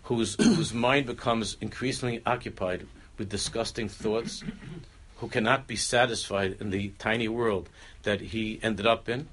whose 0.04 0.36
whose 0.36 0.74
mind 0.74 1.06
becomes 1.06 1.56
increasingly 1.62 2.22
occupied 2.26 2.86
with 3.18 3.30
disgusting 3.30 3.88
thoughts, 3.88 4.44
who 5.22 5.30
cannot 5.30 5.66
be 5.66 5.76
satisfied 5.76 6.58
in 6.60 6.70
the 6.70 6.90
tiny 7.00 7.28
world 7.28 7.70
that 8.04 8.20
he 8.20 8.60
ended 8.62 8.86
up 8.86 9.08
in 9.08 9.28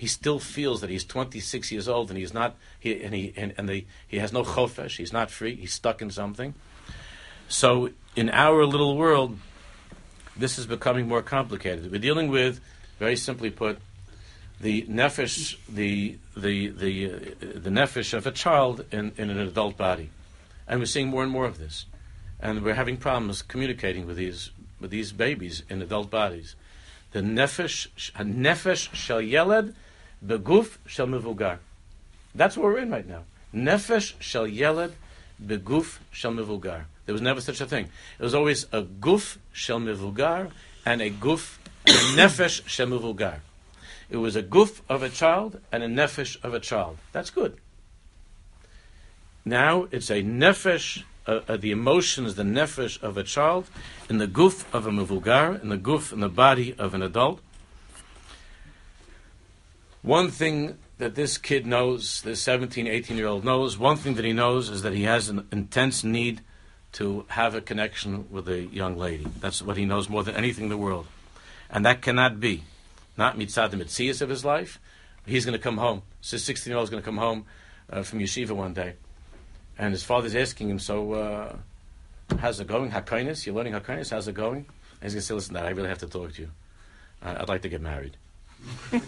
he 0.00 0.06
still 0.06 0.38
feels 0.38 0.80
that 0.80 0.88
he's 0.88 1.04
26 1.04 1.70
years 1.70 1.86
old 1.86 2.08
and 2.08 2.18
he's 2.18 2.32
not, 2.32 2.56
he, 2.78 3.02
and, 3.02 3.14
he, 3.14 3.34
and, 3.36 3.52
and 3.58 3.68
the, 3.68 3.84
he 4.08 4.16
has 4.16 4.32
no 4.32 4.42
chofesh, 4.42 4.96
he's 4.96 5.12
not 5.12 5.30
free, 5.30 5.54
he's 5.54 5.74
stuck 5.74 6.00
in 6.00 6.10
something. 6.10 6.54
So 7.48 7.90
in 8.16 8.30
our 8.30 8.64
little 8.64 8.96
world, 8.96 9.36
this 10.34 10.58
is 10.58 10.64
becoming 10.64 11.06
more 11.06 11.20
complicated. 11.20 11.92
We're 11.92 11.98
dealing 11.98 12.30
with, 12.30 12.60
very 12.98 13.14
simply 13.14 13.50
put, 13.50 13.78
the 14.58 14.84
nefesh, 14.84 15.58
the 15.68 16.16
the 16.34 16.68
the 16.68 17.12
uh, 17.12 17.18
the 17.56 17.70
nefesh 17.70 18.14
of 18.14 18.26
a 18.26 18.30
child 18.30 18.86
in, 18.90 19.12
in 19.18 19.28
an 19.28 19.38
adult 19.38 19.76
body, 19.76 20.08
and 20.66 20.80
we're 20.80 20.86
seeing 20.86 21.08
more 21.08 21.22
and 21.22 21.32
more 21.32 21.44
of 21.44 21.58
this, 21.58 21.84
and 22.40 22.62
we're 22.62 22.74
having 22.74 22.96
problems 22.96 23.42
communicating 23.42 24.06
with 24.06 24.16
these 24.16 24.50
with 24.80 24.90
these 24.90 25.12
babies 25.12 25.62
in 25.68 25.82
adult 25.82 26.10
bodies. 26.10 26.56
The 27.12 27.20
nefesh, 27.20 27.88
nefesh 28.16 28.92
shel 28.94 29.20
yeled 29.20 29.74
beguf 30.24 30.78
shel 30.86 31.06
mevugar. 31.06 31.58
That's 32.34 32.56
what 32.56 32.64
we're 32.64 32.78
in 32.78 32.90
right 32.90 33.06
now. 33.06 33.24
Nefesh 33.54 34.14
shel 34.20 34.46
yeled 34.46 34.94
beguf 35.44 35.98
shel 36.10 36.32
mevugar. 36.32 36.84
There 37.06 37.12
was 37.12 37.22
never 37.22 37.40
such 37.40 37.60
a 37.60 37.66
thing. 37.66 37.88
It 38.18 38.22
was 38.22 38.34
always 38.34 38.64
a 38.72 38.82
guf 38.82 39.38
shel 39.52 39.80
mevugar 39.80 40.50
and 40.86 41.02
a 41.02 41.10
guf, 41.10 41.58
a 41.86 41.90
nefesh 42.16 42.66
shel 42.68 42.86
mevugar. 42.86 43.40
It 44.08 44.16
was 44.16 44.34
a 44.34 44.42
goof 44.42 44.82
of 44.88 45.02
a 45.02 45.08
child 45.08 45.60
and 45.70 45.82
a 45.82 45.88
nefesh 45.88 46.42
of 46.44 46.52
a 46.52 46.60
child. 46.60 46.98
That's 47.12 47.30
good. 47.30 47.56
Now 49.44 49.86
it's 49.90 50.10
a 50.10 50.22
nefesh, 50.22 51.04
uh, 51.26 51.40
uh, 51.48 51.56
the 51.56 51.70
emotions, 51.70 52.34
the 52.34 52.42
nefesh 52.42 53.00
of 53.02 53.16
a 53.16 53.22
child, 53.22 53.68
in 54.08 54.18
the 54.18 54.26
goof 54.26 54.72
of 54.74 54.86
a 54.86 54.90
mevugar, 54.90 55.60
in 55.62 55.68
the 55.68 55.76
goof, 55.76 56.12
in 56.12 56.20
the 56.20 56.28
body 56.28 56.74
of 56.78 56.94
an 56.94 57.02
adult. 57.02 57.40
One 60.02 60.30
thing 60.30 60.78
that 60.98 61.14
this 61.14 61.36
kid 61.36 61.66
knows, 61.66 62.22
this 62.22 62.40
17, 62.42 62.86
18 62.86 63.16
year 63.16 63.26
old 63.26 63.44
knows, 63.44 63.76
one 63.76 63.96
thing 63.96 64.14
that 64.14 64.24
he 64.24 64.32
knows 64.32 64.68
is 64.68 64.82
that 64.82 64.94
he 64.94 65.02
has 65.02 65.28
an 65.28 65.46
intense 65.52 66.04
need 66.04 66.40
to 66.92 67.24
have 67.28 67.54
a 67.54 67.60
connection 67.60 68.26
with 68.30 68.48
a 68.48 68.62
young 68.62 68.96
lady. 68.96 69.26
That's 69.40 69.62
what 69.62 69.76
he 69.76 69.84
knows 69.84 70.08
more 70.08 70.24
than 70.24 70.34
anything 70.34 70.64
in 70.64 70.70
the 70.70 70.76
world. 70.76 71.06
And 71.70 71.84
that 71.84 72.02
cannot 72.02 72.40
be, 72.40 72.64
not 73.16 73.38
mitzad 73.38 73.70
the 73.70 73.76
mitzias 73.76 74.20
of 74.20 74.28
his 74.28 74.44
life. 74.44 74.80
He's 75.26 75.44
going 75.44 75.56
to 75.56 75.62
come 75.62 75.76
home. 75.76 76.02
So 76.20 76.36
16 76.36 76.70
year 76.70 76.78
old 76.78 76.84
is 76.84 76.90
going 76.90 77.02
to 77.02 77.04
come 77.04 77.18
home 77.18 77.44
uh, 77.88 78.02
from 78.02 78.18
yeshiva 78.18 78.52
one 78.52 78.74
day. 78.74 78.94
And 79.80 79.92
his 79.92 80.04
father's 80.04 80.36
asking 80.36 80.68
him, 80.68 80.78
So, 80.78 81.14
uh, 81.14 81.56
how's 82.38 82.60
it 82.60 82.66
going? 82.66 82.90
Hakainis? 82.90 83.46
You're 83.46 83.54
learning 83.54 83.72
Hakainis? 83.72 84.10
How's 84.10 84.28
it 84.28 84.34
going? 84.34 84.58
And 84.58 84.66
he's 85.02 85.14
going 85.14 85.22
to 85.22 85.26
say, 85.26 85.32
Listen, 85.32 85.54
Dad, 85.54 85.64
I 85.64 85.70
really 85.70 85.88
have 85.88 86.00
to 86.00 86.06
talk 86.06 86.34
to 86.34 86.42
you. 86.42 86.50
Uh, 87.22 87.36
I'd 87.40 87.48
like 87.48 87.62
to 87.62 87.70
get 87.70 87.80
married. 87.80 88.18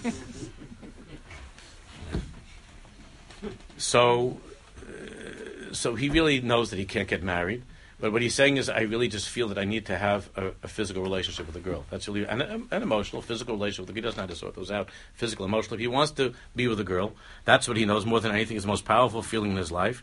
so, 3.76 4.38
uh, 4.80 5.74
so 5.74 5.94
he 5.94 6.08
really 6.08 6.40
knows 6.40 6.70
that 6.70 6.78
he 6.78 6.86
can't 6.86 7.06
get 7.06 7.22
married. 7.22 7.64
But 8.00 8.12
what 8.12 8.22
he's 8.22 8.34
saying 8.34 8.56
is, 8.56 8.70
I 8.70 8.80
really 8.80 9.08
just 9.08 9.28
feel 9.28 9.48
that 9.48 9.58
I 9.58 9.64
need 9.64 9.84
to 9.86 9.98
have 9.98 10.30
a, 10.36 10.52
a 10.62 10.68
physical 10.68 11.02
relationship 11.02 11.46
with 11.46 11.56
a 11.56 11.60
girl. 11.60 11.84
That's 11.90 12.08
really 12.08 12.24
an, 12.26 12.40
an 12.40 12.82
emotional, 12.82 13.20
physical 13.20 13.56
relationship 13.56 13.88
with 13.88 13.90
a 13.90 13.92
girl. 13.92 14.04
He 14.04 14.06
doesn't 14.06 14.20
have 14.20 14.30
to 14.30 14.36
sort 14.36 14.54
those 14.54 14.70
out. 14.70 14.88
Physical, 15.12 15.44
emotional. 15.44 15.74
If 15.74 15.80
he 15.80 15.86
wants 15.86 16.12
to 16.12 16.32
be 16.56 16.66
with 16.66 16.80
a 16.80 16.84
girl, 16.84 17.12
that's 17.44 17.68
what 17.68 17.76
he 17.76 17.84
knows 17.84 18.06
more 18.06 18.20
than 18.20 18.32
anything. 18.32 18.56
Is 18.56 18.62
the 18.62 18.68
most 18.68 18.86
powerful 18.86 19.20
feeling 19.20 19.50
in 19.50 19.58
his 19.58 19.70
life, 19.70 20.02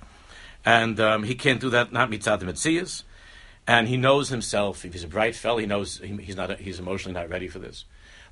and 0.65 0.99
um, 0.99 1.23
he 1.23 1.35
can't 1.35 1.59
do 1.59 1.69
that. 1.71 1.91
Not 1.91 2.09
mitzat 2.09 2.41
mitzias, 2.41 3.03
and 3.67 3.87
he 3.87 3.97
knows 3.97 4.29
himself. 4.29 4.85
If 4.85 4.93
he's 4.93 5.03
a 5.03 5.07
bright 5.07 5.35
fellow, 5.35 5.57
he 5.57 5.65
knows 5.65 5.99
he, 5.99 6.15
he's 6.17 6.35
not. 6.35 6.59
He's 6.59 6.79
emotionally 6.79 7.19
not 7.19 7.29
ready 7.29 7.47
for 7.47 7.59
this. 7.59 7.85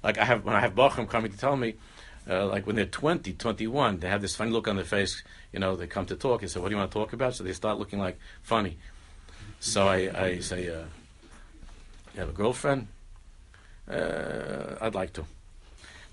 Like 0.03 0.17
I 0.17 0.25
have 0.25 0.43
when 0.43 0.55
I 0.55 0.59
have 0.59 0.75
bachrim 0.75 1.09
coming 1.09 1.31
to 1.31 1.37
tell 1.37 1.55
me, 1.55 1.75
uh, 2.29 2.45
like 2.47 2.67
when 2.67 2.75
they're 2.75 2.85
20, 2.85 3.33
21, 3.33 3.99
they 3.99 4.09
have 4.09 4.21
this 4.21 4.35
funny 4.35 4.51
look 4.51 4.67
on 4.67 4.75
their 4.75 4.85
face. 4.85 5.23
You 5.51 5.59
know, 5.59 5.75
they 5.75 5.87
come 5.87 6.05
to 6.07 6.15
talk. 6.15 6.41
and 6.41 6.51
say, 6.51 6.59
"What 6.59 6.69
do 6.69 6.75
you 6.75 6.77
want 6.77 6.91
to 6.91 6.97
talk 6.97 7.13
about?" 7.13 7.35
So 7.35 7.43
they 7.43 7.53
start 7.53 7.79
looking 7.79 7.99
like 7.99 8.19
funny. 8.41 8.77
So 9.59 9.87
I, 9.87 10.11
I 10.13 10.39
say, 10.39 10.69
uh, 10.69 10.83
"You 12.13 12.19
have 12.19 12.29
a 12.29 12.33
girlfriend?" 12.33 12.87
Uh, 13.89 14.75
I'd 14.81 14.95
like 14.95 15.13
to. 15.13 15.23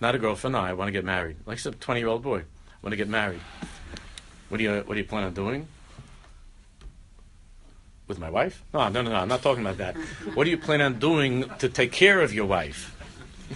Not 0.01 0.15
a 0.15 0.19
girlfriend. 0.19 0.53
No, 0.53 0.61
I 0.61 0.73
want 0.73 0.89
to 0.89 0.93
get 0.93 1.05
married. 1.05 1.37
Like 1.47 1.65
a 1.65 1.71
twenty-year-old 1.73 2.23
boy, 2.23 2.39
I 2.39 2.79
want 2.83 2.93
to 2.93 2.97
get 2.97 3.09
married. 3.09 3.41
What 4.49 4.59
do 4.59 4.65
you 4.65 4.83
What 4.87 4.95
do 4.95 5.01
you 5.01 5.07
plan 5.07 5.25
on 5.25 5.35
doing? 5.35 5.67
With 8.07 8.19
my 8.19 8.29
wife? 8.29 8.63
No, 8.75 8.89
no, 8.89 9.03
no, 9.03 9.11
no. 9.11 9.17
I'm 9.17 9.29
not 9.29 9.43
talking 9.43 9.65
about 9.65 9.79
that. 9.79 9.97
What 10.35 10.45
do 10.45 10.51
you 10.51 10.59
plan 10.59 10.83
on 10.83 10.99
doing 10.99 11.49
to 11.59 11.69
take 11.69 11.93
care 11.93 12.21
of 12.21 12.35
your 12.35 12.47
wife? 12.47 12.91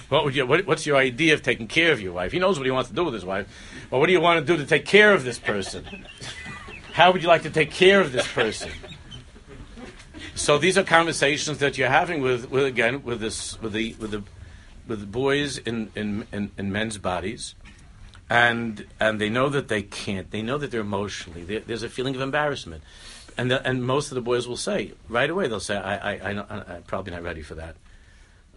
What 0.08 0.24
would 0.24 0.34
you, 0.34 0.46
what, 0.46 0.66
what's 0.66 0.86
your 0.86 0.96
idea 0.96 1.34
of 1.34 1.42
taking 1.42 1.66
care 1.66 1.92
of 1.92 2.00
your 2.00 2.12
wife? 2.12 2.32
He 2.32 2.38
knows 2.38 2.58
what 2.58 2.66
he 2.66 2.70
wants 2.70 2.88
to 2.90 2.94
do 2.94 3.04
with 3.04 3.14
his 3.14 3.24
wife. 3.24 3.46
But 3.90 3.98
what 3.98 4.06
do 4.06 4.12
you 4.12 4.20
want 4.20 4.46
to 4.46 4.52
do 4.52 4.56
to 4.58 4.66
take 4.66 4.86
care 4.86 5.12
of 5.12 5.24
this 5.24 5.38
person? 5.38 5.84
How 6.92 7.12
would 7.12 7.22
you 7.22 7.28
like 7.28 7.42
to 7.42 7.50
take 7.50 7.70
care 7.70 8.00
of 8.00 8.12
this 8.12 8.26
person? 8.26 8.70
So 10.34 10.56
these 10.56 10.78
are 10.78 10.84
conversations 10.84 11.58
that 11.58 11.76
you're 11.76 11.88
having 11.88 12.22
with, 12.22 12.50
with 12.50 12.64
again 12.64 13.02
with 13.02 13.20
this 13.20 13.60
with 13.60 13.72
the 13.72 13.96
with 13.98 14.12
the 14.12 14.22
with 14.86 15.00
the 15.00 15.06
boys 15.06 15.58
in, 15.58 15.90
in, 15.94 16.26
in, 16.32 16.50
in 16.56 16.72
men's 16.72 16.96
bodies, 16.96 17.54
and 18.30 18.86
and 18.98 19.20
they 19.20 19.28
know 19.28 19.48
that 19.48 19.68
they 19.68 19.82
can't. 19.82 20.30
They 20.30 20.42
know 20.42 20.56
that 20.58 20.70
they're 20.70 20.80
emotionally. 20.80 21.44
They, 21.44 21.58
there's 21.58 21.82
a 21.82 21.88
feeling 21.88 22.14
of 22.14 22.20
embarrassment, 22.20 22.82
and 23.38 23.50
the, 23.50 23.66
and 23.66 23.84
most 23.84 24.10
of 24.10 24.16
the 24.16 24.20
boys 24.20 24.46
will 24.46 24.56
say 24.56 24.92
right 25.08 25.30
away. 25.30 25.48
They'll 25.48 25.60
say, 25.60 25.76
"I 25.76 26.14
I, 26.14 26.32
I, 26.32 26.74
I'm 26.74 26.82
probably 26.82 27.12
not 27.12 27.22
ready 27.22 27.42
for 27.42 27.54
that." 27.54 27.76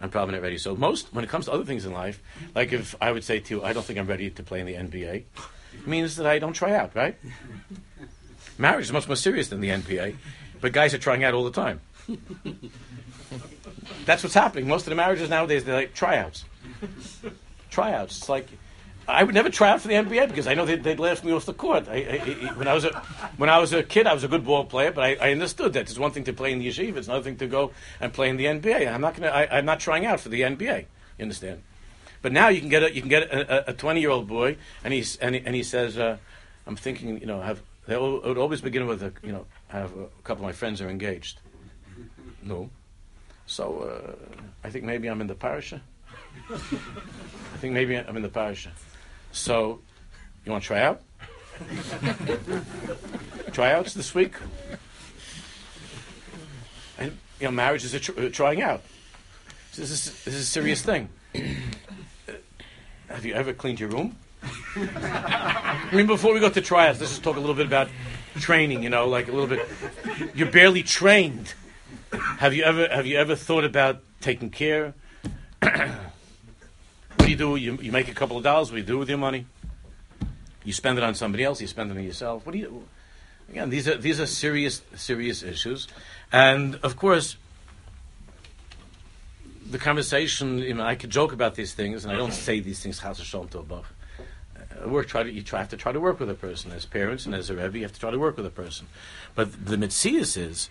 I'm 0.02 0.10
probably 0.10 0.34
not 0.34 0.42
ready. 0.42 0.58
So 0.58 0.74
most, 0.74 1.14
when 1.14 1.22
it 1.24 1.30
comes 1.30 1.44
to 1.44 1.52
other 1.52 1.64
things 1.64 1.86
in 1.86 1.92
life, 1.92 2.20
like 2.56 2.72
if 2.72 2.96
I 3.00 3.12
would 3.12 3.22
say 3.22 3.38
to 3.38 3.54
you, 3.54 3.62
I 3.62 3.72
don't 3.72 3.84
think 3.86 4.00
I'm 4.00 4.08
ready 4.08 4.30
to 4.30 4.42
play 4.42 4.58
in 4.58 4.66
the 4.66 4.74
NBA, 4.74 5.22
means 5.86 6.16
that 6.16 6.26
I 6.26 6.40
don't 6.40 6.54
try 6.54 6.74
out, 6.74 6.96
right? 6.96 7.16
Marriage 8.58 8.86
is 8.86 8.92
much 8.92 9.06
more 9.06 9.16
serious 9.16 9.48
than 9.48 9.60
the 9.60 9.68
NBA, 9.68 10.16
but 10.60 10.72
guys 10.72 10.92
are 10.92 10.98
trying 10.98 11.22
out 11.22 11.34
all 11.34 11.44
the 11.44 11.52
time. 11.52 11.80
That's 14.04 14.24
what's 14.24 14.34
happening. 14.34 14.66
Most 14.66 14.82
of 14.82 14.90
the 14.90 14.96
marriages 14.96 15.30
nowadays, 15.30 15.64
they're 15.64 15.76
like 15.76 15.94
tryouts. 15.94 16.44
Tryouts. 17.70 18.18
It's 18.18 18.28
like, 18.28 18.48
I 19.08 19.24
would 19.24 19.34
never 19.34 19.50
try 19.50 19.70
out 19.70 19.80
for 19.80 19.88
the 19.88 19.94
NBA 19.94 20.28
because 20.28 20.46
I 20.46 20.54
know 20.54 20.64
they'd, 20.64 20.82
they'd 20.82 21.00
laugh 21.00 21.24
me 21.24 21.32
off 21.32 21.44
the 21.44 21.54
court. 21.54 21.88
I, 21.88 21.94
I, 21.94 22.48
I, 22.48 22.52
when 22.54 22.68
I 22.68 22.74
was 22.74 22.84
a 22.84 22.90
when 23.36 23.50
I 23.50 23.58
was 23.58 23.72
a 23.72 23.82
kid, 23.82 24.06
I 24.06 24.14
was 24.14 24.24
a 24.24 24.28
good 24.28 24.44
ball 24.44 24.64
player, 24.64 24.92
but 24.92 25.20
I, 25.20 25.32
understood 25.32 25.72
that 25.72 25.82
it's 25.82 25.98
one 25.98 26.12
thing 26.12 26.24
to 26.24 26.32
play 26.32 26.52
in 26.52 26.60
the 26.60 26.68
yeshiva, 26.68 26.96
it's 26.96 27.08
another 27.08 27.24
thing 27.24 27.36
to 27.38 27.46
go 27.46 27.72
and 28.00 28.12
play 28.12 28.28
in 28.28 28.36
the 28.36 28.44
NBA. 28.44 28.92
I'm 28.92 29.00
not 29.00 29.14
gonna. 29.16 29.28
I, 29.28 29.58
am 29.58 29.64
not 29.64 29.80
trying 29.80 30.06
out 30.06 30.20
for 30.20 30.28
the 30.28 30.42
NBA. 30.42 30.86
You 31.18 31.22
understand? 31.22 31.62
But 32.20 32.32
now 32.32 32.48
you 32.48 32.60
can 32.60 32.68
get 32.68 32.84
a 32.84 32.94
you 32.94 33.00
can 33.00 33.10
get 33.10 33.28
a 33.32 33.74
20 33.76 34.00
year 34.00 34.10
old 34.10 34.28
boy, 34.28 34.56
and 34.84 34.94
he's 34.94 35.16
and 35.16 35.34
he, 35.34 35.42
and 35.44 35.54
he 35.54 35.64
says, 35.64 35.98
uh, 35.98 36.18
"I'm 36.66 36.76
thinking, 36.76 37.20
you 37.20 37.26
know, 37.26 37.40
have 37.40 37.60
they 37.86 37.96
would 37.96 38.38
always 38.38 38.60
begin 38.60 38.86
with 38.86 39.02
a 39.02 39.12
you 39.24 39.32
know, 39.32 39.46
have 39.68 39.92
a 39.96 40.06
couple 40.22 40.44
of 40.44 40.48
my 40.48 40.52
friends 40.52 40.80
are 40.80 40.88
engaged. 40.88 41.40
No, 42.42 42.70
so 43.46 43.80
uh, 43.80 44.36
I 44.64 44.70
think 44.70 44.84
maybe 44.84 45.08
I'm 45.08 45.20
in 45.20 45.26
the 45.26 45.34
parasha. 45.34 45.82
I 46.50 47.56
think 47.58 47.74
maybe 47.74 47.96
I'm 47.96 48.16
in 48.16 48.22
the 48.22 48.28
parasha. 48.28 48.72
So, 49.32 49.80
you 50.44 50.52
want 50.52 50.62
to 50.62 50.66
try 50.66 50.80
out? 50.82 51.00
Tryouts 53.52 53.94
this 53.94 54.14
week? 54.14 54.34
And, 56.98 57.18
you 57.40 57.46
know, 57.46 57.50
marriage 57.50 57.84
is 57.84 57.94
a 57.94 58.00
tr- 58.00 58.18
uh, 58.18 58.28
trying 58.28 58.62
out. 58.62 58.82
This 59.74 59.90
is, 59.90 60.24
this 60.24 60.34
is 60.34 60.42
a 60.42 60.46
serious 60.46 60.82
thing. 60.82 61.08
Have 63.08 63.24
you 63.24 63.34
ever 63.34 63.52
cleaned 63.52 63.80
your 63.80 63.88
room? 63.88 64.16
I 64.76 65.88
mean, 65.92 66.06
before 66.06 66.34
we 66.34 66.40
go 66.40 66.50
to 66.50 66.60
tryouts, 66.60 67.00
let's 67.00 67.12
just 67.12 67.22
talk 67.22 67.36
a 67.36 67.40
little 67.40 67.54
bit 67.54 67.66
about 67.66 67.88
training. 68.36 68.82
You 68.82 68.90
know, 68.90 69.08
like 69.08 69.28
a 69.28 69.32
little 69.32 69.46
bit. 69.46 69.66
You're 70.34 70.50
barely 70.50 70.82
trained. 70.82 71.54
Have 72.38 72.54
you 72.54 72.64
ever 72.64 72.88
have 72.88 73.06
you 73.06 73.16
ever 73.18 73.34
thought 73.36 73.64
about 73.64 74.02
taking 74.20 74.50
care? 74.50 74.94
You 77.32 77.38
do? 77.38 77.56
You, 77.56 77.78
you 77.80 77.92
make 77.92 78.08
a 78.08 78.14
couple 78.14 78.36
of 78.36 78.42
dollars. 78.42 78.70
What 78.70 78.76
do 78.76 78.80
you 78.82 78.86
do 78.86 78.98
with 78.98 79.08
your 79.08 79.16
money? 79.16 79.46
You 80.64 80.72
spend 80.74 80.98
it 80.98 81.04
on 81.04 81.14
somebody 81.14 81.44
else. 81.44 81.62
You 81.62 81.66
spend 81.66 81.90
it 81.90 81.96
on 81.96 82.04
yourself. 82.04 82.44
What 82.44 82.52
do 82.52 82.58
you? 82.58 82.84
Again, 83.48 83.70
these 83.70 83.88
are 83.88 83.96
these 83.96 84.20
are 84.20 84.26
serious 84.26 84.82
serious 84.96 85.42
issues, 85.42 85.88
and 86.30 86.74
of 86.82 86.96
course, 86.96 87.36
the 89.66 89.78
conversation. 89.78 90.58
You 90.58 90.74
know, 90.74 90.84
I 90.84 90.94
could 90.94 91.08
joke 91.08 91.32
about 91.32 91.54
these 91.54 91.72
things, 91.72 92.04
and 92.04 92.12
I 92.12 92.16
don't 92.18 92.34
say 92.34 92.60
these 92.60 92.80
things. 92.80 93.00
Chas 93.00 93.18
to 93.30 93.58
above. 93.58 93.90
Uh, 94.54 94.90
work. 94.90 95.08
Try 95.08 95.22
to 95.22 95.32
you 95.32 95.40
try 95.40 95.60
have 95.60 95.70
to 95.70 95.78
try 95.78 95.92
to 95.92 96.00
work 96.00 96.20
with 96.20 96.28
a 96.28 96.34
person 96.34 96.70
as 96.72 96.84
parents 96.84 97.24
and 97.24 97.34
as 97.34 97.48
a 97.48 97.56
rebbe. 97.56 97.78
You 97.78 97.84
have 97.84 97.94
to 97.94 98.00
try 98.00 98.10
to 98.10 98.18
work 98.18 98.36
with 98.36 98.44
a 98.44 98.50
person, 98.50 98.88
but 99.34 99.64
the 99.64 99.76
mitzias 99.76 100.36
is 100.36 100.68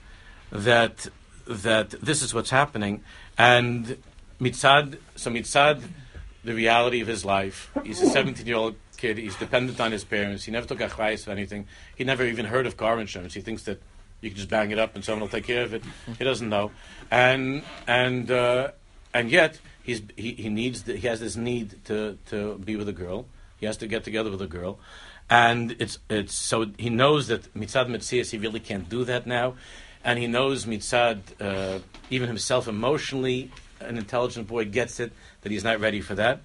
that 0.52 1.08
that 1.48 1.90
this 1.90 2.22
is 2.22 2.36
what's 2.36 2.52
happening, 2.52 3.04
and 3.36 3.98
mitzad. 4.40 5.00
So 5.16 5.32
mitzad 5.32 5.82
the 6.44 6.54
reality 6.54 7.02
of 7.02 7.08
his 7.08 7.24
life. 7.24 7.72
He's 7.84 8.02
a 8.02 8.08
17 8.08 8.46
year 8.46 8.56
old 8.56 8.76
kid. 8.98 9.18
He's 9.18 9.36
dependent 9.36 9.80
on 9.80 9.92
his 9.92 10.04
parents. 10.04 10.44
He 10.44 10.52
never 10.52 10.68
took 10.68 10.82
a 10.82 10.88
chayas 10.88 11.24
of 11.24 11.30
anything. 11.30 11.68
He 11.96 12.04
never 12.04 12.24
even 12.26 12.46
heard 12.46 12.66
of 12.66 12.78
car 12.78 13.00
insurance. 13.00 13.34
He 13.34 13.42
thinks 13.42 13.64
that 13.64 13.82
you 14.22 14.30
can 14.30 14.38
just 14.38 14.50
bang 14.50 14.72
it 14.72 14.80
up 14.80 14.96
and 14.96 15.04
someone 15.04 15.22
will 15.22 15.28
take 15.28 15.46
care 15.46 15.64
of 15.64 15.74
it. 15.74 15.84
He 16.18 16.24
doesn't 16.24 16.48
know, 16.50 16.72
and 17.10 17.64
and 17.88 18.30
uh, 18.30 18.72
and 19.14 19.30
yet 19.30 19.60
he's 19.84 20.02
he, 20.16 20.34
he 20.34 20.50
needs 20.50 20.84
the, 20.84 20.96
he 20.96 21.08
has 21.08 21.20
this 21.20 21.36
need 21.36 21.84
to 21.86 22.18
to 22.28 22.58
be 22.60 22.76
with 22.76 22.88
a 22.88 22.94
girl. 22.94 23.26
He 23.60 23.66
has 23.66 23.78
to 23.78 23.88
get 23.88 24.04
together 24.04 24.32
with 24.32 24.42
a 24.42 24.48
girl, 24.48 24.80
and 25.30 25.76
it's 25.80 25.98
it's 26.10 26.36
so 26.36 26.68
he 26.78 26.90
knows 26.90 27.28
that 27.28 27.54
mitzad 27.56 27.88
mitzias 27.88 28.30
he 28.32 28.38
really 28.38 28.60
can't 28.60 28.88
do 28.88 29.04
that 29.06 29.26
now, 29.26 29.56
and 30.04 30.20
he 30.20 30.28
knows 30.28 30.66
mitzad 30.66 31.20
uh, 31.40 31.80
even 32.10 32.28
himself 32.28 32.68
emotionally 32.68 33.52
an 33.80 33.98
intelligent 33.98 34.48
boy 34.48 34.66
gets 34.66 35.00
it 35.00 35.12
that 35.42 35.52
he's 35.52 35.64
not 35.64 35.80
ready 35.80 36.02
for 36.02 36.16
that. 36.16 36.42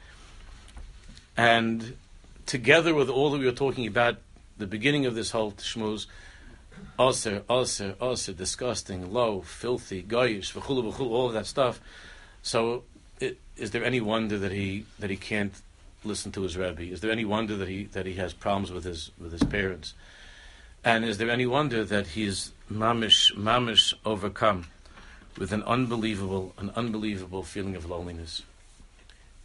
And 1.36 1.96
together 2.46 2.94
with 2.94 3.10
all 3.10 3.30
that 3.30 3.38
we 3.38 3.46
were 3.46 3.52
talking 3.52 3.86
about, 3.86 4.16
the 4.58 4.66
beginning 4.66 5.06
of 5.06 5.14
this 5.14 5.30
whole 5.32 5.52
shmuz, 5.52 6.06
also, 6.98 7.42
also, 7.48 7.94
also, 8.00 8.32
disgusting, 8.32 9.12
low, 9.12 9.42
filthy, 9.42 10.02
goyish, 10.02 10.52
v'chulu, 10.52 10.92
v'chulu, 10.92 11.10
all 11.10 11.26
of 11.26 11.34
that 11.34 11.46
stuff. 11.46 11.80
So, 12.42 12.84
it, 13.20 13.38
is 13.56 13.70
there 13.70 13.84
any 13.84 14.00
wonder 14.00 14.38
that 14.38 14.52
he 14.52 14.86
that 14.98 15.10
he 15.10 15.16
can't 15.16 15.54
listen 16.04 16.32
to 16.32 16.42
his 16.42 16.56
rebbe? 16.56 16.82
Is 16.82 17.00
there 17.00 17.10
any 17.10 17.24
wonder 17.24 17.56
that 17.56 17.68
he 17.68 17.84
that 17.86 18.06
he 18.06 18.14
has 18.14 18.32
problems 18.32 18.70
with 18.70 18.84
his 18.84 19.10
with 19.18 19.32
his 19.32 19.42
parents? 19.42 19.94
And 20.84 21.04
is 21.04 21.18
there 21.18 21.30
any 21.30 21.46
wonder 21.46 21.84
that 21.84 22.08
he's 22.08 22.52
mamish 22.70 23.34
mamish 23.34 23.94
overcome 24.04 24.66
with 25.38 25.52
an 25.52 25.62
unbelievable 25.64 26.54
an 26.58 26.70
unbelievable 26.76 27.42
feeling 27.42 27.74
of 27.74 27.88
loneliness? 27.88 28.42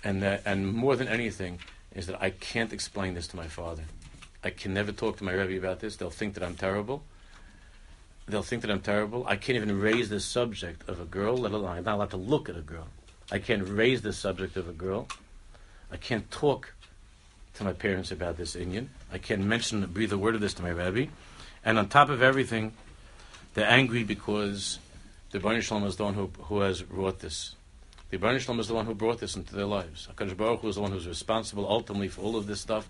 And 0.03 0.23
that, 0.23 0.41
and 0.45 0.73
more 0.73 0.95
than 0.95 1.07
anything 1.07 1.59
is 1.93 2.07
that 2.07 2.21
I 2.21 2.31
can't 2.31 2.73
explain 2.73 3.13
this 3.13 3.27
to 3.27 3.35
my 3.35 3.47
father. 3.47 3.83
I 4.43 4.49
can 4.49 4.73
never 4.73 4.91
talk 4.91 5.17
to 5.17 5.23
my 5.23 5.33
Rebbe 5.33 5.57
about 5.57 5.79
this. 5.79 5.95
They'll 5.95 6.09
think 6.09 6.33
that 6.33 6.43
I'm 6.43 6.55
terrible. 6.55 7.03
They'll 8.27 8.43
think 8.43 8.61
that 8.63 8.71
I'm 8.71 8.81
terrible. 8.81 9.25
I 9.27 9.35
can't 9.35 9.57
even 9.57 9.79
raise 9.79 10.09
the 10.09 10.19
subject 10.19 10.87
of 10.89 10.99
a 10.99 11.05
girl, 11.05 11.37
let 11.37 11.51
alone 11.51 11.77
I'm 11.77 11.83
not 11.83 11.95
allowed 11.95 12.11
to 12.11 12.17
look 12.17 12.49
at 12.49 12.57
a 12.57 12.61
girl. 12.61 12.87
I 13.31 13.39
can't 13.39 13.67
raise 13.67 14.01
the 14.01 14.13
subject 14.13 14.57
of 14.57 14.67
a 14.67 14.73
girl. 14.73 15.07
I 15.91 15.97
can't 15.97 16.29
talk 16.31 16.73
to 17.55 17.63
my 17.63 17.73
parents 17.73 18.11
about 18.11 18.37
this 18.37 18.55
inyan. 18.55 18.87
I 19.11 19.17
can't 19.17 19.43
mention, 19.43 19.85
breathe 19.87 20.13
a 20.13 20.17
word 20.17 20.35
of 20.35 20.41
this 20.41 20.53
to 20.55 20.63
my 20.63 20.69
Rebbe. 20.69 21.11
And 21.63 21.77
on 21.77 21.89
top 21.89 22.09
of 22.09 22.21
everything, 22.21 22.73
they're 23.53 23.69
angry 23.69 24.03
because 24.03 24.79
the 25.31 25.39
Baruch 25.39 25.63
Shalom 25.63 25.83
is 25.85 25.97
the 25.97 26.05
one 26.05 26.13
who, 26.13 26.31
who 26.43 26.61
has 26.61 26.83
wrought 26.83 27.19
this. 27.19 27.55
The 28.11 28.17
Baruch 28.17 28.49
is 28.59 28.67
the 28.67 28.73
one 28.73 28.85
who 28.85 28.93
brought 28.93 29.19
this 29.19 29.37
into 29.37 29.55
their 29.55 29.65
lives. 29.65 30.09
HaKadosh 30.13 30.35
Baruch 30.35 30.59
Hu 30.59 30.67
is 30.67 30.75
the 30.75 30.81
one 30.81 30.91
who's 30.91 31.07
responsible 31.07 31.65
ultimately 31.67 32.09
for 32.09 32.21
all 32.21 32.35
of 32.35 32.45
this 32.45 32.59
stuff. 32.59 32.89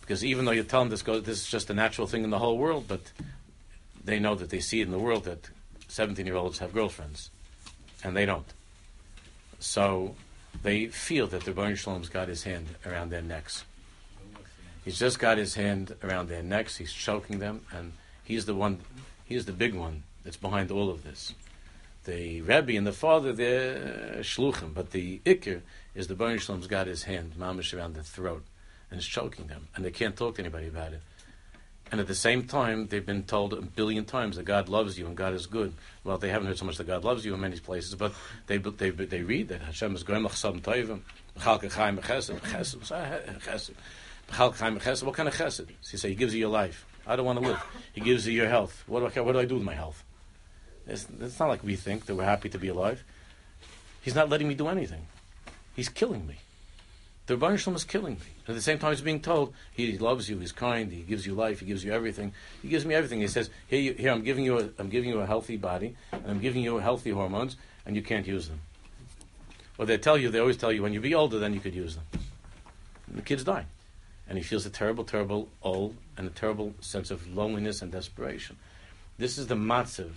Because 0.00 0.24
even 0.24 0.44
though 0.44 0.52
you 0.52 0.62
tell 0.62 0.80
them 0.80 0.88
this, 0.88 1.02
goes, 1.02 1.24
this 1.24 1.42
is 1.42 1.48
just 1.48 1.68
a 1.68 1.74
natural 1.74 2.06
thing 2.06 2.22
in 2.22 2.30
the 2.30 2.38
whole 2.38 2.56
world, 2.56 2.84
but 2.86 3.10
they 4.04 4.20
know 4.20 4.36
that 4.36 4.50
they 4.50 4.60
see 4.60 4.80
in 4.80 4.92
the 4.92 5.00
world 5.00 5.24
that 5.24 5.50
17 5.88 6.24
year 6.24 6.36
olds 6.36 6.58
have 6.60 6.72
girlfriends. 6.72 7.30
And 8.04 8.16
they 8.16 8.24
don't. 8.24 8.46
So 9.58 10.14
they 10.62 10.86
feel 10.86 11.26
that 11.26 11.44
the 11.44 11.50
Baruch 11.50 11.78
Shalom's 11.78 12.08
got 12.08 12.28
his 12.28 12.44
hand 12.44 12.68
around 12.86 13.10
their 13.10 13.22
necks. 13.22 13.64
He's 14.84 15.00
just 15.00 15.18
got 15.18 15.38
his 15.38 15.56
hand 15.56 15.96
around 16.04 16.28
their 16.28 16.44
necks. 16.44 16.76
He's 16.76 16.92
choking 16.92 17.40
them, 17.40 17.62
and 17.72 17.94
he's 18.22 18.46
the 18.46 18.54
one. 18.54 18.78
He's 19.24 19.44
the 19.44 19.52
big 19.52 19.74
one 19.74 20.04
that's 20.22 20.36
behind 20.36 20.70
all 20.70 20.88
of 20.88 21.02
this. 21.02 21.34
The 22.06 22.40
Rebbe 22.40 22.76
and 22.76 22.86
the 22.86 22.92
father, 22.92 23.32
they're 23.32 24.18
shluchim, 24.20 24.72
but 24.72 24.92
the 24.92 25.20
ikir 25.26 25.62
is 25.92 26.06
the 26.06 26.14
Baruch 26.14 26.40
Shalom's 26.40 26.68
got 26.68 26.86
his 26.86 27.02
hand, 27.02 27.32
mamish 27.36 27.76
around 27.76 27.94
the 27.94 28.04
throat, 28.04 28.44
and 28.92 29.00
is 29.00 29.06
choking 29.06 29.48
them, 29.48 29.66
and 29.74 29.84
they 29.84 29.90
can't 29.90 30.16
talk 30.16 30.36
to 30.36 30.42
anybody 30.42 30.68
about 30.68 30.92
it. 30.92 31.02
And 31.90 32.00
at 32.00 32.06
the 32.06 32.14
same 32.14 32.44
time, 32.44 32.86
they've 32.86 33.04
been 33.04 33.24
told 33.24 33.54
a 33.54 33.60
billion 33.60 34.04
times 34.04 34.36
that 34.36 34.44
God 34.44 34.68
loves 34.68 34.96
you 34.96 35.06
and 35.06 35.16
God 35.16 35.34
is 35.34 35.46
good. 35.46 35.74
Well, 36.04 36.16
they 36.16 36.28
haven't 36.28 36.46
heard 36.46 36.58
so 36.58 36.64
much 36.64 36.78
that 36.78 36.86
God 36.86 37.04
loves 37.04 37.24
you 37.24 37.34
in 37.34 37.40
many 37.40 37.58
places, 37.58 37.96
but 37.96 38.12
they 38.46 38.58
they, 38.58 38.90
they 38.90 39.22
read 39.22 39.48
that 39.48 39.62
Hashem 39.62 39.96
is 39.96 40.04
goyim 40.04 40.26
l'chsam 40.26 40.60
toivim, 40.60 41.00
b'chal 41.36 41.60
k'chaim 41.60 41.98
b'chesed, 41.98 42.38
b'chesed, 42.40 43.72
b'chal 44.30 44.78
b'chesed. 44.78 45.02
What 45.02 45.14
kind 45.14 45.28
of 45.28 45.34
chesed? 45.34 45.66
So 45.80 45.92
you 45.92 45.98
say, 45.98 46.10
He 46.10 46.14
gives 46.14 46.34
you 46.34 46.40
your 46.40 46.50
life. 46.50 46.86
I 47.04 47.16
don't 47.16 47.26
want 47.26 47.40
to 47.40 47.48
live. 47.48 47.62
He 47.92 48.00
gives 48.00 48.28
you 48.28 48.32
your 48.32 48.48
health. 48.48 48.84
What 48.86 49.00
do 49.00 49.20
I, 49.20 49.24
what 49.24 49.32
do 49.32 49.40
I 49.40 49.44
do 49.44 49.54
with 49.54 49.64
my 49.64 49.74
health? 49.74 50.04
It's, 50.86 51.06
it's 51.20 51.38
not 51.38 51.48
like 51.48 51.64
we 51.64 51.76
think 51.76 52.06
that 52.06 52.14
we're 52.14 52.24
happy 52.24 52.48
to 52.48 52.58
be 52.58 52.68
alive. 52.68 53.02
He's 54.02 54.14
not 54.14 54.28
letting 54.28 54.48
me 54.48 54.54
do 54.54 54.68
anything. 54.68 55.06
He's 55.74 55.88
killing 55.88 56.26
me. 56.26 56.36
The 57.26 57.36
Rebbeinu 57.36 57.58
Shalom 57.58 57.74
is 57.74 57.82
killing 57.82 58.14
me. 58.14 58.26
At 58.46 58.54
the 58.54 58.62
same 58.62 58.78
time, 58.78 58.92
he's 58.92 59.00
being 59.00 59.20
told 59.20 59.52
he 59.72 59.98
loves 59.98 60.30
you, 60.30 60.38
he's 60.38 60.52
kind, 60.52 60.92
he 60.92 61.02
gives 61.02 61.26
you 61.26 61.34
life, 61.34 61.58
he 61.58 61.66
gives 61.66 61.84
you 61.84 61.92
everything. 61.92 62.32
He 62.62 62.68
gives 62.68 62.86
me 62.86 62.94
everything. 62.94 63.20
He 63.20 63.26
says, 63.26 63.50
"Here, 63.66 63.80
you, 63.80 63.94
here, 63.94 64.12
I'm 64.12 64.22
giving 64.22 64.44
you, 64.44 64.58
a, 64.60 64.68
I'm 64.78 64.88
giving 64.88 65.10
you 65.10 65.18
a 65.18 65.26
healthy 65.26 65.56
body, 65.56 65.96
and 66.12 66.24
I'm 66.28 66.38
giving 66.38 66.62
you 66.62 66.76
healthy 66.78 67.10
hormones, 67.10 67.56
and 67.84 67.96
you 67.96 68.02
can't 68.02 68.28
use 68.28 68.46
them." 68.46 68.60
Well, 69.76 69.86
they 69.86 69.98
tell 69.98 70.16
you, 70.16 70.30
they 70.30 70.38
always 70.38 70.56
tell 70.56 70.70
you, 70.70 70.84
when 70.84 70.92
you 70.92 71.00
be 71.00 71.16
older, 71.16 71.40
then 71.40 71.52
you 71.52 71.58
could 71.58 71.74
use 71.74 71.96
them. 71.96 72.04
And 73.08 73.18
the 73.18 73.22
kids 73.22 73.42
die, 73.42 73.66
and 74.28 74.38
he 74.38 74.44
feels 74.44 74.64
a 74.64 74.70
terrible, 74.70 75.02
terrible 75.02 75.48
old 75.62 75.96
and 76.16 76.28
a 76.28 76.30
terrible 76.30 76.74
sense 76.80 77.10
of 77.10 77.26
loneliness 77.34 77.82
and 77.82 77.90
desperation. 77.90 78.56
This 79.18 79.36
is 79.36 79.48
the 79.48 79.56
matziv 79.56 80.12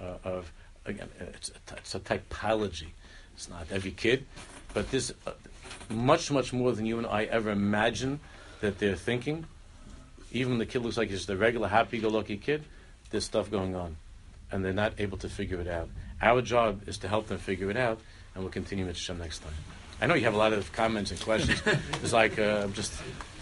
uh, 0.00 0.16
of 0.24 0.52
again. 0.86 1.08
It's 1.20 1.50
a, 1.50 1.76
it's 1.76 1.94
a 1.94 2.00
typology. 2.00 2.88
It's 3.34 3.48
not 3.48 3.66
every 3.70 3.92
kid, 3.92 4.26
but 4.74 4.90
this. 4.90 5.12
Uh, 5.26 5.32
much, 5.90 6.30
much 6.30 6.52
more 6.52 6.72
than 6.72 6.86
you 6.86 6.98
and 6.98 7.06
I 7.06 7.24
ever 7.24 7.50
imagine 7.50 8.20
that 8.60 8.78
they're 8.78 8.96
thinking. 8.96 9.46
Even 10.32 10.52
when 10.52 10.58
the 10.58 10.66
kid 10.66 10.82
looks 10.82 10.96
like 10.96 11.08
he's 11.08 11.26
the 11.26 11.36
regular 11.36 11.68
happy-go-lucky 11.68 12.36
kid, 12.36 12.64
there's 13.10 13.24
stuff 13.24 13.50
going 13.50 13.74
on, 13.74 13.96
and 14.52 14.64
they're 14.64 14.72
not 14.72 14.92
able 14.98 15.16
to 15.18 15.28
figure 15.28 15.60
it 15.60 15.68
out. 15.68 15.88
Our 16.20 16.42
job 16.42 16.86
is 16.86 16.98
to 16.98 17.08
help 17.08 17.28
them 17.28 17.38
figure 17.38 17.70
it 17.70 17.76
out, 17.76 18.00
and 18.34 18.44
we'll 18.44 18.52
continue 18.52 18.84
with 18.84 18.96
Shem 18.96 19.18
next 19.18 19.38
time. 19.38 19.54
I 20.00 20.06
know 20.06 20.14
you 20.14 20.24
have 20.24 20.34
a 20.34 20.38
lot 20.38 20.52
of 20.52 20.70
comments 20.72 21.10
and 21.10 21.20
questions. 21.20 21.62
it's 22.02 22.12
like 22.12 22.38
uh, 22.38 22.60
I'm 22.64 22.72
just 22.74 22.92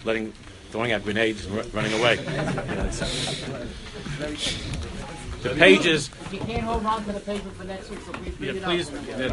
letting, 0.05 0.31
throwing 0.71 0.93
out 0.93 1.03
grenades 1.03 1.45
and 1.45 1.57
r- 1.57 1.65
running 1.73 1.93
away. 1.93 2.17
You 4.17 4.23
know, 4.23 4.37
the 5.47 5.55
pages. 5.55 6.09
If 6.25 6.33
you 6.33 6.39
can't 6.39 6.63
hold 6.63 6.85
on 6.85 7.03
to 7.05 7.11
the 7.13 7.19
paper 7.19 7.49
for 7.51 7.63
next 7.63 7.89
week, 7.89 7.99
so 8.05 8.11
please 8.13 8.35
bring 8.35 8.49
Yeah, 8.55 8.61
it 8.61 8.63
please. 8.63 8.89
up. 8.93 8.95
yeah, 9.07 9.17